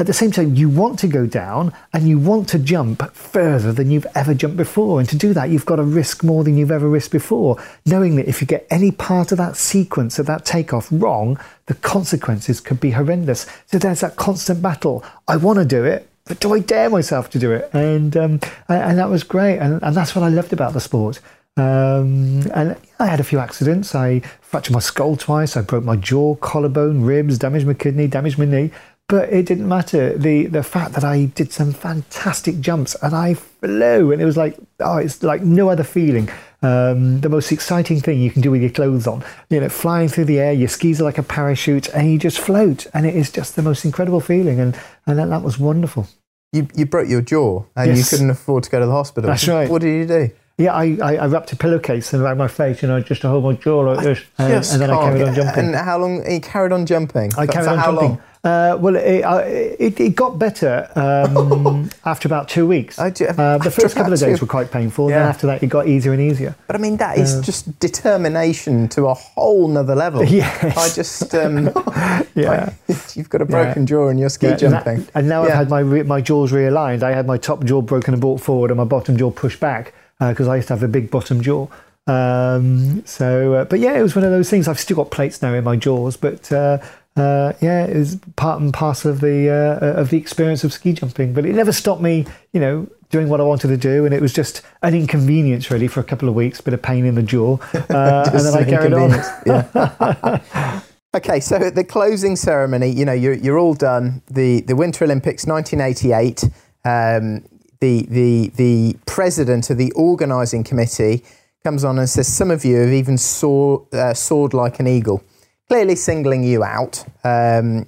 at 0.00 0.06
the 0.06 0.12
same 0.12 0.30
time, 0.30 0.54
you 0.54 0.68
want 0.68 0.98
to 1.00 1.08
go 1.08 1.26
down 1.26 1.74
and 1.92 2.08
you 2.08 2.18
want 2.18 2.48
to 2.48 2.58
jump 2.58 3.12
further 3.12 3.70
than 3.70 3.90
you've 3.90 4.06
ever 4.14 4.32
jumped 4.32 4.56
before. 4.56 4.98
And 4.98 5.08
to 5.08 5.16
do 5.16 5.34
that, 5.34 5.50
you've 5.50 5.66
got 5.66 5.76
to 5.76 5.82
risk 5.82 6.24
more 6.24 6.42
than 6.42 6.56
you've 6.56 6.70
ever 6.70 6.88
risked 6.88 7.12
before, 7.12 7.62
knowing 7.84 8.16
that 8.16 8.26
if 8.26 8.40
you 8.40 8.46
get 8.46 8.66
any 8.70 8.90
part 8.92 9.30
of 9.30 9.38
that 9.38 9.56
sequence 9.56 10.18
of 10.18 10.26
that 10.26 10.44
takeoff 10.46 10.88
wrong, 10.90 11.38
the 11.66 11.74
consequences 11.74 12.60
could 12.60 12.80
be 12.80 12.92
horrendous. 12.92 13.46
So 13.66 13.78
there's 13.78 14.00
that 14.00 14.16
constant 14.16 14.62
battle. 14.62 15.04
I 15.28 15.36
want 15.36 15.58
to 15.58 15.64
do 15.64 15.84
it, 15.84 16.08
but 16.24 16.40
do 16.40 16.54
I 16.54 16.60
dare 16.60 16.88
myself 16.88 17.28
to 17.30 17.38
do 17.38 17.52
it? 17.52 17.68
And 17.74 18.16
um, 18.16 18.40
and, 18.68 18.98
that 18.98 19.10
was 19.10 19.22
great, 19.22 19.58
and, 19.58 19.82
and 19.82 19.94
that's 19.94 20.14
what 20.14 20.22
I 20.22 20.28
loved 20.28 20.52
about 20.52 20.72
the 20.72 20.80
sport. 20.80 21.20
Um, 21.56 22.42
and 22.54 22.76
I 22.98 23.06
had 23.06 23.20
a 23.20 23.24
few 23.24 23.38
accidents. 23.38 23.94
I 23.94 24.20
fractured 24.40 24.72
my 24.72 24.80
skull 24.80 25.16
twice. 25.16 25.56
I 25.56 25.62
broke 25.62 25.84
my 25.84 25.96
jaw, 25.96 26.36
collarbone, 26.36 27.02
ribs, 27.02 27.38
damaged 27.38 27.66
my 27.66 27.74
kidney, 27.74 28.06
damaged 28.06 28.38
my 28.38 28.44
knee. 28.44 28.70
But 29.10 29.32
it 29.32 29.44
didn't 29.46 29.68
matter. 29.68 30.16
The 30.16 30.46
the 30.46 30.62
fact 30.62 30.92
that 30.94 31.04
I 31.04 31.26
did 31.26 31.52
some 31.52 31.72
fantastic 31.72 32.60
jumps 32.60 32.94
and 33.02 33.14
I 33.14 33.34
flew, 33.34 34.12
and 34.12 34.22
it 34.22 34.24
was 34.24 34.36
like 34.36 34.56
oh, 34.78 34.98
it's 34.98 35.22
like 35.22 35.42
no 35.42 35.68
other 35.68 35.84
feeling. 35.84 36.28
Um, 36.62 37.20
the 37.22 37.28
most 37.30 37.50
exciting 37.52 38.00
thing 38.00 38.20
you 38.20 38.30
can 38.30 38.42
do 38.42 38.50
with 38.50 38.60
your 38.60 38.70
clothes 38.70 39.06
on, 39.06 39.24
you 39.48 39.60
know, 39.60 39.70
flying 39.70 40.08
through 40.08 40.26
the 40.26 40.38
air. 40.38 40.52
Your 40.52 40.68
skis 40.68 41.00
are 41.00 41.04
like 41.04 41.16
a 41.18 41.22
parachute, 41.22 41.88
and 41.94 42.10
you 42.12 42.18
just 42.18 42.38
float, 42.38 42.86
and 42.92 43.06
it 43.06 43.14
is 43.16 43.32
just 43.32 43.56
the 43.56 43.62
most 43.62 43.84
incredible 43.84 44.20
feeling. 44.20 44.60
And 44.60 44.78
and 45.06 45.18
that, 45.18 45.28
that 45.30 45.42
was 45.42 45.58
wonderful. 45.58 46.06
You, 46.52 46.68
you 46.74 46.84
broke 46.84 47.08
your 47.08 47.22
jaw 47.22 47.62
and 47.76 47.88
Yes. 47.88 47.98
you 47.98 48.04
couldn't 48.16 48.30
afford 48.30 48.64
to 48.64 48.70
go 48.70 48.80
to 48.80 48.86
the 48.86 48.92
hospital. 48.92 49.30
That's 49.30 49.46
right. 49.46 49.70
What 49.70 49.82
did 49.82 49.94
you 50.00 50.06
do? 50.06 50.30
Yeah, 50.60 50.74
I, 50.74 50.96
I, 51.02 51.16
I 51.16 51.26
wrapped 51.26 51.52
a 51.52 51.56
pillowcase 51.56 52.12
around 52.14 52.38
my 52.38 52.48
face, 52.48 52.82
you 52.82 52.88
know, 52.88 53.00
just 53.00 53.22
to 53.22 53.28
hold 53.28 53.44
my 53.44 53.54
jaw 53.54 53.80
like 53.80 54.04
this, 54.04 54.20
and, 54.38 54.52
and 54.52 54.80
then 54.82 54.90
I 54.90 54.96
carried 55.02 55.22
on 55.22 55.34
jumping. 55.34 55.64
And 55.66 55.74
how 55.74 55.98
long? 55.98 56.30
You 56.30 56.40
carried 56.40 56.72
on 56.72 56.84
jumping. 56.86 57.30
I 57.38 57.46
For- 57.46 57.52
carried 57.52 57.64
for 57.64 57.70
on 57.72 57.78
how 57.78 57.86
jumping. 57.92 58.08
long? 58.10 58.22
Uh, 58.42 58.74
well, 58.80 58.96
it, 58.96 59.22
I- 59.22 59.42
it, 59.42 60.00
it 60.00 60.16
got 60.16 60.38
better 60.38 60.88
um, 60.96 61.90
after 62.06 62.26
about 62.26 62.48
two 62.48 62.66
weeks. 62.66 62.98
I 62.98 63.10
ju- 63.10 63.26
uh, 63.26 63.58
the 63.58 63.70
first 63.70 63.94
couple 63.96 64.14
of 64.14 64.18
days 64.20 64.38
two- 64.38 64.44
were 64.46 64.50
quite 64.50 64.70
painful. 64.70 65.06
and 65.06 65.10
Yeah. 65.10 65.18
Then 65.20 65.28
after 65.28 65.46
that, 65.48 65.62
it 65.62 65.66
got 65.66 65.86
easier 65.88 66.12
and 66.12 66.22
easier. 66.22 66.54
But 66.66 66.76
I 66.76 66.78
mean, 66.78 66.96
that 66.98 67.18
is 67.18 67.40
just 67.42 67.78
determination 67.80 68.88
to 68.88 69.06
a 69.08 69.14
whole 69.14 69.68
nother 69.68 69.94
level. 69.94 70.24
Yes. 70.40 70.76
I 70.76 70.88
just, 70.94 71.34
um, 71.34 71.66
Yeah. 72.34 72.72
you've 73.14 73.28
got 73.28 73.42
a 73.42 73.44
broken 73.46 73.86
jaw 73.86 74.08
and 74.08 74.18
you're 74.18 74.30
ski 74.30 74.46
Yeah, 74.46 74.52
and 74.52 74.60
that- 74.72 74.84
jumping. 74.84 75.06
And, 75.14 75.28
now 75.28 75.42
Yeah. 75.44 75.48
I've 75.50 75.54
had 75.56 75.70
my 75.70 75.80
re- 75.80 76.02
my 76.02 76.20
jaws 76.22 76.50
realigned. 76.52 77.02
I 77.02 77.12
had 77.12 77.26
my 77.26 77.36
top 77.36 77.64
jaw 77.64 77.82
broken 77.82 78.14
and 78.14 78.20
brought 78.20 78.40
forward, 78.40 78.70
and 78.70 78.78
my 78.78 78.84
bottom 78.84 79.16
jaw 79.18 79.30
pushed 79.30 79.60
back 79.60 79.92
because 80.20 80.48
I 80.48 80.56
used 80.56 80.68
to 80.68 80.74
have 80.74 80.82
a 80.82 80.88
big 80.88 81.10
bottom 81.10 81.40
jaw. 81.40 81.66
Um, 82.06 83.04
so, 83.06 83.54
uh, 83.54 83.64
but 83.64 83.78
yeah, 83.78 83.98
it 83.98 84.02
was 84.02 84.14
one 84.14 84.24
of 84.24 84.30
those 84.30 84.50
things. 84.50 84.68
I've 84.68 84.80
still 84.80 84.96
got 84.96 85.10
plates 85.10 85.42
now 85.42 85.54
in 85.54 85.64
my 85.64 85.76
jaws, 85.76 86.16
but 86.16 86.50
uh, 86.52 86.78
uh, 87.16 87.52
yeah, 87.60 87.84
it 87.86 87.96
was 87.96 88.16
part 88.36 88.60
and 88.60 88.72
parcel 88.72 89.10
of 89.10 89.20
the 89.20 89.48
uh, 89.48 90.00
of 90.00 90.10
the 90.10 90.16
experience 90.16 90.64
of 90.64 90.72
ski 90.72 90.92
jumping. 90.92 91.32
But 91.32 91.44
it 91.46 91.54
never 91.54 91.72
stopped 91.72 92.00
me, 92.00 92.26
you 92.52 92.60
know, 92.60 92.88
doing 93.10 93.28
what 93.28 93.40
I 93.40 93.44
wanted 93.44 93.68
to 93.68 93.76
do, 93.76 94.04
and 94.04 94.14
it 94.14 94.20
was 94.20 94.32
just 94.32 94.62
an 94.82 94.94
inconvenience 94.94 95.70
really 95.70 95.88
for 95.88 96.00
a 96.00 96.04
couple 96.04 96.28
of 96.28 96.34
weeks, 96.34 96.60
a 96.60 96.62
bit 96.62 96.74
of 96.74 96.82
pain 96.82 97.04
in 97.04 97.14
the 97.14 97.22
jaw, 97.22 97.58
uh, 97.74 98.30
and 98.32 98.40
then 98.40 98.54
I 98.54 98.64
carried 98.64 98.92
on. 98.92 99.10
Yeah. 99.46 100.80
okay, 101.14 101.40
so 101.40 101.56
at 101.56 101.74
the 101.74 101.84
closing 101.84 102.36
ceremony, 102.36 102.90
you 102.90 103.04
know, 103.04 103.12
you're, 103.12 103.34
you're 103.34 103.58
all 103.58 103.74
done. 103.74 104.22
The 104.30 104.62
the 104.62 104.76
Winter 104.76 105.04
Olympics, 105.04 105.46
1988. 105.46 106.44
Um, 106.82 107.44
the 107.80 108.06
the 108.08 108.48
the 108.56 108.96
president 109.06 109.70
of 109.70 109.78
the 109.78 109.90
organising 109.92 110.64
committee 110.64 111.24
comes 111.64 111.84
on 111.84 111.98
and 111.98 112.08
says, 112.08 112.28
"Some 112.28 112.50
of 112.50 112.64
you 112.64 112.76
have 112.76 112.92
even 112.92 113.18
soar, 113.18 113.86
uh, 113.92 114.14
soared 114.14 114.54
like 114.54 114.80
an 114.80 114.86
eagle." 114.86 115.22
Clearly 115.68 115.96
singling 115.96 116.42
you 116.42 116.64
out. 116.64 117.04
Um, 117.24 117.86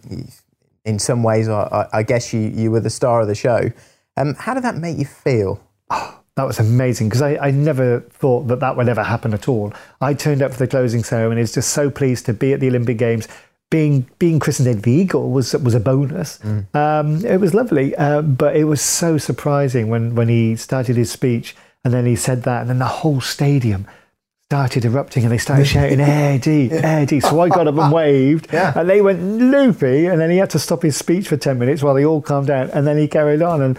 in 0.84 0.98
some 0.98 1.22
ways, 1.22 1.48
I, 1.48 1.88
I, 1.92 2.02
guess 2.02 2.32
you 2.32 2.40
you 2.40 2.70
were 2.70 2.80
the 2.80 2.90
star 2.90 3.20
of 3.20 3.28
the 3.28 3.34
show. 3.34 3.70
Um, 4.16 4.34
how 4.34 4.54
did 4.54 4.64
that 4.64 4.76
make 4.76 4.98
you 4.98 5.06
feel? 5.06 5.60
That 6.34 6.46
was 6.46 6.58
amazing 6.58 7.10
because 7.10 7.20
I, 7.20 7.36
I 7.36 7.50
never 7.50 8.00
thought 8.00 8.48
that 8.48 8.60
that 8.60 8.74
would 8.74 8.88
ever 8.88 9.02
happen 9.02 9.34
at 9.34 9.48
all. 9.48 9.74
I 10.00 10.14
turned 10.14 10.40
up 10.40 10.52
for 10.52 10.60
the 10.60 10.66
closing 10.66 11.04
ceremony. 11.04 11.42
Was 11.42 11.52
just 11.52 11.74
so 11.74 11.90
pleased 11.90 12.24
to 12.24 12.32
be 12.32 12.54
at 12.54 12.60
the 12.60 12.68
Olympic 12.68 12.96
Games. 12.96 13.28
Being 13.72 14.06
being 14.18 14.38
christened 14.38 14.82
the 14.82 14.90
Eagle 15.00 15.30
was 15.30 15.54
was 15.66 15.74
a 15.74 15.80
bonus. 15.80 16.38
Um, 16.74 17.24
it 17.24 17.40
was 17.40 17.54
lovely, 17.54 17.96
uh, 17.96 18.20
but 18.20 18.54
it 18.54 18.64
was 18.64 18.82
so 18.82 19.16
surprising 19.18 19.88
when 19.88 20.14
when 20.14 20.28
he 20.28 20.56
started 20.56 20.96
his 20.96 21.10
speech 21.10 21.56
and 21.84 21.92
then 21.94 22.04
he 22.06 22.14
said 22.14 22.42
that, 22.44 22.60
and 22.60 22.68
then 22.70 22.78
the 22.78 22.94
whole 23.00 23.20
stadium 23.20 23.86
started 24.50 24.84
erupting 24.84 25.22
and 25.24 25.32
they 25.32 25.38
started 25.38 25.66
shouting 25.74 26.00
Eddie, 26.00 26.70
Eddie. 26.70 27.20
So 27.20 27.40
I 27.40 27.48
got 27.48 27.66
up 27.66 27.78
and 27.78 27.90
waved, 28.00 28.48
Yeah. 28.52 28.78
and 28.78 28.86
they 28.88 29.00
went 29.00 29.20
loopy, 29.22 30.04
and 30.06 30.20
then 30.20 30.30
he 30.30 30.36
had 30.36 30.50
to 30.50 30.58
stop 30.58 30.82
his 30.82 30.96
speech 30.96 31.26
for 31.28 31.38
ten 31.38 31.58
minutes 31.58 31.82
while 31.82 31.94
they 31.94 32.04
all 32.04 32.20
calmed 32.20 32.48
down, 32.48 32.68
and 32.70 32.86
then 32.86 32.98
he 32.98 33.08
carried 33.08 33.40
on, 33.42 33.62
and 33.62 33.76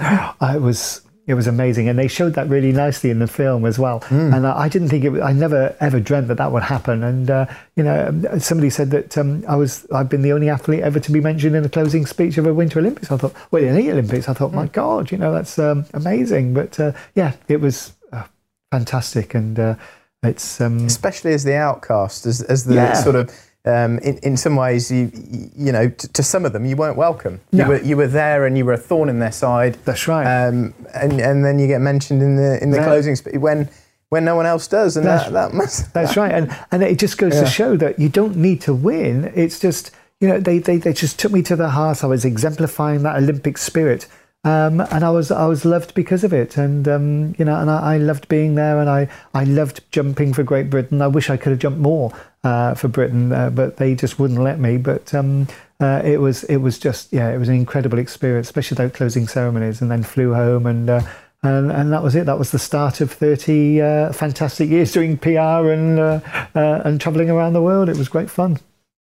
it 0.56 0.62
was 0.62 1.02
it 1.26 1.36
was 1.36 1.48
amazing, 1.48 1.88
and 1.88 1.98
they 1.98 2.10
showed 2.10 2.34
that 2.34 2.50
really 2.50 2.74
nicely 2.74 3.10
in 3.10 3.20
the 3.20 3.28
film 3.28 3.66
as 3.66 3.80
well. 3.80 4.04
And 4.10 4.46
I, 4.46 4.64
I 4.64 4.70
didn't 4.70 4.90
think 4.90 5.06
it. 5.06 5.10
was- 5.10 5.22
I 5.22 5.32
never 5.32 5.74
ever 5.80 6.00
dreamt 6.00 6.28
that 6.28 6.36
that 6.38 6.52
would 6.52 6.64
happen. 6.64 7.02
And 7.04 7.30
uh, 7.32 7.46
you 7.78 7.84
know, 7.84 8.22
somebody 8.40 8.70
said 8.70 8.92
that 8.92 9.18
um, 9.18 9.44
I 9.48 9.56
was 9.56 9.86
I've 9.94 10.10
been 10.10 10.22
the 10.22 10.34
only 10.34 10.50
athlete 10.50 10.82
ever 10.82 11.00
to 11.00 11.12
be 11.12 11.22
mentioned 11.22 11.56
in 11.56 11.64
the 11.64 11.70
closing 11.70 12.06
speech 12.06 12.38
of 12.38 12.46
a 12.46 12.54
Winter 12.54 12.80
Olympics. 12.80 13.10
I 13.12 13.18
thought, 13.18 13.34
well, 13.52 13.64
in 13.64 13.76
the 13.76 13.92
Olympics, 13.92 14.28
I 14.28 14.34
thought, 14.34 14.54
my 14.54 14.68
God, 14.68 15.12
you 15.12 15.18
know, 15.18 15.32
that's 15.32 15.58
um, 15.58 15.86
amazing. 15.94 16.54
But 16.54 16.78
uh, 16.80 16.92
yeah, 17.16 17.34
it 17.48 17.62
was 17.62 17.94
uh, 18.12 18.24
fantastic, 18.72 19.34
and 19.34 19.58
uh, 19.60 19.76
it's 20.24 20.60
um, 20.60 20.86
especially 20.86 21.34
as 21.34 21.44
the 21.46 21.56
outcast, 21.56 22.26
as, 22.26 22.42
as 22.42 22.66
the 22.66 22.76
Yeah. 22.76 22.94
sort 22.94 23.16
of 23.16 23.30
um, 23.66 23.98
in, 24.00 24.18
in 24.20 24.38
some 24.38 24.56
ways, 24.56 24.92
you, 24.92 25.12
you 25.56 25.72
know, 25.72 25.88
to, 25.90 26.08
to 26.14 26.24
some 26.24 26.46
of 26.46 26.52
them, 26.54 26.66
you 26.66 26.76
weren't 26.76 26.98
welcome. 26.98 27.40
No. 27.52 27.64
You, 27.64 27.70
were, 27.70 27.82
you 27.82 27.98
were 27.98 28.08
there 28.08 28.46
and 28.46 28.58
you 28.58 28.66
were 28.66 28.74
a 28.74 28.78
thorn 28.78 29.08
in 29.10 29.20
their 29.20 29.32
side. 29.32 29.78
That's 29.86 30.08
right. 30.08 30.26
Um, 30.48 30.74
and, 30.94 31.20
and 31.22 31.46
then 31.46 31.60
you 31.60 31.68
get 31.68 31.80
mentioned 31.80 32.22
in 32.22 32.36
the, 32.36 32.62
in 32.62 32.72
the 32.72 32.78
Yeah. 32.78 32.84
closing 32.86 33.16
sp- 33.16 33.38
when, 33.38 33.70
when 34.10 34.26
no 34.26 34.36
one 34.36 34.46
else 34.46 34.68
does. 34.68 34.98
And 34.98 35.06
That's- 35.06 35.32
that, 35.32 35.52
that 35.52 35.54
must. 35.56 35.94
That's 35.94 36.18
right, 36.18 36.32
and 36.32 36.56
and 36.72 36.84
it 36.84 37.00
just 37.00 37.18
goes 37.18 37.34
Yeah. 37.36 37.46
to 37.46 37.50
show 37.50 37.78
that 37.78 37.98
you 38.00 38.10
don't 38.10 38.36
need 38.36 38.62
to 38.62 38.74
win. 38.74 39.32
It's 39.34 39.60
just 39.60 39.92
you 40.20 40.28
know 40.28 40.40
they, 40.40 40.60
they, 40.60 40.78
they 40.78 40.94
just 40.94 41.18
took 41.18 41.32
me 41.32 41.42
to 41.44 41.56
the 41.56 41.70
heart. 41.70 42.04
I 42.04 42.08
was 42.08 42.24
exemplifying 42.26 43.02
that 43.04 43.16
Olympic 43.16 43.58
spirit, 43.58 44.08
um, 44.46 44.82
and 44.82 45.06
I 45.06 45.10
was 45.10 45.32
I 45.32 45.46
was 45.46 45.64
loved 45.64 45.94
because 45.94 46.24
of 46.24 46.34
it. 46.34 46.58
And 46.58 46.88
um, 46.88 47.36
you 47.38 47.46
know, 47.46 47.60
and 47.60 47.70
I, 47.70 47.96
I 47.96 47.98
loved 47.98 48.28
being 48.28 48.56
there, 48.56 48.80
and 48.80 48.90
I 48.90 49.08
I 49.34 49.46
loved 49.46 49.82
jumping 49.92 50.34
for 50.34 50.44
Great 50.44 50.70
Britain. 50.70 51.02
I 51.02 51.08
wish 51.08 51.30
I 51.30 51.38
could 51.38 51.52
have 51.52 51.60
jumped 51.60 51.80
more 51.80 52.14
uh, 52.44 52.74
for 52.76 52.90
Britain, 52.90 53.32
uh, 53.32 53.50
but 53.50 53.78
they 53.78 53.96
just 53.96 54.20
wouldn't 54.20 54.42
let 54.42 54.60
me. 54.60 54.78
But 54.78 55.14
um, 55.14 55.48
uh, 55.80 56.02
it 56.04 56.20
was 56.20 56.44
it 56.46 56.58
was 56.58 56.78
just 56.78 57.14
yeah, 57.14 57.34
it 57.34 57.38
was 57.38 57.48
an 57.48 57.56
incredible 57.56 58.00
experience, 58.00 58.48
especially 58.48 58.76
those 58.76 58.92
closing 58.92 59.28
ceremonies, 59.28 59.82
and 59.82 59.90
then 59.90 60.04
flew 60.04 60.34
home 60.34 60.66
and. 60.66 60.90
Uh, 60.90 61.02
and, 61.46 61.74
and 61.74 61.92
that 61.92 62.02
was 62.02 62.16
it. 62.16 62.26
That 62.26 62.40
was 62.40 62.52
the 62.52 62.58
start 62.58 63.02
of 63.02 63.12
30 63.12 63.82
uh, 63.82 64.14
fantastic 64.14 64.70
years 64.70 64.94
doing 64.94 65.18
PR 65.18 65.74
and 65.74 66.00
uh, 66.00 66.22
and 66.56 67.02
traveling 67.02 67.30
around 67.30 67.52
the 67.52 67.62
world. 67.62 67.90
It 67.90 67.98
was 67.98 68.08
great 68.08 68.30
fun. 68.30 68.60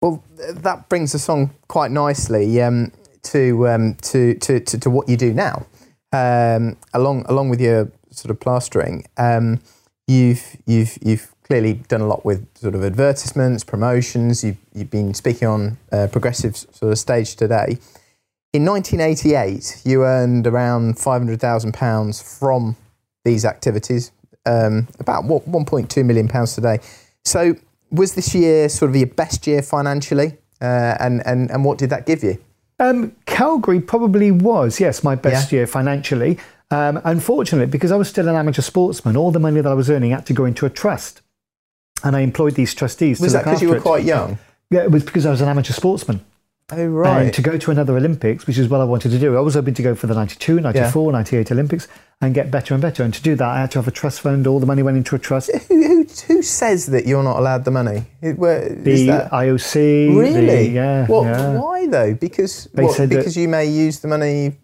Well, 0.02 0.22
that 0.50 0.90
brings 0.90 1.16
us 1.16 1.30
on 1.30 1.52
quite 1.70 1.92
nicely 1.92 2.62
um, 2.62 2.92
to, 3.26 3.68
um, 3.68 3.96
to, 3.96 4.36
to, 4.36 4.60
to, 4.60 4.80
to 4.80 4.90
what 4.90 5.10
you 5.10 5.18
do 5.18 5.34
now. 5.34 5.66
Um, 6.12 6.78
along, 6.94 7.26
along 7.28 7.50
with 7.50 7.60
your 7.60 7.92
sort 8.12 8.32
of 8.32 8.40
plastering, 8.40 9.06
um, 9.18 9.60
you've, 10.08 10.58
you've, 10.66 10.98
you've 11.02 11.34
clearly 11.44 11.74
done 11.74 12.02
a 12.02 12.08
lot 12.08 12.26
with 12.26 12.48
sort 12.58 12.76
of 12.76 12.84
advertisements, 12.84 13.64
promotions. 13.64 14.44
You've, 14.44 14.58
you've 14.74 14.90
been 14.90 15.14
speaking 15.14 15.48
on 15.48 15.78
uh, 15.92 16.08
progressive 16.12 16.56
sort 16.56 16.92
of 16.92 16.98
stage 16.98 17.36
today. 17.36 17.78
In 18.54 18.66
1988, 18.66 19.82
you 19.84 20.04
earned 20.04 20.48
around 20.48 20.96
£500,000 20.96 22.40
from 22.40 22.78
these 23.26 23.44
activities, 23.44 24.12
um, 24.46 24.88
about 25.00 25.26
what, 25.26 25.50
1.2 25.50 26.06
million 26.06 26.28
pounds 26.28 26.56
today. 26.56 26.80
So, 27.26 27.56
was 27.92 28.16
this 28.16 28.34
year 28.34 28.70
sort 28.70 28.92
of 28.92 28.96
your 28.96 29.08
best 29.08 29.46
year 29.46 29.62
financially? 29.62 30.38
Uh, 30.62 30.96
and, 31.00 31.26
and, 31.26 31.52
and 31.52 31.66
what 31.66 31.78
did 31.78 31.90
that 31.90 32.06
give 32.06 32.24
you? 32.24 32.38
Um, 32.80 33.16
Calgary 33.26 33.80
probably 33.80 34.32
was, 34.32 34.80
yes, 34.80 35.04
my 35.04 35.16
best 35.16 35.52
year 35.52 35.66
financially. 35.68 36.38
Um, 36.72 37.00
unfortunately, 37.04 37.68
because 37.72 37.92
I 37.92 37.96
was 37.96 38.10
still 38.10 38.28
an 38.28 38.36
amateur 38.36 38.62
sportsman, 38.62 39.16
all 39.16 39.32
the 39.32 39.40
money 39.40 39.62
that 39.62 39.70
I 39.70 39.76
was 39.76 39.90
earning 39.90 40.12
had 40.12 40.26
to 40.26 40.34
go 40.34 40.46
into 40.46 40.66
a 40.66 40.70
trust. 40.70 41.22
And 42.04 42.16
I 42.16 42.22
employed 42.22 42.56
these 42.56 42.74
trustees 42.74 43.20
Was 43.22 43.34
that 43.34 43.46
because 43.46 43.62
you 43.62 43.70
were 43.70 43.78
it. 43.78 43.82
quite 43.84 44.04
young? 44.04 44.38
Yeah, 44.70 44.84
it 44.84 44.92
was 44.92 45.04
because 45.04 45.26
I 45.26 45.32
was 45.32 45.42
an 45.42 45.48
amateur 45.48 45.74
sportsman. 45.74 46.22
Oh, 46.72 46.76
And 46.78 46.96
right. 46.96 47.34
to 47.34 47.42
go 47.44 47.58
to 47.60 47.70
another 47.70 47.96
Olympics, 47.96 48.48
which 48.48 48.58
is 48.58 48.68
what 48.70 48.82
I 48.82 48.86
wanted 48.86 49.12
to 49.12 49.20
do. 49.20 49.38
I 49.38 49.40
was 49.40 49.54
hoping 49.54 49.76
to 49.76 49.84
go 49.84 49.94
for 49.94 50.08
the 50.08 50.16
92, 50.16 50.60
94, 50.62 51.12
98 51.12 51.52
Olympics 51.52 51.88
and 52.22 52.34
get 52.34 52.50
better 52.50 52.74
and 52.74 52.82
better. 52.82 53.04
And 53.04 53.14
to 53.14 53.22
do 53.22 53.36
that, 53.36 53.48
I 53.48 53.60
had 53.62 53.70
to 53.72 53.78
have 53.78 53.88
a 53.88 53.92
trust 53.92 54.22
fund. 54.22 54.48
All 54.48 54.60
the 54.60 54.66
money 54.66 54.82
went 54.82 54.98
into 54.98 55.16
a 55.16 55.20
trust. 55.20 55.52
who, 55.68 55.84
who, 55.84 56.04
who 56.28 56.42
says 56.42 56.88
that 56.88 57.06
you're 57.06 57.22
not 57.22 57.38
allowed 57.38 57.66
the 57.66 57.72
money? 57.72 58.06
It- 58.20 58.40
where- 58.40 58.64
is 58.64 59.02
The 59.02 59.06
that- 59.08 59.32
IOC. 59.32 60.18
really? 60.18 60.46
The, 60.48 60.70
yeah. 60.70 61.06
What, 61.06 61.26
yeah. 61.26 61.60
Why 61.60 61.86
though? 61.86 62.16
Because 62.16 62.68
They 62.74 62.84
what, 62.86 62.96
said 62.96 63.10
that- 63.12 63.18
because 63.18 63.38
you 63.38 63.48
may 63.48 63.66
use 63.68 64.00
the 64.00 64.08
money 64.08 64.58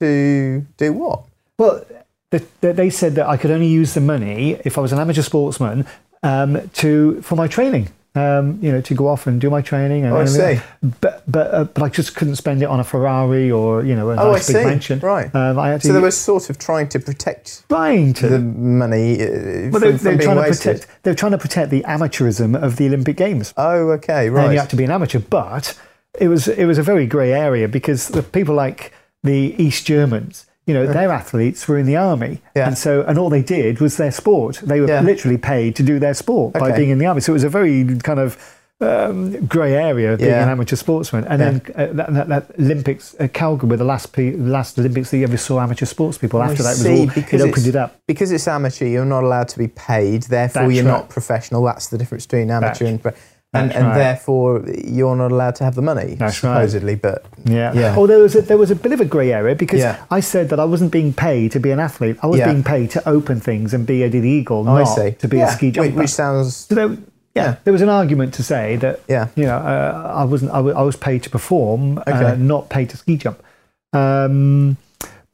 to 0.00 0.66
do 0.76 0.92
what? 0.92 1.22
Well, 1.58 1.86
the, 2.32 2.44
they 2.74 2.90
said 2.90 3.14
that 3.14 3.28
I 3.28 3.38
could 3.38 3.50
only 3.50 3.68
use 3.68 3.94
the 3.94 4.02
money 4.02 4.60
if 4.66 4.76
I 4.76 4.82
was 4.82 4.92
an 4.92 4.98
amateur 4.98 5.22
sportsman 5.22 5.86
um, 6.22 6.68
to 6.74 7.22
for 7.22 7.34
my 7.36 7.48
training. 7.48 7.88
Um, 8.16 8.58
you 8.62 8.72
know, 8.72 8.80
to 8.80 8.94
go 8.94 9.08
off 9.08 9.26
and 9.26 9.38
do 9.40 9.50
my 9.50 9.60
training. 9.60 10.04
And, 10.04 10.14
Oh, 10.14 10.20
I 10.20 10.24
see. 10.24 10.58
But 11.02 11.22
but 11.30 11.54
uh, 11.54 11.64
but 11.64 11.82
I 11.82 11.88
just 11.90 12.16
couldn't 12.16 12.36
spend 12.36 12.62
it 12.62 12.66
on 12.66 12.80
a 12.80 12.84
Ferrari 12.84 13.50
or 13.50 13.84
you 13.84 13.94
know 13.94 14.10
a 14.10 14.16
Oh, 14.16 14.32
nice 14.32 14.48
I 14.48 14.52
big 14.54 14.62
see. 14.62 14.68
mansion. 14.68 14.98
Right. 15.00 15.34
Um, 15.34 15.58
I 15.58 15.76
So 15.78 15.92
they 15.92 16.00
were 16.00 16.10
sort 16.10 16.48
of 16.50 16.58
trying 16.58 16.88
to 16.90 16.98
protect 16.98 17.68
trying 17.68 18.14
to. 18.14 18.28
the 18.28 18.38
money 18.38 19.22
uh, 19.22 19.26
well, 19.26 19.70
from, 19.72 19.80
they, 19.80 19.88
from 19.90 19.96
they're 19.98 20.16
being 20.16 20.20
trying 20.20 20.36
to 20.52 20.56
protect. 20.58 20.86
They're 21.02 21.14
trying 21.14 21.32
to 21.32 21.38
protect 21.38 21.70
the 21.70 21.82
amateurism 21.82 22.60
of 22.60 22.76
the 22.76 22.86
Olympic 22.86 23.16
Games. 23.16 23.52
Oh, 23.56 23.90
okay, 23.92 24.30
right. 24.30 24.44
and 24.44 24.52
you 24.54 24.58
have 24.58 24.68
to 24.70 24.76
be 24.76 24.84
an 24.84 24.90
amateur. 24.90 25.18
But 25.18 25.78
it 26.18 26.28
was 26.28 26.48
it 26.48 26.64
was 26.64 26.78
a 26.78 26.82
very 26.82 27.06
grey 27.06 27.32
area 27.32 27.68
because 27.68 28.08
the 28.08 28.22
people 28.22 28.54
like 28.54 28.92
the 29.22 29.54
East 29.62 29.84
Germans, 29.86 30.46
you 30.66 30.74
know, 30.74 30.86
their 30.86 31.10
athletes 31.12 31.66
were 31.68 31.78
in 31.78 31.86
the 31.86 31.96
army, 31.96 32.40
Yeah. 32.56 32.66
and 32.66 32.76
so 32.76 33.02
and 33.02 33.18
all 33.18 33.30
they 33.30 33.42
did 33.42 33.80
was 33.80 33.96
their 33.96 34.10
sport. 34.10 34.60
They 34.64 34.80
were 34.80 34.88
Yeah. 34.88 35.00
literally 35.00 35.38
paid 35.38 35.76
to 35.76 35.82
do 35.82 35.98
their 35.98 36.14
sport 36.14 36.54
by 36.54 36.72
being 36.76 36.90
in 36.90 36.98
the 36.98 37.06
army. 37.06 37.20
So 37.20 37.32
it 37.32 37.34
was 37.34 37.44
a 37.44 37.48
very 37.48 37.84
kind 38.02 38.18
of 38.18 38.36
um, 38.78 39.46
grey 39.46 39.72
area 39.74 40.18
being 40.18 40.28
Yeah. 40.28 40.42
an 40.42 40.50
amateur 40.50 40.76
sportsman. 40.76 41.24
And 41.24 41.40
then 41.40 41.62
uh, 41.76 41.86
that, 41.94 42.12
that, 42.12 42.28
that 42.28 42.44
Olympics, 42.60 43.14
uh, 43.18 43.26
Calgary 43.32 43.70
were 43.70 43.78
the 43.78 43.84
last 43.84 44.12
pe- 44.12 44.36
last 44.36 44.78
Olympics 44.78 45.10
that 45.10 45.16
you 45.16 45.22
ever 45.24 45.38
saw 45.38 45.60
amateur 45.60 45.86
sports 45.86 46.18
people. 46.18 46.42
After 46.42 46.62
that, 46.62 46.72
it 46.76 46.78
was 46.78 46.82
see, 46.82 47.00
all 47.00 47.06
because 47.06 47.40
it 47.40 47.48
opened 47.48 47.66
it's- 47.66 47.66
it 47.68 47.76
up. 47.76 47.96
Because 48.06 48.32
it's 48.32 48.46
amateur, 48.46 48.84
you're 48.84 49.06
not 49.06 49.24
allowed 49.24 49.48
to 49.48 49.58
be 49.58 49.68
paid. 49.68 50.24
Therefore, 50.24 50.64
That's 50.64 50.74
you're 50.74 50.84
right. 50.84 50.90
not 50.90 51.08
professional. 51.08 51.64
That's 51.64 51.86
the 51.86 51.96
difference 51.96 52.26
between 52.26 52.50
amateur 52.50 52.84
That's- 52.84 52.90
and 52.90 53.02
pro- 53.02 53.12
and, 53.60 53.70
that's 53.70 53.76
and 53.80 53.96
therefore 53.96 54.64
you're 54.84 55.16
not 55.16 55.30
allowed 55.32 55.54
to 55.56 55.64
have 55.64 55.74
the 55.74 55.82
money, 55.82 56.14
That's 56.14 56.42
right. 56.42 56.54
supposedly. 56.54 56.94
But 56.94 57.24
Yeah. 57.44 57.72
Yeah. 57.74 57.94
Oh, 57.96 58.06
there 58.06 58.18
was 58.18 58.34
a, 58.36 58.42
there 58.42 58.58
was 58.58 58.70
a 58.70 58.76
bit 58.76 58.92
of 58.92 59.00
a 59.00 59.04
grey 59.04 59.32
area 59.32 59.54
because 59.54 59.80
Yeah. 59.80 60.04
I 60.10 60.20
said 60.20 60.48
that 60.50 60.60
I 60.60 60.64
wasn't 60.64 60.92
being 60.92 61.12
paid 61.12 61.52
to 61.52 61.60
be 61.60 61.70
an 61.70 61.80
athlete. 61.80 62.16
I 62.22 62.26
was 62.26 62.38
Yeah. 62.38 62.50
being 62.50 62.64
paid 62.64 62.90
to 62.92 63.08
open 63.08 63.40
things 63.40 63.74
and 63.74 63.86
be 63.86 64.02
Eddie 64.04 64.20
the 64.20 64.28
Eagle, 64.28 64.64
Oh, 64.68 64.76
I 64.76 64.78
not 64.84 64.94
see. 64.96 65.10
to 65.12 65.28
be 65.28 65.38
Yeah, 65.38 65.48
a 65.48 65.52
ski 65.52 65.66
which- 65.66 65.74
jumper. 65.74 65.98
Which 65.98 66.10
sounds 66.10 66.56
so 66.56 66.74
there, 66.74 66.88
yeah, 66.88 66.96
Yeah. 67.34 67.54
there 67.64 67.72
was 67.72 67.82
an 67.82 67.88
argument 67.90 68.34
to 68.34 68.42
say 68.42 68.76
that 68.76 69.00
Yeah. 69.08 69.28
you 69.36 69.44
know 69.44 69.56
uh, 69.58 70.12
I 70.16 70.24
wasn't 70.24 70.50
I 70.52 70.60
was 70.60 70.96
paid 70.96 71.22
to 71.24 71.30
perform, 71.30 72.02
uh, 72.06 72.34
not 72.38 72.68
paid 72.68 72.90
to 72.90 72.96
ski 72.96 73.16
jump. 73.16 73.42
Um, 73.92 74.76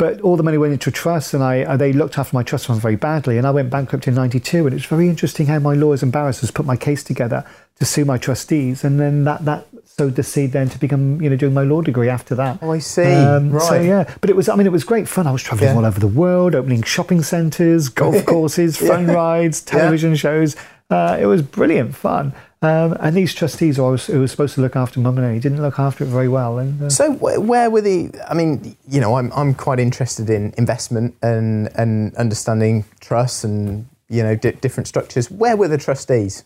but 0.03 0.21
all 0.23 0.37
the 0.37 0.43
money 0.43 0.59
went 0.59 0.73
into 0.73 0.91
a 0.91 0.93
trust, 0.93 1.33
and 1.33 1.45
I 1.45 1.63
uh, 1.63 1.77
they 1.77 1.93
looked 1.93 2.19
after 2.19 2.35
my 2.35 2.43
trust 2.43 2.67
fund 2.67 2.81
very 2.83 2.97
badly, 2.97 3.39
and 3.39 3.47
I 3.47 3.53
went 3.53 3.71
bankrupt 3.71 4.09
in 4.09 4.15
'92. 4.17 4.67
And 4.67 4.75
it's 4.75 4.85
very 4.87 5.09
interesting 5.09 5.47
how 5.47 5.61
my 5.61 5.75
lawyers 5.75 6.03
and 6.03 6.11
barristers 6.11 6.51
put 6.51 6.67
my 6.67 6.77
case 6.77 7.05
together 7.05 7.45
to 7.79 7.85
sue 7.85 8.05
my 8.05 8.19
trustees, 8.19 8.83
and 8.83 8.99
then 8.99 9.23
that 9.23 9.45
that 9.45 9.69
sowed 9.85 10.17
the 10.17 10.25
seed 10.25 10.51
then 10.51 10.69
to 10.71 10.79
become 10.81 11.23
you 11.23 11.31
know 11.31 11.37
doing 11.37 11.55
my 11.55 11.63
law 11.63 11.83
degree 11.83 12.09
after 12.09 12.35
that. 12.35 12.59
Oh, 12.63 12.73
I 12.73 12.81
see. 12.81 13.05
Um, 13.05 13.53
right. 13.53 13.63
So 13.63 13.81
yeah, 13.81 14.13
but 14.21 14.29
it 14.29 14.35
was. 14.35 14.49
I 14.49 14.57
mean, 14.57 14.67
it 14.67 14.73
was 14.73 14.83
great 14.83 15.07
fun. 15.07 15.29
I 15.29 15.31
was 15.31 15.43
traveling 15.45 15.71
Yeah. 15.71 15.77
all 15.77 15.87
over 15.87 16.01
the 16.01 16.09
world, 16.09 16.57
opening 16.57 16.83
shopping 16.83 17.23
centres, 17.23 17.89
golf 17.89 18.27
courses, 18.33 18.77
fun 18.77 19.07
rides, 19.07 19.61
television 19.61 20.17
shows. 20.17 20.57
Uh, 20.91 21.17
it 21.21 21.27
was 21.27 21.43
brilliant 21.43 21.95
fun. 21.95 22.33
Um, 22.63 22.97
and 23.01 23.17
these 23.17 23.35
trustees, 23.35 23.77
who 23.77 23.83
was, 23.83 24.07
who 24.07 24.21
was 24.21 24.31
supposed 24.31 24.55
to 24.55 24.61
look 24.61 24.77
after 24.77 25.01
my 25.01 25.11
money, 25.11 25.41
didn't 25.41 25.61
look 25.61 25.81
after 25.81 26.05
it 26.05 26.09
very 26.09 26.29
well. 26.29 26.59
And 26.59 26.81
uh, 26.81 26.91
So 26.91 27.13
where 27.13 27.69
were 27.71 27.81
the? 27.81 28.11
I 28.29 28.35
mean, 28.35 28.77
you 28.89 29.01
know, 29.01 29.17
I'm 29.17 29.33
I'm 29.33 29.53
quite 29.53 29.81
interested 29.81 30.31
in 30.31 30.55
investment 30.57 31.17
and 31.23 31.69
and 31.75 32.15
understanding 32.15 32.85
trusts 33.01 33.43
and 33.43 33.87
you 34.09 34.23
know 34.23 34.37
di- 34.37 34.53
different 34.53 34.87
structures. 34.87 35.29
Where 35.31 35.57
were 35.57 35.69
the 35.69 35.79
trustees 35.79 36.45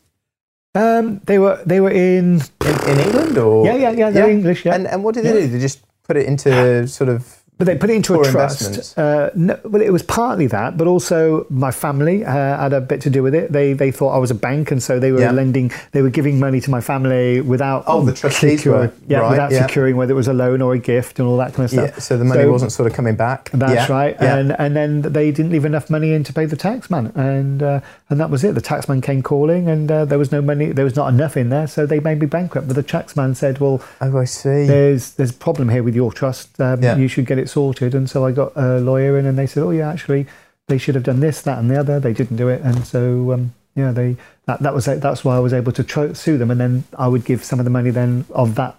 um, 0.77 1.21
they 1.25 1.39
were 1.39 1.61
they 1.65 1.81
were 1.81 1.91
in. 1.91 2.41
in, 2.65 2.89
in 2.91 2.99
England 3.01 3.39
or? 3.39 3.65
Yeah, 3.65 3.77
yeah, 3.77 3.91
yeah. 3.91 4.11
They're 4.11 4.31
English. 4.31 4.65
Yeah. 4.65 4.75
And 4.75 4.87
and 4.87 5.03
what 5.03 5.15
did 5.15 5.25
they 5.25 5.33
do? 5.33 5.47
They 5.49 5.59
just 5.59 5.81
put 6.03 6.17
it 6.17 6.27
into 6.27 6.87
sort 6.87 7.09
of. 7.09 7.43
But 7.59 7.65
they 7.65 7.77
put 7.79 7.89
it 7.89 7.95
into 7.97 8.13
Poor 8.13 8.29
a 8.29 8.31
trust. 8.31 8.99
Uh, 8.99 9.31
no, 9.35 9.59
well, 9.65 9.81
it 9.81 9.89
was 9.91 10.03
partly 10.03 10.47
that, 10.49 10.77
but 10.77 10.87
also 10.87 11.47
my 11.49 11.71
family 11.71 12.23
uh, 12.23 12.31
had 12.31 12.75
a 12.75 12.83
bit 12.83 13.01
to 13.03 13.09
do 13.11 13.23
with 13.23 13.35
it. 13.35 13.51
They 13.51 13.73
they 13.73 13.91
thought 13.91 14.11
I 14.15 14.19
was 14.19 14.31
a 14.31 14.35
bank, 14.35 14.71
and 14.71 14.83
so 14.83 14.99
they 15.01 15.11
were 15.11 15.21
Yeah. 15.21 15.31
lending, 15.31 15.73
they 15.93 16.03
were 16.03 16.11
giving 16.11 16.39
money 16.39 16.61
to 16.61 16.71
my 16.71 16.83
family 16.83 17.41
without. 17.41 17.85
Oh, 17.87 18.05
the 18.05 18.13
trustees 18.13 18.59
secure- 18.61 18.75
were, 18.79 18.93
yeah, 19.09 19.21
right, 19.21 19.31
without 19.31 19.53
yeah. 19.53 19.67
securing 19.67 19.97
whether 19.97 20.13
it 20.13 20.17
was 20.17 20.29
a 20.29 20.35
loan 20.35 20.61
or 20.61 20.75
a 20.75 20.79
gift 20.79 21.19
and 21.19 21.27
all 21.27 21.39
that 21.39 21.55
kind 21.55 21.65
of 21.65 21.71
stuff. 21.71 21.91
Yeah, 21.95 21.99
so 21.99 22.19
the 22.19 22.27
money 22.27 22.45
wasn't 22.45 22.73
sort 22.73 22.91
of 22.91 22.95
coming 22.95 23.17
back. 23.17 23.49
That's 23.55 23.89
right, 23.89 24.15
Yeah. 24.21 24.37
and 24.37 24.53
and 24.59 24.77
then 24.77 25.01
they 25.01 25.31
didn't 25.31 25.51
leave 25.51 25.65
enough 25.65 25.89
money 25.89 26.13
in 26.13 26.25
to 26.25 26.35
pay 26.35 26.45
the 26.45 26.57
taxman, 26.57 27.17
and 27.17 27.63
uh, 27.63 27.81
and 28.11 28.21
that 28.21 28.29
was 28.29 28.45
it. 28.45 28.55
The 28.55 28.61
taxman 28.61 29.03
came 29.03 29.23
calling, 29.23 29.67
and 29.67 29.91
uh, 29.91 30.05
there 30.05 30.19
was 30.19 30.31
no 30.31 30.43
money, 30.43 30.73
there 30.73 30.85
was 30.85 30.95
not 30.97 31.09
enough 31.09 31.39
in 31.39 31.49
there, 31.49 31.67
so 31.67 31.87
they 31.87 32.01
made 32.01 32.21
me 32.21 32.27
bankrupt. 32.27 32.67
But 32.69 32.77
the 32.77 32.83
taxman 32.85 33.35
said, 33.35 33.61
"Well, 33.61 33.81
oh, 34.03 34.19
I 34.19 34.27
see. 34.27 34.67
there's 34.67 35.13
there's 35.13 35.31
a 35.31 35.35
problem 35.47 35.71
here 35.71 35.83
with 35.83 35.95
your 35.97 36.13
trust. 36.13 36.61
Um, 36.61 36.83
Yeah. 36.83 36.97
You 36.99 37.09
should 37.09 37.25
get 37.25 37.39
it 37.39 37.46
sorted." 37.49 37.95
And 37.95 38.09
so 38.09 38.25
I 38.27 38.33
got 38.33 38.53
a 38.57 38.79
lawyer 38.79 39.19
in, 39.19 39.27
and 39.27 39.39
they 39.39 39.47
said, 39.47 39.63
"Oh 39.63 39.71
yeah, 39.71 39.91
actually, 39.91 40.27
they 40.69 40.79
should 40.79 40.95
have 40.95 41.05
done 41.05 41.21
this, 41.21 41.43
that, 41.43 41.59
and 41.59 41.71
the 41.71 41.79
other. 41.79 42.01
They 42.01 42.13
didn't 42.13 42.37
do 42.37 42.49
it, 42.49 42.63
and 42.63 42.85
so 42.87 43.33
um, 43.33 43.55
yeah, 43.75 43.93
they 43.93 44.17
that, 44.47 44.61
that 44.61 44.75
was 44.75 44.87
that's 44.87 45.25
why 45.25 45.37
I 45.37 45.41
was 45.41 45.53
able 45.53 45.73
to 45.73 46.15
sue 46.15 46.39
them, 46.39 46.51
and 46.51 46.61
then 46.61 46.85
I 46.99 47.09
would 47.09 47.25
give 47.25 47.45
some 47.45 47.59
of 47.59 47.65
the 47.65 47.71
money 47.71 47.91
then 47.91 48.25
of 48.31 48.55
that 48.57 48.77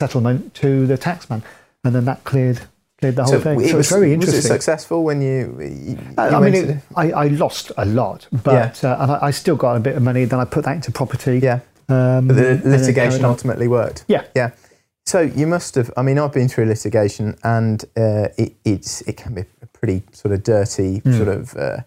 settlement 0.00 0.54
to 0.54 0.86
the 0.86 0.98
taxman, 0.98 1.42
and 1.84 1.94
then 1.94 2.04
that 2.06 2.24
cleared 2.24 2.60
cleared 2.98 3.16
the 3.16 3.24
whole 3.24 3.40
thing. 3.40 3.42
so 3.42 3.44
thing. 3.44 3.60
it 3.60 3.70
so 3.70 3.76
was, 3.76 3.86
it's 3.86 3.96
very 3.96 4.16
was 4.16 4.34
it 4.34 4.42
successful 4.42 5.04
when 5.04 5.22
you? 5.22 5.56
you 5.60 5.98
I, 6.18 6.28
you 6.28 6.36
I 6.36 6.40
mean, 6.40 6.54
it, 6.54 6.78
I, 6.96 7.12
I 7.12 7.28
lost 7.28 7.72
a 7.76 7.84
lot, 7.84 8.26
but 8.30 8.84
uh, 8.84 8.96
and 9.00 9.12
I, 9.12 9.18
I 9.26 9.30
still 9.30 9.56
got 9.56 9.76
a 9.76 9.80
bit 9.80 9.96
of 9.96 10.02
money. 10.02 10.24
Then 10.24 10.40
I 10.40 10.44
put 10.44 10.64
that 10.64 10.76
into 10.76 10.90
property. 10.90 11.38
yeah. 11.38 11.60
um, 11.88 12.28
But 12.28 12.36
the 12.36 12.60
litigation 12.64 13.24
ultimately 13.24 13.68
worked. 13.68 14.04
Yeah. 14.08 14.24
Yeah. 14.34 14.50
So 15.10 15.22
you 15.22 15.48
must 15.48 15.74
have. 15.74 15.90
I 15.96 16.02
mean, 16.02 16.20
I've 16.20 16.32
been 16.32 16.48
through 16.48 16.66
litigation, 16.66 17.36
and 17.42 17.84
uh, 17.96 18.28
it, 18.38 18.54
it's 18.64 19.00
it 19.08 19.16
can 19.16 19.34
be 19.34 19.40
a 19.60 19.66
pretty 19.66 20.04
sort 20.12 20.32
of 20.32 20.44
dirty, 20.44 20.98
Hmm. 21.00 21.12
sort 21.16 21.28
of 21.28 21.56
uh, 21.56 21.78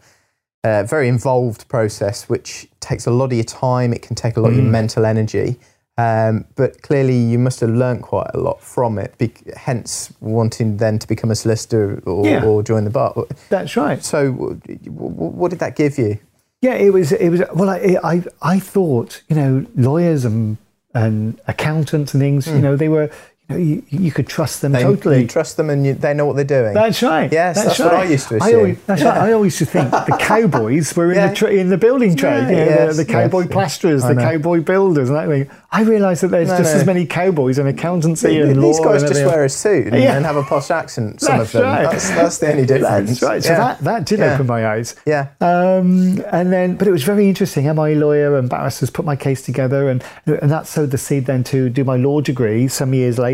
uh, 0.66 0.84
very 0.84 1.08
involved 1.08 1.70
process, 1.70 2.28
which 2.28 2.68
takes 2.82 3.08
a 3.08 3.12
lot 3.12 3.28
of 3.32 3.34
your 3.34 3.46
time. 3.46 3.94
It 3.94 4.02
can 4.02 4.18
take 4.18 4.36
a 4.36 4.42
lot 4.42 4.50
of 4.50 4.56
your 4.58 4.66
Hmm. 4.66 4.72
mental 4.72 5.06
energy. 5.06 5.56
Um, 5.98 6.44
but 6.58 6.82
clearly, 6.82 7.16
you 7.16 7.40
must 7.40 7.62
have 7.62 7.70
learnt 7.70 8.02
quite 8.02 8.28
a 8.34 8.40
lot 8.40 8.60
from 8.62 8.98
it. 9.00 9.18
Be- 9.18 9.32
hence, 9.56 10.12
wanting 10.20 10.76
then 10.76 11.00
to 11.00 11.08
become 11.08 11.32
a 11.32 11.36
solicitor 11.36 12.02
or, 12.06 12.26
Yeah. 12.28 12.44
or 12.44 12.62
join 12.62 12.84
the 12.84 12.90
bar. 12.90 13.14
That's 13.48 13.78
right. 13.78 14.04
So, 14.04 14.32
w- 14.34 14.60
w- 14.84 15.36
what 15.40 15.50
did 15.52 15.60
that 15.60 15.78
give 15.78 15.98
you? 15.98 16.18
Yeah, 16.62 16.74
it 16.74 16.92
was. 16.92 17.14
It 17.14 17.30
was. 17.30 17.42
Well, 17.56 17.70
I, 17.70 17.98
I, 18.04 18.24
I 18.42 18.60
thought, 18.60 19.22
you 19.30 19.36
know, 19.38 19.66
lawyers 19.78 20.26
and 20.26 20.58
and 20.94 21.40
accountants 21.48 22.14
and 22.14 22.22
things, 22.22 22.48
you 22.48 22.54
hmm. 22.54 22.62
know, 22.62 22.76
they 22.76 22.90
were, 22.90 23.10
you 23.50 23.56
know, 23.56 23.62
you, 23.62 23.84
you 23.90 24.12
could 24.12 24.28
trust 24.28 24.62
them. 24.62 24.72
They, 24.72 24.84
totally. 24.84 25.22
You 25.22 25.28
trust 25.28 25.58
them 25.58 25.70
and 25.70 25.86
you, 25.86 25.94
they 25.94 26.14
know 26.14 26.26
what 26.26 26.36
they're 26.38 26.46
doing. 26.46 26.74
That's 26.74 27.04
right. 27.04 27.32
Yes, 27.32 27.64
that's 27.64 27.78
what 27.78 27.94
I 27.94 28.06
used 28.06 28.30
to 28.30 28.38
assume. 28.38 28.56
always, 28.56 28.84
that's 28.86 29.02
right. 29.04 29.18
I 29.18 29.34
always 29.34 29.60
used 29.60 29.72
to 29.72 29.80
think 29.80 29.92
the 29.92 30.18
cowboys 30.20 30.96
were 30.96 31.12
in 31.12 31.18
Yeah. 31.18 31.28
the 31.28 31.36
tra- 31.36 31.52
in 31.52 31.70
the 31.70 31.78
building 31.78 32.16
trade. 32.16 32.44
Yeah, 32.44 32.50
you 32.50 32.56
know, 32.56 32.66
yes, 32.86 32.98
the, 32.98 33.04
the 33.04 33.12
cowboy 33.12 33.42
yes, 33.42 33.52
plasterers, 33.52 34.04
I 34.06 34.14
the 34.14 34.22
cowboy 34.22 34.62
builders, 34.62 35.10
and 35.10 35.18
that 35.18 35.28
thing. 35.28 35.50
I 35.72 35.82
realised 35.82 36.24
that 36.24 36.30
there's 36.30 36.48
No, 36.50 36.58
just 36.58 36.74
no. 36.74 36.80
as 36.82 36.86
many 36.86 37.06
cowboys 37.06 37.60
in 37.60 37.68
accountancy 37.68 38.40
and 38.40 38.52
These 38.52 38.58
law 38.80 38.86
guys 38.86 39.02
just 39.02 39.14
everything. 39.16 39.28
wear 39.28 39.44
a 39.44 39.50
suit 39.50 39.88
and, 39.88 40.02
Yeah. 40.02 40.16
and 40.16 40.26
have 40.26 40.36
a 40.38 40.44
posh 40.44 40.72
accent. 40.72 41.20
Some 41.20 41.40
That's 41.40 41.54
of 41.54 41.62
them. 41.62 41.70
right. 41.70 41.92
That's, 41.92 42.10
that's 42.12 42.38
the 42.38 42.52
only 42.52 42.66
difference. 42.66 43.10
That's 43.20 43.22
right. 43.24 43.44
So 43.44 43.50
Yeah. 43.52 43.58
that, 43.58 43.80
that 43.80 44.06
did 44.06 44.20
Yeah. 44.20 44.34
open 44.36 44.48
my 44.48 44.66
eyes. 44.68 44.96
Yeah. 45.06 45.28
Um, 45.42 46.24
and 46.32 46.54
then, 46.54 46.76
but 46.78 46.88
it 46.88 46.92
was 46.92 47.04
very 47.04 47.28
interesting. 47.28 47.66
MI 47.66 47.96
lawyer 47.96 48.38
and 48.38 48.50
barristers 48.50 48.90
put 48.90 49.04
my 49.04 49.16
case 49.18 49.42
together, 49.42 49.90
and 49.90 50.02
and 50.26 50.50
that 50.52 50.66
sowed 50.68 50.92
the 50.92 50.98
seed 50.98 51.26
then 51.26 51.44
to 51.46 51.70
do 51.70 51.84
my 51.84 51.98
law 51.98 52.22
degree 52.22 52.68
some 52.70 52.94
years 52.94 53.18
later. 53.20 53.33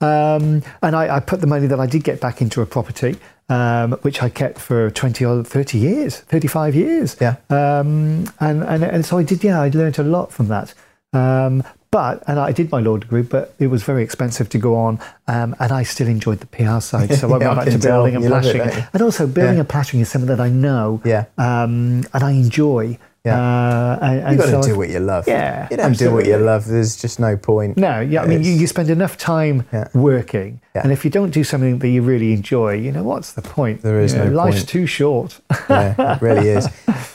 Um, 0.00 0.62
and 0.82 0.94
I, 0.96 1.16
I 1.16 1.20
put 1.20 1.40
the 1.40 1.46
money 1.46 1.66
that 1.66 1.80
I 1.80 1.86
did 1.86 2.04
get 2.04 2.20
back 2.20 2.40
into 2.42 2.60
a 2.60 2.66
property, 2.66 3.16
um, 3.48 3.92
which 4.02 4.22
I 4.22 4.28
kept 4.28 4.58
for 4.58 4.90
20 4.90 5.24
or 5.24 5.44
30 5.44 5.78
years, 5.78 6.20
35 6.20 6.74
years. 6.74 7.16
Yeah. 7.20 7.36
Um, 7.48 8.26
and, 8.40 8.62
and, 8.64 8.82
and 8.84 9.06
so 9.06 9.18
I 9.18 9.22
did, 9.22 9.42
yeah, 9.42 9.60
I 9.60 9.68
learned 9.70 9.98
a 9.98 10.02
lot 10.02 10.32
from 10.32 10.48
that. 10.48 10.74
Um, 11.12 11.62
but, 11.90 12.24
and 12.26 12.40
I 12.40 12.50
did 12.50 12.72
my 12.72 12.80
law 12.80 12.96
degree, 12.96 13.22
but 13.22 13.54
it 13.60 13.68
was 13.68 13.84
very 13.84 14.02
expensive 14.02 14.48
to 14.50 14.58
go 14.58 14.74
on. 14.74 14.98
Um, 15.28 15.54
and 15.60 15.70
I 15.72 15.84
still 15.84 16.08
enjoyed 16.08 16.40
the 16.40 16.46
PR 16.46 16.80
side. 16.80 17.14
So 17.14 17.28
I 17.28 17.30
went 17.38 17.44
back 17.56 17.68
to 17.70 17.78
building 17.78 18.16
and 18.16 18.28
love 18.28 18.44
it, 18.44 18.56
plastering. 18.56 18.86
and 18.92 19.02
also 19.02 19.26
building 19.28 19.54
Yeah. 19.54 19.60
and 19.60 19.68
plastering 19.68 20.00
is 20.02 20.08
something 20.10 20.28
that 20.28 20.40
I 20.40 20.48
know 20.50 21.00
Yeah. 21.04 21.26
um, 21.38 22.02
and 22.12 22.22
I 22.24 22.32
enjoy. 22.32 22.98
Yeah. 23.24 23.40
Uh, 23.40 23.98
and, 24.02 24.14
You've 24.16 24.26
and 24.26 24.38
got 24.38 24.48
so 24.48 24.60
to 24.62 24.68
do 24.68 24.74
I- 24.74 24.76
what 24.76 24.88
you 24.90 25.00
love. 25.00 25.26
Yeah, 25.26 25.66
You 25.70 25.76
don't 25.78 25.96
do 25.96 26.12
what 26.12 26.26
you 26.26 26.36
love. 26.36 26.66
There's 26.66 26.94
just 26.96 27.18
no 27.18 27.36
point. 27.38 27.78
No, 27.78 28.00
yeah, 28.00 28.22
I 28.22 28.26
mean, 28.26 28.44
you, 28.44 28.52
you 28.52 28.66
spend 28.66 28.90
enough 28.90 29.16
time 29.16 29.66
Yeah. 29.72 29.88
working, 29.94 30.60
Yeah. 30.74 30.82
and 30.84 30.92
if 30.92 31.04
you 31.04 31.10
don't 31.10 31.30
do 31.30 31.42
something 31.42 31.78
that 31.78 31.88
you 31.88 32.02
really 32.02 32.34
enjoy, 32.34 32.74
you 32.74 32.92
know, 32.92 33.02
what's 33.02 33.32
the 33.32 33.40
point? 33.42 33.80
There 33.80 33.98
is 34.00 34.12
You 34.12 34.18
know, 34.18 34.28
no 34.28 34.36
Life's 34.36 34.58
point. 34.58 34.68
too 34.68 34.86
short. 34.86 35.40
yeah, 35.70 36.14
it 36.16 36.22
really 36.22 36.48
is. 36.48 36.68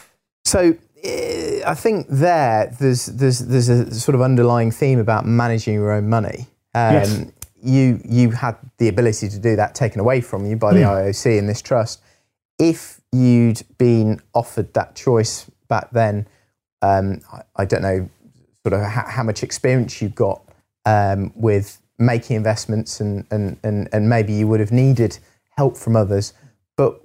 So 0.45 0.73
eh, 1.03 1.61
I 1.67 1.75
think 1.75 2.07
there 2.09 2.73
there's 2.79 3.05
there's 3.05 3.37
there's 3.39 3.69
a 3.69 3.93
sort 3.93 4.15
of 4.15 4.21
underlying 4.23 4.71
theme 4.71 4.97
about 4.97 5.27
managing 5.27 5.75
your 5.75 5.91
own 5.91 6.09
money. 6.09 6.47
Um, 6.73 6.93
Yes. 6.93 7.25
You 7.61 7.99
you 8.03 8.31
had 8.31 8.55
the 8.79 8.87
ability 8.87 9.29
to 9.29 9.37
do 9.37 9.55
that 9.57 9.75
taken 9.75 9.99
away 9.99 10.21
from 10.21 10.47
you 10.47 10.55
by 10.55 10.73
the 10.73 10.79
Hmm. 10.85 10.89
IOC 10.95 11.37
in 11.37 11.45
this 11.45 11.61
trust. 11.61 12.01
If 12.57 12.99
you'd 13.11 13.61
been 13.77 14.21
offered 14.33 14.73
that 14.73 14.95
choice 14.95 15.45
back 15.69 15.91
then, 15.91 16.27
um, 16.81 17.21
I, 17.31 17.41
I 17.55 17.65
don't 17.65 17.81
know 17.81 18.09
sort 18.63 18.73
of 18.73 18.81
how, 18.81 19.05
how 19.07 19.23
much 19.23 19.41
experience 19.43 20.01
you 20.01 20.09
got 20.09 20.41
um, 20.85 21.31
with 21.35 21.81
making 21.97 22.35
investments 22.35 22.99
and, 22.99 23.25
and, 23.31 23.57
and, 23.63 23.87
and 23.93 24.09
maybe 24.09 24.33
you 24.33 24.47
would 24.47 24.59
have 24.59 24.71
needed 24.71 25.19
help 25.57 25.77
from 25.77 25.95
others. 25.95 26.33
But 26.75 27.01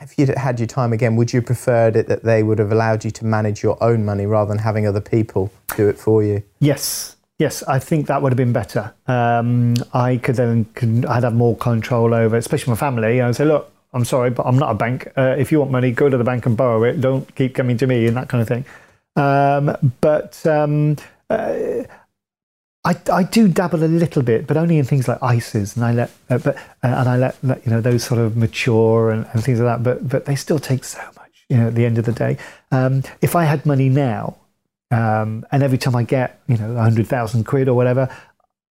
if 0.00 0.18
you'd 0.18 0.36
had 0.36 0.60
your 0.60 0.66
time 0.66 0.92
again, 0.92 1.16
would 1.16 1.32
you 1.32 1.38
have 1.38 1.46
preferred 1.46 1.96
it 1.96 2.06
that 2.08 2.22
they 2.22 2.42
would 2.42 2.58
have 2.58 2.72
allowed 2.72 3.04
you 3.04 3.10
to 3.12 3.24
manage 3.24 3.62
your 3.62 3.82
own 3.82 4.04
money 4.04 4.26
rather 4.26 4.48
than 4.48 4.58
having 4.58 4.86
other 4.86 5.00
people 5.00 5.50
do 5.76 5.88
it 5.88 5.98
for 5.98 6.22
you? 6.22 6.42
Yes, 6.60 7.16
yes, 7.38 7.62
I 7.64 7.78
think 7.78 8.06
that 8.06 8.22
would 8.22 8.32
have 8.32 8.36
been 8.36 8.52
better. 8.52 8.94
Um, 9.06 9.74
I 9.92 10.18
could 10.18 10.36
then 10.36 10.66
could, 10.74 11.06
I'd 11.06 11.24
have 11.24 11.34
more 11.34 11.56
control 11.56 12.14
over, 12.14 12.36
especially 12.36 12.72
my 12.72 12.76
family. 12.76 13.20
I'd 13.20 13.34
say, 13.34 13.44
look, 13.44 13.72
I'm 13.92 14.04
sorry, 14.04 14.30
but 14.30 14.44
I'm 14.46 14.58
not 14.58 14.70
a 14.70 14.74
bank. 14.74 15.08
Uh, 15.16 15.36
if 15.38 15.50
you 15.50 15.58
want 15.58 15.70
money, 15.70 15.90
go 15.90 16.08
to 16.08 16.16
the 16.16 16.24
bank 16.24 16.46
and 16.46 16.56
borrow 16.56 16.82
it. 16.84 17.00
Don't 17.00 17.32
keep 17.34 17.54
coming 17.54 17.76
to 17.78 17.86
me 17.86 18.06
and 18.06 18.16
that 18.16 18.28
kind 18.28 18.42
of 18.42 18.48
thing. 18.48 18.64
Um, 19.16 19.92
but 20.00 20.44
um, 20.46 20.96
uh, 21.30 21.84
I, 22.86 22.96
I 23.12 23.22
do 23.24 23.48
dabble 23.48 23.82
a 23.82 23.86
little 23.86 24.22
bit, 24.22 24.46
but 24.46 24.56
only 24.56 24.78
in 24.78 24.84
things 24.84 25.08
like 25.08 25.18
ISAs, 25.20 25.74
and 25.74 25.84
I 25.84 25.92
let, 25.92 26.10
uh, 26.30 26.38
but 26.38 26.56
uh, 26.56 26.60
and 26.82 27.08
I 27.08 27.16
let, 27.16 27.36
let 27.42 27.64
you 27.66 27.72
know 27.72 27.80
those 27.80 28.04
sort 28.04 28.20
of 28.20 28.36
mature 28.36 29.10
and, 29.10 29.26
and 29.32 29.42
things 29.42 29.58
like 29.58 29.78
that. 29.78 29.82
But 29.82 30.08
but 30.08 30.26
they 30.26 30.36
still 30.36 30.60
take 30.60 30.84
so 30.84 31.02
much, 31.16 31.44
you 31.48 31.56
know. 31.56 31.68
At 31.68 31.74
the 31.74 31.84
end 31.84 31.98
of 31.98 32.04
the 32.04 32.12
day, 32.12 32.38
um, 32.70 33.02
if 33.22 33.34
I 33.34 33.44
had 33.44 33.66
money 33.66 33.88
now, 33.88 34.36
um, 34.92 35.44
and 35.50 35.64
every 35.64 35.78
time 35.78 35.96
I 35.96 36.04
get, 36.04 36.40
you 36.46 36.58
know, 36.58 36.76
a 36.76 36.82
hundred 36.82 37.08
thousand 37.08 37.44
quid 37.44 37.68
or 37.68 37.74
whatever, 37.74 38.08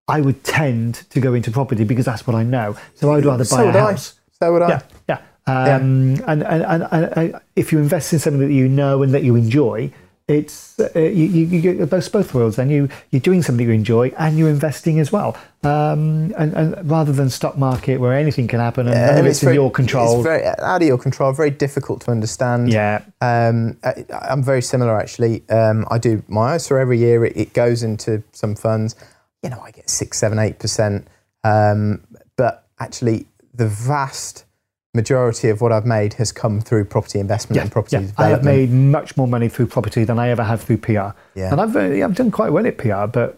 I 0.08 0.22
would 0.22 0.46
tend 0.46 0.96
to 1.10 1.20
go 1.20 1.34
into 1.34 1.52
property 1.52 1.84
because 1.84 2.06
that's 2.06 2.26
what 2.26 2.36
I 2.36 2.44
know. 2.44 2.78
So 2.94 3.12
I 3.12 3.16
would 3.16 3.26
rather 3.26 3.44
buy 3.44 3.50
so 3.50 3.68
a 3.68 3.72
house. 3.72 4.14
I. 4.16 4.22
So 4.40 4.54
would 4.54 4.62
I. 4.62 4.70
Yeah, 4.70 4.82
yeah. 5.10 5.22
Um, 5.48 6.16
And, 6.28 6.44
and, 6.44 6.44
and, 6.44 6.88
and, 6.92 7.18
and 7.18 7.40
if 7.56 7.72
you 7.72 7.80
invest 7.80 8.14
in 8.14 8.20
something 8.20 8.42
that 8.42 8.54
you 8.54 8.68
know 8.68 9.04
and 9.04 9.14
that 9.14 9.24
you 9.24 9.36
enjoy, 9.36 9.92
it's 10.28 10.80
uh, 10.80 10.90
you, 11.00 11.26
you, 11.28 11.62
get 11.62 11.88
both 11.88 12.12
both 12.12 12.34
worlds. 12.34 12.56
Then 12.56 12.72
you 12.72 12.90
you're 13.12 13.20
doing 13.22 13.44
something 13.44 13.64
you 13.68 13.72
enjoy 13.72 14.12
and 14.18 14.40
you're 14.40 14.50
investing 14.50 15.00
as 15.00 15.12
well. 15.12 15.38
Um, 15.64 16.34
and, 16.36 16.52
and 16.56 16.90
rather 16.90 17.12
than 17.12 17.30
stock 17.30 17.60
market 17.60 18.00
where 18.00 18.14
anything 18.14 18.48
can 18.48 18.60
happen 18.60 18.88
and 18.88 18.96
of 18.96 19.18
And 19.18 19.28
it's, 19.28 19.44
in 19.44 19.48
very- 19.48 19.56
your 19.56 19.70
control. 19.70 20.16
It's 20.16 20.24
very 20.24 20.44
out 20.48 20.82
of 20.82 20.88
your 20.88 20.98
control. 20.98 21.32
Very 21.32 21.52
difficult 21.52 22.02
to 22.02 22.12
understand. 22.12 22.72
yeah, 22.74 23.04
Um, 23.22 23.78
I, 23.84 24.04
I'm 24.12 24.42
very 24.42 24.64
similar 24.64 25.00
actually. 25.00 25.48
Um, 25.50 25.86
I 25.92 26.00
do 26.00 26.24
my 26.28 26.56
ISA 26.56 26.74
every 26.74 26.98
year. 26.98 27.24
It, 27.26 27.38
it 27.38 27.54
goes 27.54 27.84
into 27.84 28.24
some 28.32 28.56
funds. 28.56 28.96
You 29.44 29.52
know, 29.52 29.60
I 29.62 29.70
get 29.70 29.92
six, 29.92 30.18
seven, 30.18 30.40
eight 30.40 30.58
percent. 30.58 31.08
Um, 31.44 32.02
but 32.36 32.66
actually, 32.80 33.28
the 33.56 33.68
vast 33.68 34.46
majority 34.94 35.50
of 35.50 35.62
what 35.62 35.72
I've 35.72 35.86
made 35.86 36.14
has 36.14 36.32
come 36.32 36.62
through 36.62 36.86
property 36.86 37.20
investment 37.20 37.58
yeah, 37.58 37.64
and 37.64 37.72
property 37.72 37.98
yeah. 37.98 38.12
I 38.18 38.30
have 38.30 38.44
made 38.44 38.72
much 38.72 39.18
more 39.18 39.28
money 39.28 39.50
through 39.50 39.68
property 39.68 40.06
than 40.06 40.18
I 40.18 40.30
ever 40.30 40.44
have 40.44 40.62
through 40.62 40.78
PR. 40.78 41.12
Yeah. 41.36 41.52
And 41.52 41.60
I've 41.62 41.76
uh, 41.76 42.06
I've 42.06 42.16
done 42.16 42.32
quite 42.32 42.52
well 42.52 42.66
at 42.66 42.78
PR, 42.78 43.06
but 43.06 43.38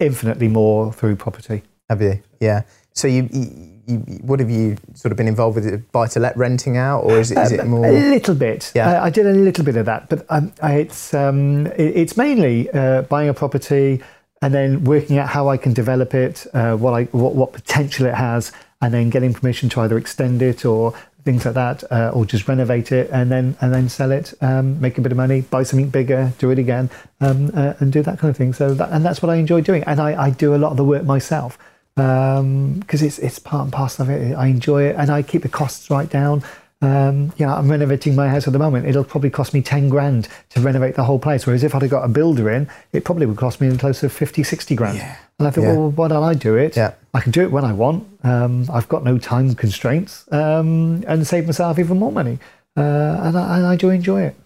infinitely 0.00 0.48
more 0.48 0.92
through 0.92 1.16
property. 1.16 1.62
Have 1.88 2.02
you? 2.02 2.20
Yeah. 2.40 2.62
So 2.92 3.06
you, 3.08 3.28
you, 3.30 3.82
you 3.86 3.96
what 4.22 4.40
have 4.40 4.50
you 4.50 4.76
sort 4.94 5.12
of 5.12 5.16
been 5.16 5.28
involved 5.28 5.56
with? 5.56 5.92
Buy 5.92 6.08
to 6.08 6.20
let 6.20 6.36
renting 6.36 6.76
out, 6.76 7.02
or 7.02 7.18
is 7.18 7.30
it, 7.30 7.38
is 7.38 7.52
it 7.52 7.66
more? 7.66 7.86
A 7.86 7.92
little 7.92 8.34
bit. 8.34 8.72
Yeah. 8.74 9.00
Uh, 9.00 9.04
I 9.04 9.10
did 9.10 9.26
a 9.26 9.32
little 9.32 9.64
bit 9.64 9.76
of 9.76 9.86
that, 9.86 10.08
but 10.08 10.26
um, 10.28 10.52
I, 10.60 10.74
it's 10.74 11.14
um, 11.14 11.66
it, 11.66 11.96
it's 11.96 12.16
mainly 12.16 12.68
uh, 12.70 13.02
buying 13.02 13.28
a 13.28 13.34
property 13.34 14.02
and 14.42 14.52
then 14.52 14.84
working 14.84 15.18
out 15.18 15.28
how 15.28 15.48
I 15.48 15.56
can 15.56 15.72
develop 15.72 16.14
it, 16.14 16.46
uh, 16.52 16.76
what 16.76 16.94
I 16.94 17.04
what, 17.04 17.34
what 17.34 17.52
potential 17.52 18.06
it 18.06 18.14
has, 18.14 18.52
and 18.80 18.92
then 18.92 19.10
getting 19.10 19.32
permission 19.32 19.68
to 19.70 19.80
either 19.80 19.96
extend 19.98 20.42
it 20.42 20.64
or 20.64 20.92
things 21.24 21.44
like 21.44 21.54
that, 21.54 21.82
uh, 21.90 22.10
or 22.14 22.24
just 22.24 22.46
renovate 22.46 22.92
it 22.92 23.10
and 23.10 23.32
then 23.32 23.56
and 23.60 23.74
then 23.74 23.88
sell 23.88 24.12
it, 24.12 24.32
um, 24.40 24.80
make 24.80 24.96
a 24.96 25.00
bit 25.00 25.12
of 25.12 25.16
money, 25.16 25.40
buy 25.40 25.62
something 25.62 25.90
bigger, 25.90 26.32
do 26.38 26.50
it 26.50 26.58
again, 26.58 26.88
um, 27.20 27.50
uh, 27.54 27.74
and 27.80 27.92
do 27.92 28.02
that 28.02 28.18
kind 28.18 28.30
of 28.30 28.36
thing. 28.36 28.52
So 28.52 28.74
that, 28.74 28.90
and 28.92 29.04
that's 29.04 29.22
what 29.22 29.30
I 29.30 29.36
enjoy 29.36 29.60
doing, 29.60 29.82
and 29.84 30.00
I, 30.00 30.26
I 30.26 30.30
do 30.30 30.54
a 30.54 30.56
lot 30.58 30.70
of 30.70 30.76
the 30.76 30.84
work 30.84 31.04
myself 31.04 31.58
because 31.96 33.02
it's 33.02 33.18
it's 33.18 33.38
part 33.38 33.64
and 33.64 33.72
parcel 33.72 34.04
of 34.04 34.10
it. 34.10 34.34
I 34.34 34.46
enjoy 34.48 34.84
it, 34.84 34.96
and 34.96 35.10
I 35.10 35.22
keep 35.22 35.42
the 35.42 35.48
costs 35.48 35.90
right 35.90 36.08
down. 36.08 36.42
Um, 36.82 37.32
you 37.38 37.46
know, 37.46 37.54
I'm 37.54 37.70
renovating 37.70 38.14
my 38.14 38.28
house 38.28 38.46
at 38.46 38.52
the 38.52 38.58
moment. 38.58 38.86
It'll 38.86 39.02
probably 39.04 39.30
cost 39.30 39.54
me 39.54 39.62
10 39.62 39.88
grand 39.88 40.28
to 40.50 40.60
renovate 40.60 40.94
the 40.94 41.04
whole 41.04 41.18
place. 41.18 41.46
Whereas 41.46 41.64
if 41.64 41.74
I'd 41.74 41.82
have 41.82 41.90
got 41.90 42.04
a 42.04 42.08
builder 42.08 42.50
in, 42.50 42.68
it 42.92 43.04
probably 43.04 43.24
would 43.26 43.38
cost 43.38 43.60
me 43.60 43.68
in 43.68 43.78
close 43.78 44.00
to 44.00 44.08
50, 44.10 44.42
60 44.42 44.74
grand. 44.76 44.98
Yeah. 44.98 45.16
And 45.38 45.48
I 45.48 45.50
thought, 45.50 45.62
Yeah. 45.62 45.72
well, 45.76 45.90
why 45.90 46.08
don't 46.08 46.22
I 46.22 46.34
do 46.34 46.54
it? 46.56 46.76
Yeah. 46.76 46.92
I 47.14 47.20
can 47.20 47.32
do 47.32 47.42
it 47.42 47.50
when 47.50 47.64
I 47.64 47.72
want. 47.72 48.06
Um, 48.22 48.68
I've 48.70 48.88
got 48.88 49.04
no 49.04 49.16
time 49.16 49.54
constraints 49.54 50.30
um, 50.32 51.02
and 51.08 51.26
save 51.26 51.46
myself 51.46 51.78
even 51.78 51.98
more 51.98 52.12
money. 52.12 52.38
Uh, 52.76 52.80
and, 53.22 53.38
I, 53.38 53.56
and 53.56 53.66
I 53.66 53.76
do 53.76 53.88
enjoy 53.88 54.22
it. 54.22 54.36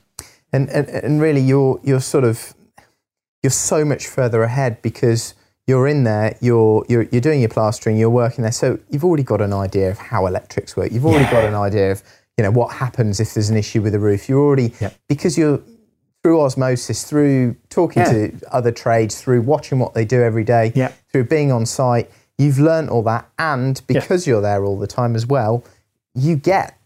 and, 0.52 0.68
and 0.70 0.88
and 0.88 1.20
really 1.20 1.40
you're 1.40 1.80
you're 1.82 2.00
sort 2.00 2.22
of 2.24 2.54
you're 3.42 3.50
so 3.50 3.84
much 3.84 4.06
further 4.06 4.42
ahead 4.44 4.80
because 4.82 5.34
you're 5.66 5.86
in 5.88 6.04
there 6.04 6.36
you're 6.40 6.84
you're, 6.88 7.02
you're 7.10 7.20
doing 7.20 7.40
your 7.40 7.48
plastering 7.48 7.96
you're 7.96 8.10
working 8.10 8.42
there 8.42 8.52
so 8.52 8.78
you've 8.88 9.04
already 9.04 9.22
got 9.24 9.40
an 9.40 9.52
idea 9.52 9.90
of 9.90 9.98
how 9.98 10.26
electrics 10.26 10.76
work 10.76 10.90
you've 10.92 11.06
already 11.06 11.28
got 11.30 11.44
an 11.44 11.54
idea 11.54 11.90
of 11.92 12.02
you 12.40 12.44
know 12.44 12.50
what 12.50 12.72
happens 12.72 13.20
if 13.20 13.34
there's 13.34 13.50
an 13.50 13.56
issue 13.58 13.82
with 13.82 13.92
the 13.92 13.98
roof 13.98 14.26
you're 14.26 14.40
already 14.40 14.72
Yep. 14.80 14.94
because 15.08 15.36
you're 15.36 15.60
through 16.22 16.40
osmosis 16.40 17.04
through 17.04 17.54
talking 17.68 18.02
Yeah. 18.02 18.12
to 18.12 18.32
other 18.50 18.72
trades 18.72 19.20
through 19.20 19.42
watching 19.42 19.78
what 19.78 19.92
they 19.92 20.06
do 20.06 20.22
every 20.22 20.42
day 20.44 20.72
Yeah. 20.74 20.92
through 21.12 21.24
being 21.24 21.52
on 21.52 21.66
site 21.66 22.10
you've 22.38 22.58
learned 22.58 22.88
all 22.88 23.02
that 23.02 23.28
and 23.38 23.82
because 23.86 24.26
you're 24.26 24.40
there 24.40 24.64
all 24.64 24.78
the 24.78 24.86
time 24.86 25.14
as 25.14 25.26
well 25.26 25.62
you 26.14 26.34
get 26.36 26.78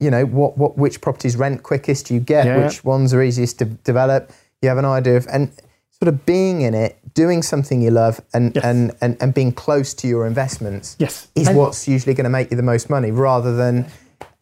you 0.00 0.10
know 0.10 0.26
what, 0.26 0.58
what 0.58 0.76
which 0.76 1.00
properties 1.00 1.34
rent 1.34 1.62
quickest 1.62 2.10
you 2.10 2.20
get 2.20 2.44
Yeah. 2.44 2.58
which 2.62 2.84
ones 2.84 3.14
are 3.14 3.22
easiest 3.22 3.58
to 3.60 3.64
develop 3.64 4.30
you 4.60 4.68
have 4.68 4.76
an 4.76 4.84
idea 4.84 5.16
of 5.16 5.26
and 5.32 5.48
sort 5.98 6.08
of 6.12 6.26
being 6.26 6.60
in 6.60 6.74
it 6.74 6.98
doing 7.14 7.42
something 7.42 7.80
you 7.80 7.90
love 7.90 8.20
and 8.34 8.54
Yes. 8.54 8.64
and, 8.64 8.92
and 9.00 9.16
and 9.22 9.32
being 9.32 9.52
close 9.52 9.94
to 9.94 10.06
your 10.06 10.26
investments 10.26 10.96
Yes. 10.98 11.28
is 11.34 11.48
And- 11.48 11.56
what's 11.56 11.88
usually 11.88 12.12
going 12.14 12.24
to 12.24 12.36
make 12.38 12.50
you 12.50 12.56
the 12.58 12.68
most 12.74 12.90
money 12.90 13.10
rather 13.10 13.56
than 13.56 13.86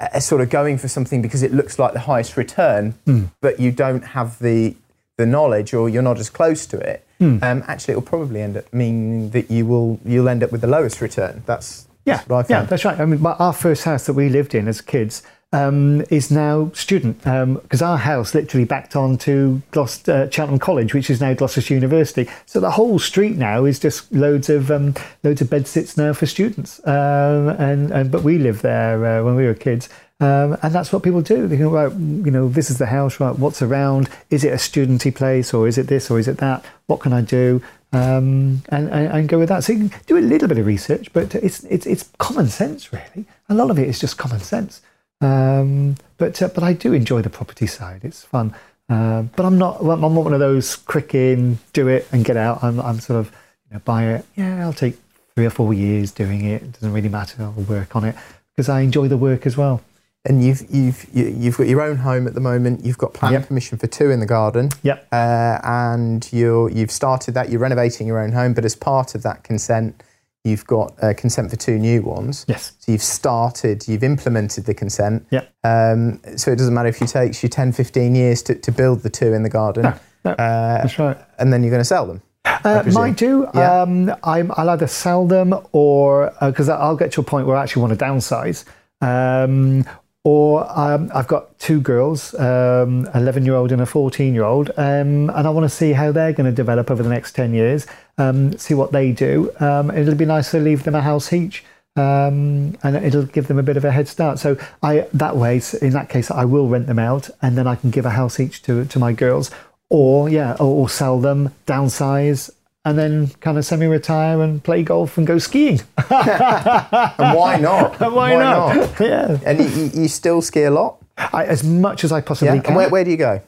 uh, 0.00 0.20
sort 0.20 0.40
of 0.40 0.48
going 0.50 0.78
for 0.78 0.88
something 0.88 1.20
because 1.22 1.42
it 1.42 1.52
looks 1.52 1.78
like 1.78 1.92
the 1.92 2.00
highest 2.00 2.36
return 2.36 2.94
Hmm. 3.06 3.24
but 3.40 3.58
you 3.60 3.70
don't 3.72 4.02
have 4.16 4.38
the 4.38 4.76
the 5.16 5.26
knowledge 5.26 5.74
or 5.74 5.88
you're 5.88 6.02
not 6.02 6.18
as 6.18 6.30
close 6.30 6.64
to 6.66 6.78
it 6.78 7.04
Hmm. 7.18 7.38
um, 7.42 7.64
actually, 7.66 7.92
it'll 7.92 8.02
probably 8.02 8.40
end 8.42 8.56
up 8.56 8.72
meaning 8.72 9.30
that 9.30 9.50
you 9.50 9.66
will 9.66 9.98
you'll 10.04 10.28
end 10.28 10.44
up 10.44 10.52
with 10.52 10.60
the 10.60 10.68
lowest 10.68 11.00
return. 11.00 11.42
That's, 11.46 11.88
Yeah, 12.04 12.18
that's 12.18 12.28
what 12.28 12.50
I 12.50 12.54
yeah, 12.60 12.62
that's 12.66 12.84
right. 12.84 13.00
I 13.00 13.04
mean, 13.04 13.26
our 13.26 13.52
first 13.52 13.82
house 13.84 14.06
that 14.06 14.12
we 14.12 14.28
lived 14.28 14.54
in 14.54 14.68
as 14.68 14.80
kids 14.80 15.22
um, 15.52 16.02
is 16.10 16.30
now 16.30 16.70
student 16.74 17.18
because 17.18 17.82
our 17.82 17.96
house 17.96 18.34
literally 18.34 18.64
backed 18.64 18.94
onto 18.96 19.62
Gloucester, 19.70 20.12
uh, 20.12 20.30
Cheltenham 20.30 20.58
College, 20.58 20.94
which 20.94 21.10
is 21.10 21.20
now 21.20 21.34
Gloucestershire 21.34 21.76
University. 21.76 22.28
So 22.46 22.60
the 22.60 22.72
whole 22.72 22.98
street 22.98 23.36
now 23.36 23.64
is 23.64 23.78
just 23.78 24.12
loads 24.12 24.50
of 24.50 24.70
um, 24.70 24.94
loads 25.22 25.40
of 25.40 25.48
bed 25.48 25.66
sits 25.66 25.96
now 25.96 26.12
for 26.12 26.26
students. 26.26 26.86
Um, 26.86 27.48
and, 27.48 27.90
and 27.90 28.10
but 28.10 28.22
we 28.22 28.38
lived 28.38 28.62
there 28.62 29.04
uh, 29.04 29.24
when 29.24 29.36
we 29.36 29.46
were 29.46 29.54
kids. 29.54 29.88
Um, 30.20 30.56
and 30.62 30.74
that's 30.74 30.92
what 30.92 31.04
people 31.04 31.22
do. 31.22 31.46
They 31.46 31.56
go, 31.56 31.70
right, 31.70 31.92
you 31.92 32.32
know, 32.32 32.48
this 32.48 32.70
is 32.70 32.78
the 32.78 32.86
house, 32.86 33.20
right? 33.20 33.38
What's 33.38 33.62
around? 33.62 34.10
Is 34.30 34.42
it 34.42 34.52
a 34.52 34.56
studenty 34.56 35.14
place, 35.14 35.54
or 35.54 35.68
is 35.68 35.78
it 35.78 35.86
this, 35.86 36.10
or 36.10 36.18
is 36.18 36.26
it 36.26 36.38
that? 36.38 36.64
What 36.88 36.98
can 36.98 37.12
I 37.12 37.20
do? 37.20 37.62
um, 37.92 38.62
and, 38.68 38.88
and, 38.90 39.12
and 39.12 39.28
go 39.28 39.38
with 39.38 39.48
that. 39.48 39.64
So 39.64 39.72
you 39.72 39.88
can 39.88 40.00
do 40.06 40.18
a 40.18 40.20
little 40.20 40.48
bit 40.48 40.58
of 40.58 40.66
research, 40.66 41.12
but 41.12 41.34
it's 41.34 41.64
it's 41.64 41.86
it's 41.86 42.10
common 42.18 42.48
sense 42.48 42.92
really. 42.92 43.26
A 43.48 43.54
lot 43.54 43.70
of 43.70 43.78
it 43.78 43.88
is 43.88 43.98
just 43.98 44.18
common 44.18 44.40
sense. 44.40 44.82
Um, 45.20 45.96
but 46.16 46.40
uh, 46.42 46.48
but 46.48 46.62
I 46.62 46.72
do 46.72 46.92
enjoy 46.92 47.22
the 47.22 47.30
property 47.30 47.66
side. 47.66 48.00
It's 48.04 48.24
fun. 48.24 48.54
Uh, 48.88 49.22
but 49.22 49.44
I'm 49.44 49.58
not 49.58 49.80
I'm 49.80 50.00
not 50.00 50.10
one 50.12 50.32
of 50.32 50.40
those 50.40 50.76
quick 50.76 51.14
in, 51.14 51.58
do 51.72 51.88
it 51.88 52.06
and 52.12 52.24
get 52.24 52.36
out. 52.36 52.62
I'm 52.62 52.80
I'm 52.80 53.00
sort 53.00 53.20
of 53.20 53.32
you 53.70 53.74
know, 53.74 53.82
buy 53.84 54.04
it. 54.04 54.24
Yeah, 54.36 54.64
I'll 54.64 54.72
take 54.72 54.96
three 55.34 55.46
or 55.46 55.50
four 55.50 55.74
years 55.74 56.10
doing 56.10 56.44
it. 56.44 56.62
It 56.62 56.72
doesn't 56.72 56.92
really 56.92 57.08
matter. 57.08 57.42
I'll 57.42 57.52
work 57.52 57.94
on 57.96 58.04
it 58.04 58.14
because 58.54 58.68
I 58.68 58.80
enjoy 58.80 59.08
the 59.08 59.16
work 59.16 59.46
as 59.46 59.56
well. 59.56 59.82
And 60.24 60.42
you've 60.44 60.62
you've 60.72 61.06
you- 61.12 61.34
you've 61.36 61.56
got 61.56 61.68
your 61.68 61.80
own 61.82 61.96
home 61.96 62.26
at 62.26 62.34
the 62.34 62.40
moment. 62.40 62.84
You've 62.84 62.98
got 62.98 63.12
planning 63.14 63.40
Yep. 63.40 63.48
permission 63.48 63.78
for 63.78 63.86
two 63.86 64.10
in 64.10 64.20
the 64.20 64.26
garden. 64.26 64.70
Yep. 64.82 65.06
Uh, 65.12 65.58
and 65.64 66.28
you're 66.32 66.70
you've 66.70 66.90
started 66.90 67.34
that. 67.34 67.50
You're 67.50 67.60
renovating 67.60 68.06
your 68.06 68.18
own 68.20 68.32
home, 68.32 68.54
but 68.54 68.64
as 68.64 68.74
part 68.76 69.14
of 69.14 69.22
that 69.24 69.42
consent, 69.42 70.02
you've 70.44 70.66
got 70.66 70.94
uh, 71.02 71.12
consent 71.14 71.50
for 71.50 71.56
two 71.56 71.78
new 71.78 72.02
ones. 72.02 72.44
Yes. 72.48 72.72
So 72.78 72.92
you've 72.92 73.02
started. 73.02 73.86
You've 73.88 74.04
implemented 74.04 74.64
the 74.64 74.74
consent. 74.74 75.26
Yep. 75.30 75.52
Um, 75.64 76.20
so 76.36 76.50
it 76.52 76.56
doesn't 76.56 76.72
matter 76.74 76.88
if 76.88 77.02
it 77.02 77.08
takes 77.08 77.42
you 77.42 77.48
10, 77.48 77.72
15 77.72 78.14
years 78.14 78.42
to, 78.44 78.54
to 78.54 78.72
build 78.72 79.02
the 79.02 79.10
two 79.10 79.32
in 79.34 79.42
the 79.42 79.50
garden, 79.50 79.82
No, 79.84 79.94
no, 80.24 80.30
uh, 80.32 80.82
that's 80.82 80.98
right. 80.98 81.16
and 81.38 81.52
then 81.52 81.62
you're 81.62 81.70
going 81.70 81.80
to 81.80 81.84
sell 81.84 82.06
them. 82.06 82.22
Uh, 82.44 82.82
might 82.92 83.16
do. 83.16 83.46
Yeah. 83.54 83.82
Um, 83.82 84.14
I'm, 84.24 84.50
I'll 84.56 84.70
either 84.70 84.86
sell 84.86 85.26
them 85.26 85.54
or 85.72 86.32
because 86.40 86.68
I'll 86.70 86.96
get 86.96 87.12
to 87.12 87.20
a 87.20 87.24
point 87.24 87.46
where 87.46 87.56
I 87.56 87.62
actually 87.62 87.82
want 87.82 87.98
to 87.98 88.04
downsize. 88.04 88.64
Um, 89.00 89.84
or 90.24 90.66
um, 90.78 91.10
I've 91.14 91.28
got 91.28 91.58
two 91.58 91.80
girls, 91.80 92.34
um, 92.34 93.08
11 93.14 93.44
year 93.44 93.54
old 93.54 93.72
and 93.72 93.80
a 93.80 93.86
14 93.86 94.34
year 94.34 94.44
old, 94.44 94.70
um, 94.76 95.30
and 95.30 95.46
I 95.46 95.50
want 95.50 95.64
to 95.64 95.74
see 95.74 95.92
how 95.92 96.12
they're 96.12 96.32
going 96.32 96.50
to 96.50 96.54
develop 96.54 96.90
over 96.90 97.02
the 97.02 97.08
next 97.08 97.32
10 97.32 97.54
years, 97.54 97.86
um, 98.18 98.56
see 98.58 98.74
what 98.74 98.92
they 98.92 99.12
do. 99.12 99.50
Um, 99.60 99.90
it'll 99.90 100.14
be 100.14 100.24
nice 100.24 100.50
to 100.50 100.58
leave 100.58 100.84
them 100.84 100.94
a 100.94 101.02
house 101.02 101.32
each. 101.32 101.64
Um, 101.96 102.78
and 102.84 102.94
it'll 102.94 103.24
give 103.24 103.48
them 103.48 103.58
a 103.58 103.62
bit 103.64 103.76
of 103.76 103.84
a 103.84 103.90
head 103.90 104.06
start. 104.06 104.38
So 104.38 104.56
I 104.84 105.08
that 105.14 105.36
way, 105.36 105.60
in 105.82 105.90
that 105.94 106.08
case, 106.08 106.30
I 106.30 106.44
will 106.44 106.68
rent 106.68 106.86
them 106.86 107.00
out, 107.00 107.28
and 107.42 107.58
then 107.58 107.66
I 107.66 107.74
can 107.74 107.90
give 107.90 108.06
a 108.06 108.10
house 108.10 108.38
each 108.38 108.62
to 108.64 108.84
to 108.84 108.98
my 109.00 109.12
girls, 109.12 109.50
or 109.90 110.28
yeah, 110.28 110.52
or, 110.60 110.82
or 110.82 110.88
sell 110.88 111.18
them, 111.18 111.52
downsize, 111.66 112.52
and 112.84 112.98
then 112.98 113.28
kind 113.40 113.58
of 113.58 113.64
semi-retire 113.64 114.40
and 114.42 114.62
play 114.62 114.82
golf 114.82 115.18
and 115.18 115.26
go 115.26 115.38
skiing. 115.38 115.80
And 116.10 117.36
why 117.36 117.58
not? 117.60 118.00
Why, 118.12 118.34
not? 118.34 119.00
yeah, 119.00 119.38
And 119.44 119.58
you, 119.58 120.02
you, 120.02 120.08
still 120.08 120.40
ski 120.42 120.62
a 120.64 120.70
lot. 120.70 120.96
I, 121.16 121.44
as 121.44 121.64
much 121.64 122.04
as 122.04 122.12
I 122.12 122.20
possibly 122.20 122.54
Yeah. 122.56 122.60
can. 122.62 122.68
And 122.68 122.76
where, 122.76 122.88
where 122.88 123.04
do 123.04 123.10
you 123.10 123.16
go? 123.16 123.40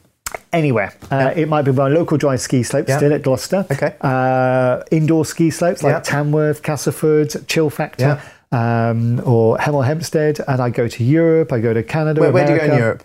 Anywhere. 0.53 0.93
Uh, 1.09 1.31
It 1.35 1.47
might 1.47 1.63
be 1.63 1.71
my 1.71 1.87
local 1.87 2.17
dry 2.17 2.35
ski 2.35 2.63
slopes 2.63 2.89
Yeah. 2.89 2.97
still 2.97 3.13
at 3.13 3.21
Gloucester. 3.23 3.65
Okay. 3.71 3.95
Uh, 4.01 4.83
indoor 4.91 5.25
ski 5.25 5.49
slopes 5.49 5.81
like. 5.83 6.03
Tamworth, 6.03 6.61
Castleford, 6.63 7.47
Chill 7.47 7.69
Factore, 7.69 8.19
um, 8.51 9.21
or 9.25 9.57
Hemel 9.57 9.85
Hempstead. 9.85 10.39
And 10.47 10.61
I 10.61 10.69
go 10.69 10.87
to 10.87 11.03
Europe. 11.03 11.53
I 11.53 11.59
go 11.59 11.73
to 11.73 11.81
Canada. 11.83 12.19
Where, 12.21 12.31
where 12.31 12.45
do 12.45 12.53
you 12.53 12.59
go 12.59 12.65
in 12.65 12.77
Europe? 12.77 13.03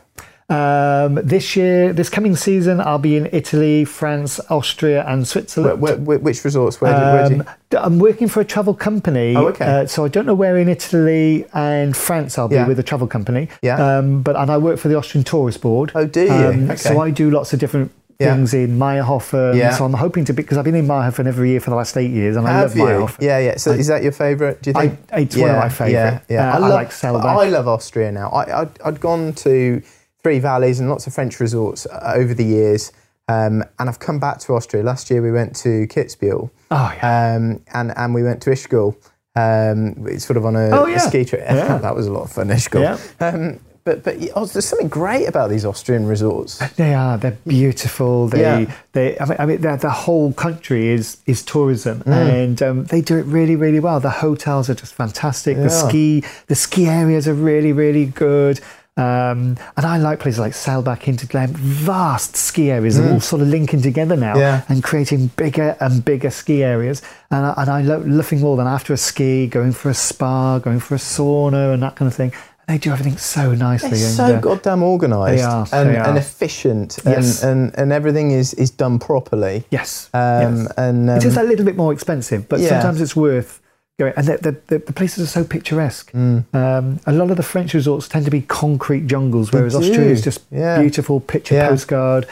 Um, 0.48 1.16
this 1.16 1.56
year, 1.56 1.92
this 1.92 2.08
coming 2.08 2.36
season, 2.36 2.80
I'll 2.80 2.98
be 3.00 3.16
in 3.16 3.28
Italy, 3.32 3.84
France, 3.84 4.38
Austria, 4.48 5.04
and 5.06 5.26
Switzerland. 5.26 5.80
Where, 5.80 5.96
where, 5.96 6.18
which 6.20 6.44
resorts? 6.44 6.80
Where 6.80 6.92
do, 6.92 6.98
where 7.00 7.28
do 7.28 7.34
you? 7.36 7.40
Um, 7.40 7.46
I'm 7.84 7.98
working 7.98 8.28
for 8.28 8.40
a 8.40 8.44
travel 8.44 8.72
company. 8.72 9.34
Oh, 9.34 9.48
okay. 9.48 9.64
uh, 9.64 9.86
so 9.86 10.04
I 10.04 10.08
don't 10.08 10.24
know 10.24 10.34
where 10.36 10.56
in 10.56 10.68
Italy 10.68 11.46
and 11.52 11.96
France 11.96 12.38
I'll 12.38 12.46
be 12.48 12.54
Yeah. 12.54 12.68
with 12.68 12.78
a 12.78 12.82
travel 12.84 13.08
company. 13.08 13.48
Yeah. 13.62 13.98
Um, 13.98 14.22
but 14.22 14.36
and 14.36 14.50
I 14.50 14.56
work 14.58 14.78
for 14.78 14.86
the 14.88 14.94
Austrian 14.96 15.24
Tourist 15.24 15.60
Board. 15.60 15.90
Oh, 15.96 16.06
do 16.06 16.22
you? 16.24 16.30
Um, 16.30 16.64
Okay. 16.70 16.76
So 16.76 17.00
I 17.00 17.10
do 17.10 17.28
lots 17.30 17.52
of 17.52 17.58
different 17.58 17.90
Yeah. 18.20 18.34
things 18.34 18.54
in 18.54 18.78
Mayrhofen. 18.78 19.56
Yeah. 19.56 19.72
So 19.76 19.84
I'm 19.84 19.94
hoping 19.94 20.24
to 20.26 20.32
be 20.32 20.42
because 20.42 20.58
I've 20.58 20.64
been 20.64 20.76
in 20.76 20.86
Mayrhofen 20.86 21.26
every 21.26 21.50
year 21.50 21.60
for 21.60 21.70
the 21.70 21.76
last 21.76 21.96
eight 21.96 22.12
years, 22.12 22.36
and 22.36 22.46
I 22.46 22.62
love 22.62 22.76
you? 22.76 22.84
Mayrhofen. 22.84 23.20
Yeah, 23.20 23.38
yeah. 23.40 23.56
So 23.56 23.72
is 23.72 23.88
that 23.88 24.04
your 24.04 24.12
favourite? 24.12 24.62
Do 24.62 24.70
you 24.70 24.76
I- 24.78 24.88
think? 24.88 24.98
it's 25.12 25.36
one 25.36 25.50
of 25.50 25.56
my 25.56 25.68
favourite. 25.68 25.90
Yeah, 25.92 26.20
yeah. 26.28 26.52
Uh, 26.54 26.64
I 26.64 26.68
like 26.68 26.90
Saalbach. 26.90 27.24
I 27.24 27.48
love 27.48 27.66
Austria 27.66 28.12
now. 28.12 28.28
I, 28.30 28.60
I'd, 28.62 28.80
I'd 28.84 29.00
gone 29.00 29.32
to 29.44 29.82
Three 30.26 30.40
Valleys 30.40 30.80
and 30.80 30.88
lots 30.90 31.06
of 31.06 31.14
French 31.14 31.38
resorts 31.38 31.86
uh, 31.86 32.14
over 32.16 32.34
the 32.34 32.44
years, 32.44 32.90
um, 33.28 33.62
and 33.78 33.88
I've 33.88 34.00
come 34.00 34.18
back 34.18 34.40
to 34.40 34.54
Austria. 34.54 34.82
Last 34.82 35.08
year 35.08 35.22
we 35.22 35.30
went 35.30 35.54
to 35.58 35.86
Kitzbühel, 35.86 36.50
Oh 36.72 36.92
yeah. 36.96 37.34
um, 37.36 37.60
and 37.72 37.92
and 37.96 38.12
we 38.12 38.24
went 38.24 38.42
to 38.42 38.50
Ischgl. 38.50 38.96
Um, 39.36 40.04
it's 40.08 40.24
sort 40.26 40.36
of 40.36 40.44
on 40.44 40.56
a, 40.56 40.70
Oh, 40.70 40.86
a 40.92 40.98
ski 40.98 41.24
trip. 41.24 41.42
Yeah. 41.44 41.78
that 41.86 41.94
was 41.94 42.08
a 42.08 42.12
lot 42.12 42.24
of 42.24 42.32
fun. 42.32 42.48
Ischgl. 42.48 42.80
Yeah. 43.20 43.24
Um, 43.24 43.60
but 43.84 44.02
but 44.02 44.16
oh, 44.34 44.46
there's 44.46 44.64
something 44.64 44.88
great 44.88 45.26
about 45.28 45.48
these 45.48 45.64
Austrian 45.64 46.08
resorts. 46.08 46.58
They 46.74 46.92
are. 46.92 47.16
They're 47.18 47.38
beautiful. 47.46 48.26
They, 48.26 48.40
Yeah. 48.40 48.74
they. 48.94 49.16
I 49.20 49.24
mean, 49.26 49.36
I 49.38 49.46
mean 49.46 49.60
the, 49.60 49.76
the 49.76 49.90
whole 49.90 50.32
country 50.32 50.88
is 50.88 51.18
is 51.26 51.44
tourism, 51.44 52.00
Mm. 52.00 52.42
and 52.42 52.62
um, 52.64 52.84
they 52.86 53.00
do 53.00 53.16
it 53.16 53.26
really, 53.26 53.54
really 53.54 53.78
well. 53.78 54.00
The 54.00 54.10
hotels 54.10 54.68
are 54.68 54.74
just 54.74 54.92
fantastic. 54.92 55.56
The 55.56 55.70
ski, 55.70 56.24
the 56.48 56.56
ski 56.56 56.88
areas 56.88 57.28
are 57.28 57.34
really, 57.34 57.72
really 57.72 58.06
good. 58.06 58.58
Um, 58.98 59.58
and 59.76 59.84
I 59.84 59.98
like 59.98 60.20
places 60.20 60.40
like 60.40 60.52
Saalbach, 60.52 61.00
Hinterglemm, 61.00 61.50
vast 61.50 62.34
ski 62.34 62.70
areas, 62.70 62.96
that 62.96 63.12
all 63.12 63.20
sort 63.20 63.42
of 63.42 63.48
linking 63.48 63.82
together 63.82 64.16
now 64.16 64.34
Mm. 64.34 64.40
Yeah. 64.40 64.62
and 64.68 64.82
creating 64.82 65.28
bigger 65.36 65.76
and 65.80 66.02
bigger 66.04 66.30
ski 66.30 66.64
areas. 66.64 67.02
And 67.30 67.44
I, 67.44 67.54
and 67.58 67.70
I 67.70 67.82
love 67.82 68.06
nothing 68.06 68.40
more 68.40 68.56
than 68.56 68.66
after 68.66 68.92
a 68.94 68.96
ski, 68.96 69.46
going 69.48 69.72
for 69.72 69.90
a 69.90 69.94
spa, 69.94 70.58
going 70.58 70.80
for 70.80 70.94
a 70.94 70.98
sauna, 70.98 71.74
and 71.74 71.82
that 71.82 71.96
kind 71.96 72.08
of 72.08 72.14
thing. 72.14 72.32
They 72.68 72.78
do 72.78 72.90
everything 72.90 73.16
so 73.16 73.54
nicely. 73.54 73.90
They're 73.90 74.06
and, 74.06 74.16
so 74.16 74.24
uh, 74.24 74.40
goddamn 74.40 74.82
organised 74.82 75.72
and, 75.72 75.90
and 75.90 76.18
efficient, 76.18 76.98
and, 77.04 77.38
and, 77.44 77.78
and 77.78 77.92
everything 77.92 78.32
is, 78.32 78.54
is 78.54 78.70
done 78.70 78.98
properly. 78.98 79.64
Yes. 79.70 80.10
Um, 80.14 80.20
yes. 80.64 80.72
And 80.76 81.10
um, 81.10 81.16
it 81.16 81.24
is 81.24 81.36
a 81.36 81.44
little 81.44 81.64
bit 81.64 81.76
more 81.76 81.92
expensive, 81.92 82.48
but 82.48 82.58
yeah. 82.60 82.70
sometimes 82.70 83.00
it's 83.00 83.14
worth 83.14 83.60
going. 83.98 84.12
And 84.16 84.26
the, 84.26 84.60
the, 84.66 84.78
the, 84.78 84.92
places 84.92 85.24
are 85.24 85.30
so 85.30 85.44
picturesque. 85.44 86.12
Mm. 86.12 86.44
Um, 86.54 87.00
a 87.06 87.12
lot 87.12 87.30
of 87.30 87.36
the 87.36 87.42
French 87.42 87.74
resorts 87.74 88.08
tend 88.08 88.24
to 88.24 88.30
be 88.30 88.42
concrete 88.42 89.06
jungles, 89.06 89.52
whereas. 89.52 89.74
Austria 89.74 90.06
is 90.06 90.22
just 90.22 90.40
Yeah. 90.50 90.80
beautiful 90.80 91.20
picture 91.20 91.54
Yeah. 91.54 91.68
postcard. 91.68 92.26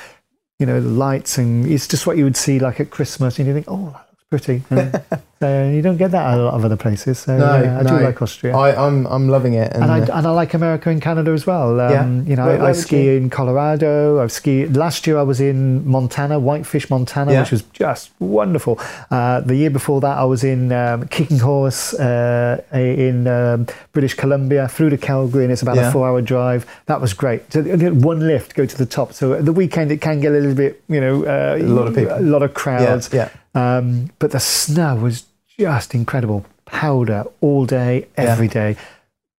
You 0.58 0.66
know, 0.66 0.80
the 0.80 0.88
lights, 0.88 1.36
and 1.36 1.66
it's 1.66 1.88
just 1.88 2.06
what 2.06 2.16
you 2.16 2.24
would 2.24 2.36
see 2.36 2.58
like 2.60 2.78
at 2.80 2.90
Christmas, 2.90 3.38
and 3.38 3.48
you 3.48 3.54
think, 3.54 3.66
oh, 3.68 3.86
that 3.90 4.06
looks 4.10 4.24
pretty. 4.30 4.62
And, 4.70 5.02
so 5.40 5.68
you 5.68 5.82
don't 5.82 5.96
get 5.98 6.10
that 6.12 6.24
at 6.32 6.38
a 6.38 6.42
lot 6.42 6.54
of 6.54 6.64
other 6.64 6.76
places. 6.76 7.18
So 7.18 7.36
no, 7.36 7.62
yeah, 7.62 7.78
I 7.78 7.82
no. 7.82 7.98
do 7.98 8.04
like 8.04 8.20
Austria. 8.22 8.56
I, 8.56 8.86
I'm 8.86 9.06
I'm 9.06 9.28
loving 9.28 9.54
it. 9.54 9.72
And, 9.74 9.82
and 9.84 9.92
I, 9.92 10.00
uh, 10.00 10.18
and 10.18 10.26
I 10.26 10.30
like 10.30 10.54
America 10.54 10.90
and 10.90 11.02
Canada 11.02 11.32
as 11.32 11.46
well. 11.46 11.80
Um, 11.80 11.90
Yeah. 11.90 12.06
You 12.30 12.36
know, 12.36 12.46
Where- 12.46 12.54
I, 12.54 12.58
where 12.58 12.66
I 12.68 12.70
would 12.72 12.76
ski 12.76 13.04
you- 13.04 13.16
in 13.18 13.30
Colorado. 13.30 14.20
I've 14.22 14.32
skied 14.32 14.76
last 14.76 15.06
year. 15.06 15.18
I 15.18 15.22
was 15.22 15.40
in 15.40 15.86
Montana, 15.86 16.38
Whitefish, 16.38 16.88
Montana, 16.90 17.32
Yeah. 17.32 17.40
which 17.40 17.50
was 17.52 17.62
just 17.72 18.10
wonderful. 18.20 18.78
Uh, 19.10 19.40
the 19.40 19.56
year 19.56 19.70
before 19.70 20.00
that, 20.00 20.16
I 20.18 20.24
was 20.24 20.44
in 20.44 20.72
um, 20.72 21.08
Kicking 21.08 21.38
Horse 21.40 21.94
uh, 21.94 22.62
in 22.72 23.26
um, 23.26 23.66
British 23.92 24.14
Columbia 24.14 24.68
through 24.68 24.90
to 24.90 24.96
Calgary, 24.98 25.44
and 25.44 25.52
it's 25.52 25.62
about 25.62 25.76
Yeah. 25.76 25.88
a 25.88 25.92
four-hour 25.92 26.22
drive. 26.22 26.64
That 26.86 27.00
was 27.00 27.12
great. 27.12 27.52
So 27.52 27.62
one 27.62 28.20
lift, 28.26 28.54
go 28.54 28.64
to 28.66 28.76
the 28.78 28.86
top. 28.86 29.12
So 29.12 29.40
the 29.42 29.52
weekend, 29.52 29.92
it 29.92 30.00
can 30.00 30.20
get 30.20 30.32
a 30.32 30.34
little 30.38 30.54
bit, 30.54 30.82
you 30.88 31.00
know, 31.00 31.24
uh, 31.24 31.56
A 31.60 31.62
lot 31.62 31.86
of 31.88 31.94
people. 31.94 32.16
a 32.16 32.20
lot 32.20 32.42
of 32.42 32.54
crowds. 32.54 33.10
yeah, 33.12 33.28
Um, 33.54 34.10
but 34.18 34.30
the 34.30 34.40
snow 34.40 34.96
was 34.96 35.24
just 35.58 35.94
incredible. 35.94 36.44
Powder 36.66 37.24
all 37.40 37.66
day, 37.66 38.06
every 38.16 38.48
day. 38.48 38.76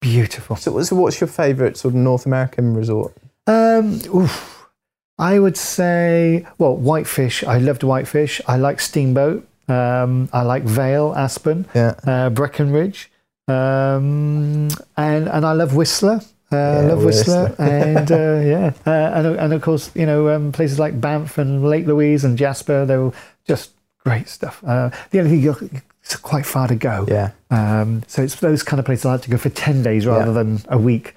Beautiful. 0.00 0.56
So, 0.56 0.80
so 0.82 0.96
what's 0.96 1.20
your 1.20 1.28
favourite 1.28 1.76
sort 1.76 1.94
of 1.94 2.00
North 2.00 2.26
American 2.26 2.74
resort? 2.74 3.14
Um, 3.46 4.00
oof. 4.14 4.68
I 5.18 5.38
would 5.38 5.56
say, 5.56 6.44
well, 6.58 6.76
Whitefish. 6.76 7.44
I 7.44 7.58
loved 7.58 7.82
Whitefish. 7.82 8.40
I 8.46 8.56
like 8.56 8.80
Steamboat. 8.80 9.46
Um, 9.68 10.28
I 10.32 10.42
like 10.42 10.64
Vail, 10.64 11.14
Aspen, 11.16 11.66
Yeah. 11.74 11.94
uh, 12.06 12.28
Breckenridge, 12.30 13.10
um, 13.48 14.68
and 14.96 15.28
and 15.28 15.46
I 15.46 15.52
love 15.52 15.74
Whistler. 15.74 16.20
Uh, 16.52 16.56
I 16.56 16.58
Yeah, 16.58 16.80
love 16.92 17.04
Whistler, 17.04 17.46
Whistler. 17.48 17.66
and 17.66 18.12
uh, 18.12 18.40
yeah, 18.44 18.72
uh, 18.86 18.90
and 19.14 19.26
and 19.38 19.52
of 19.54 19.62
course, 19.62 19.90
you 19.94 20.04
know, 20.04 20.28
um, 20.28 20.52
places 20.52 20.78
like 20.78 21.00
Banff 21.00 21.38
and 21.38 21.64
Lake 21.64 21.86
Louise 21.86 22.24
and 22.24 22.36
Jasper. 22.36 22.84
They 22.84 22.98
were 22.98 23.12
just 23.46 23.70
great 24.04 24.28
stuff. 24.28 24.62
Uh, 24.66 24.90
the 25.10 25.20
only 25.20 25.30
thing 25.30 25.40
you're, 25.40 25.56
it's 26.04 26.16
quite 26.16 26.44
far 26.46 26.68
to 26.68 26.76
go. 26.76 27.06
Yeah. 27.08 27.30
Um, 27.50 28.02
so 28.06 28.22
it's 28.22 28.36
those 28.36 28.62
kind 28.62 28.78
of 28.78 28.86
places 28.86 29.06
I 29.06 29.12
like 29.12 29.22
to 29.22 29.30
go 29.30 29.38
for 29.38 29.48
10 29.48 29.82
days 29.82 30.06
rather 30.06 30.26
Yeah. 30.26 30.32
than 30.32 30.60
a 30.68 30.78
week. 30.78 31.16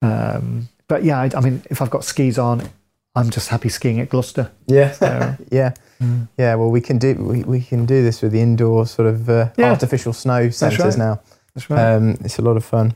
Um, 0.00 0.68
but 0.86 1.02
yeah, 1.04 1.20
I, 1.20 1.30
I 1.36 1.40
mean, 1.40 1.62
if 1.70 1.82
I've 1.82 1.90
got 1.90 2.04
skis 2.04 2.38
on, 2.38 2.62
I'm 3.16 3.30
just 3.30 3.48
happy 3.48 3.68
skiing 3.68 3.98
at 4.00 4.08
Gloucester. 4.10 4.50
Yeah. 4.66 4.92
So- 4.92 5.36
yeah. 5.50 5.74
Mm. 6.00 6.28
Yeah, 6.38 6.54
well, 6.54 6.70
we 6.70 6.80
can 6.80 6.98
do 6.98 7.14
we, 7.16 7.42
we 7.42 7.60
can 7.60 7.84
do 7.84 8.04
this 8.04 8.22
with 8.22 8.30
the 8.30 8.40
indoor 8.40 8.86
sort 8.86 9.08
of 9.08 9.28
uh, 9.28 9.48
yeah. 9.56 9.70
artificial 9.70 10.12
snow 10.12 10.48
centres 10.50 10.78
right. 10.80 10.96
now. 10.96 11.20
That's 11.56 11.68
right. 11.68 11.94
Um, 11.94 12.10
it's 12.24 12.38
a 12.38 12.42
lot 12.42 12.56
of 12.56 12.64
fun. 12.64 12.94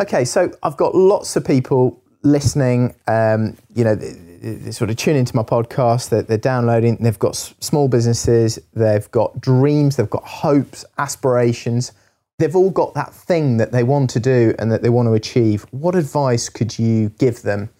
Okay, 0.00 0.24
so 0.24 0.50
I've 0.62 0.78
got 0.78 0.94
lots 0.94 1.36
of 1.36 1.44
people 1.44 2.00
listening. 2.22 2.94
Um, 3.06 3.56
you 3.74 3.84
know, 3.84 3.96
they, 4.40 4.70
sort 4.70 4.90
of 4.90 4.96
tune 4.96 5.16
into 5.16 5.34
my 5.34 5.42
podcast. 5.42 6.10
They're, 6.10 6.22
they're 6.22 6.38
downloading. 6.38 6.96
They've 6.96 7.18
got 7.18 7.36
small 7.36 7.88
businesses. 7.88 8.58
They've 8.74 9.10
got 9.10 9.40
dreams. 9.40 9.96
They've 9.96 10.10
got 10.10 10.24
hopes, 10.24 10.84
aspirations. 10.98 11.92
They've 12.38 12.54
all 12.54 12.70
got 12.70 12.94
that 12.94 13.12
thing 13.12 13.56
that 13.56 13.72
they 13.72 13.82
want 13.82 14.10
to 14.10 14.20
do 14.20 14.54
and 14.58 14.70
that 14.70 14.82
they 14.82 14.90
want 14.90 15.08
to 15.08 15.14
achieve. 15.14 15.66
What 15.70 15.94
advice 15.94 16.48
could 16.48 16.78
you 16.78 17.10
give 17.18 17.42
them 17.42 17.70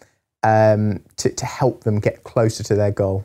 um, 0.42 1.00
to, 1.16 1.30
to 1.30 1.46
help 1.46 1.84
them 1.84 2.00
get 2.00 2.24
closer 2.24 2.62
to 2.64 2.74
their 2.74 2.90
goal? 2.90 3.24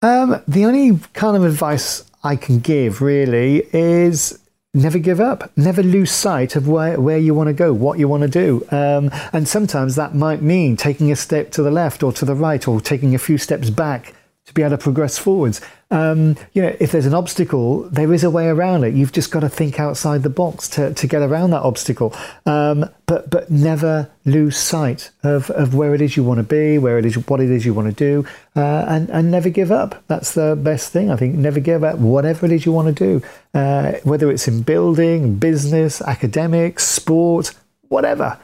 Um, 0.00 0.42
the 0.48 0.64
only 0.64 0.98
kind 1.12 1.36
of 1.36 1.44
advice 1.44 2.04
I 2.24 2.36
can 2.36 2.58
give 2.58 3.00
really 3.02 3.66
is 3.72 4.41
never 4.74 4.98
give 4.98 5.20
up, 5.20 5.50
never 5.54 5.82
lose 5.82 6.10
sight 6.10 6.56
of 6.56 6.66
where, 6.66 6.98
where 6.98 7.18
you 7.18 7.34
want 7.34 7.48
to 7.48 7.52
go, 7.52 7.74
what 7.74 7.98
you 7.98 8.08
want 8.08 8.22
to 8.22 8.28
do. 8.28 8.66
Um, 8.70 9.10
and 9.32 9.46
sometimes 9.46 9.96
that 9.96 10.14
might 10.14 10.40
mean 10.40 10.76
taking 10.76 11.12
a 11.12 11.16
step 11.16 11.50
to 11.52 11.62
the 11.62 11.70
left 11.70 12.02
or 12.02 12.12
to 12.14 12.24
the 12.24 12.34
right 12.34 12.66
or 12.66 12.80
taking 12.80 13.14
a 13.14 13.18
few 13.18 13.36
steps 13.36 13.68
back 13.68 14.14
to 14.46 14.54
be 14.54 14.62
able 14.62 14.76
to 14.76 14.78
progress 14.78 15.18
forwards. 15.18 15.60
Um, 15.90 16.36
you 16.52 16.62
know, 16.62 16.74
if 16.80 16.90
there's 16.90 17.06
an 17.06 17.14
obstacle, 17.14 17.82
there 17.90 18.12
is 18.12 18.24
a 18.24 18.30
way 18.30 18.48
around 18.48 18.82
it. 18.82 18.94
You've 18.94 19.12
just 19.12 19.30
got 19.30 19.40
to 19.40 19.48
think 19.48 19.78
outside 19.78 20.22
the 20.22 20.30
box 20.30 20.68
to, 20.70 20.92
to 20.94 21.06
get 21.06 21.22
around 21.22 21.50
that 21.50 21.62
obstacle. 21.62 22.14
Um, 22.46 22.88
but 23.06 23.30
but 23.30 23.50
never 23.50 24.10
lose 24.24 24.56
sight 24.56 25.10
of, 25.22 25.50
of 25.50 25.74
where 25.74 25.94
it 25.94 26.00
is 26.00 26.16
you 26.16 26.24
want 26.24 26.38
to 26.38 26.44
be, 26.44 26.78
where 26.78 26.98
it 26.98 27.04
is 27.04 27.16
what 27.28 27.40
it 27.40 27.50
is 27.50 27.66
you 27.66 27.74
want 27.74 27.88
to 27.88 27.94
do, 27.94 28.28
uh, 28.56 28.86
and 28.88 29.10
and 29.10 29.30
never 29.30 29.50
give 29.50 29.70
up. 29.70 30.02
That's 30.08 30.32
the 30.32 30.58
best 30.60 30.92
thing 30.92 31.10
I 31.10 31.16
think. 31.16 31.34
Never 31.34 31.60
give 31.60 31.84
up. 31.84 31.98
Whatever 31.98 32.46
it 32.46 32.52
is 32.52 32.66
you 32.66 32.72
want 32.72 32.96
to 32.96 33.20
do, 33.20 33.26
uh, 33.54 33.92
whether 34.02 34.30
it's 34.30 34.48
in 34.48 34.62
building, 34.62 35.36
business, 35.36 36.00
academics, 36.00 36.84
sport, 36.88 37.52
whatever. 37.88 38.38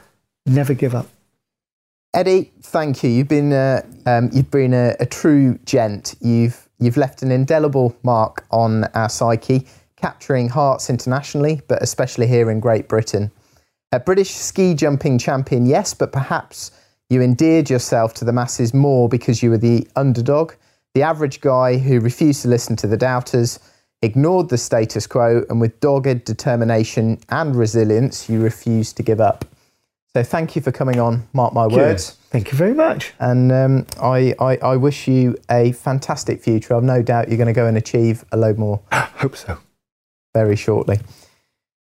Never 0.44 0.74
give 0.74 0.94
up. 0.94 1.06
Eddie, 2.14 2.52
thank 2.62 3.02
you. 3.02 3.10
You've 3.10 3.28
been 3.28 3.52
uh, 3.52 3.82
um, 4.06 4.30
you've 4.32 4.50
been 4.50 4.72
a, 4.72 4.96
a, 4.98 5.04
true 5.04 5.58
gent. 5.66 6.14
You've 6.20 6.66
you've 6.78 6.96
left 6.96 7.22
an 7.22 7.30
indelible 7.30 7.94
mark 8.02 8.46
on 8.50 8.84
our 8.94 9.10
psyche, 9.10 9.66
capturing 9.96 10.48
hearts 10.48 10.88
internationally, 10.88 11.60
but 11.68 11.82
especially 11.82 12.26
here 12.26 12.50
in 12.50 12.60
Great 12.60 12.88
Britain. 12.88 13.30
A 13.92 14.00
British 14.00 14.30
ski 14.30 14.74
jumping 14.74 15.18
champion, 15.18 15.66
yes, 15.66 15.92
but 15.92 16.10
perhaps 16.10 16.70
you 17.10 17.20
endeared 17.20 17.68
yourself 17.68 18.14
to 18.14 18.24
the 18.24 18.32
masses 18.32 18.72
more 18.72 19.08
because 19.08 19.42
you 19.42 19.50
were 19.50 19.58
the 19.58 19.86
underdog, 19.94 20.54
the 20.94 21.02
average 21.02 21.42
guy 21.42 21.76
who 21.76 22.00
refused 22.00 22.40
to 22.42 22.48
listen 22.48 22.74
to 22.76 22.86
the 22.86 22.96
doubters, 22.96 23.60
ignored 24.00 24.48
the 24.48 24.58
status 24.58 25.06
quo, 25.06 25.44
and 25.50 25.60
with 25.60 25.78
dogged 25.80 26.24
determination 26.24 27.18
and 27.28 27.54
resilience, 27.54 28.30
you 28.30 28.40
refused 28.40 28.96
to 28.96 29.02
give 29.02 29.20
up. 29.20 29.44
So 30.18 30.24
thank 30.24 30.56
you 30.56 30.62
for 30.62 30.72
coming 30.72 30.98
on. 30.98 31.28
Mark 31.32 31.54
my 31.54 31.68
words. 31.68 32.16
Thank 32.30 32.50
you 32.50 32.58
very 32.58 32.74
much. 32.74 33.12
And 33.20 33.52
um, 33.52 33.86
I, 34.02 34.34
I, 34.40 34.56
I, 34.56 34.76
wish 34.76 35.06
you 35.06 35.36
a 35.48 35.70
fantastic 35.70 36.42
future. 36.42 36.74
I've 36.74 36.82
no 36.82 37.02
doubt 37.02 37.28
you're 37.28 37.36
going 37.36 37.46
to 37.46 37.52
go 37.52 37.66
and 37.66 37.76
achieve 37.76 38.24
a 38.32 38.36
load 38.36 38.58
more. 38.58 38.80
Hope 38.92 39.36
so. 39.36 39.58
Very 40.34 40.56
shortly. 40.56 40.98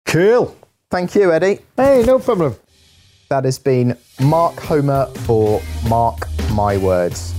Cool. 0.06 0.56
Thank 0.92 1.16
you, 1.16 1.32
Eddie. 1.32 1.62
Hey, 1.76 2.04
no 2.06 2.20
problem. 2.20 2.56
That 3.30 3.46
has 3.46 3.58
been 3.58 3.98
Mark 4.22 4.60
Homer 4.60 5.08
for 5.26 5.60
Mark 5.88 6.28
My 6.52 6.78
Words. 6.78 7.34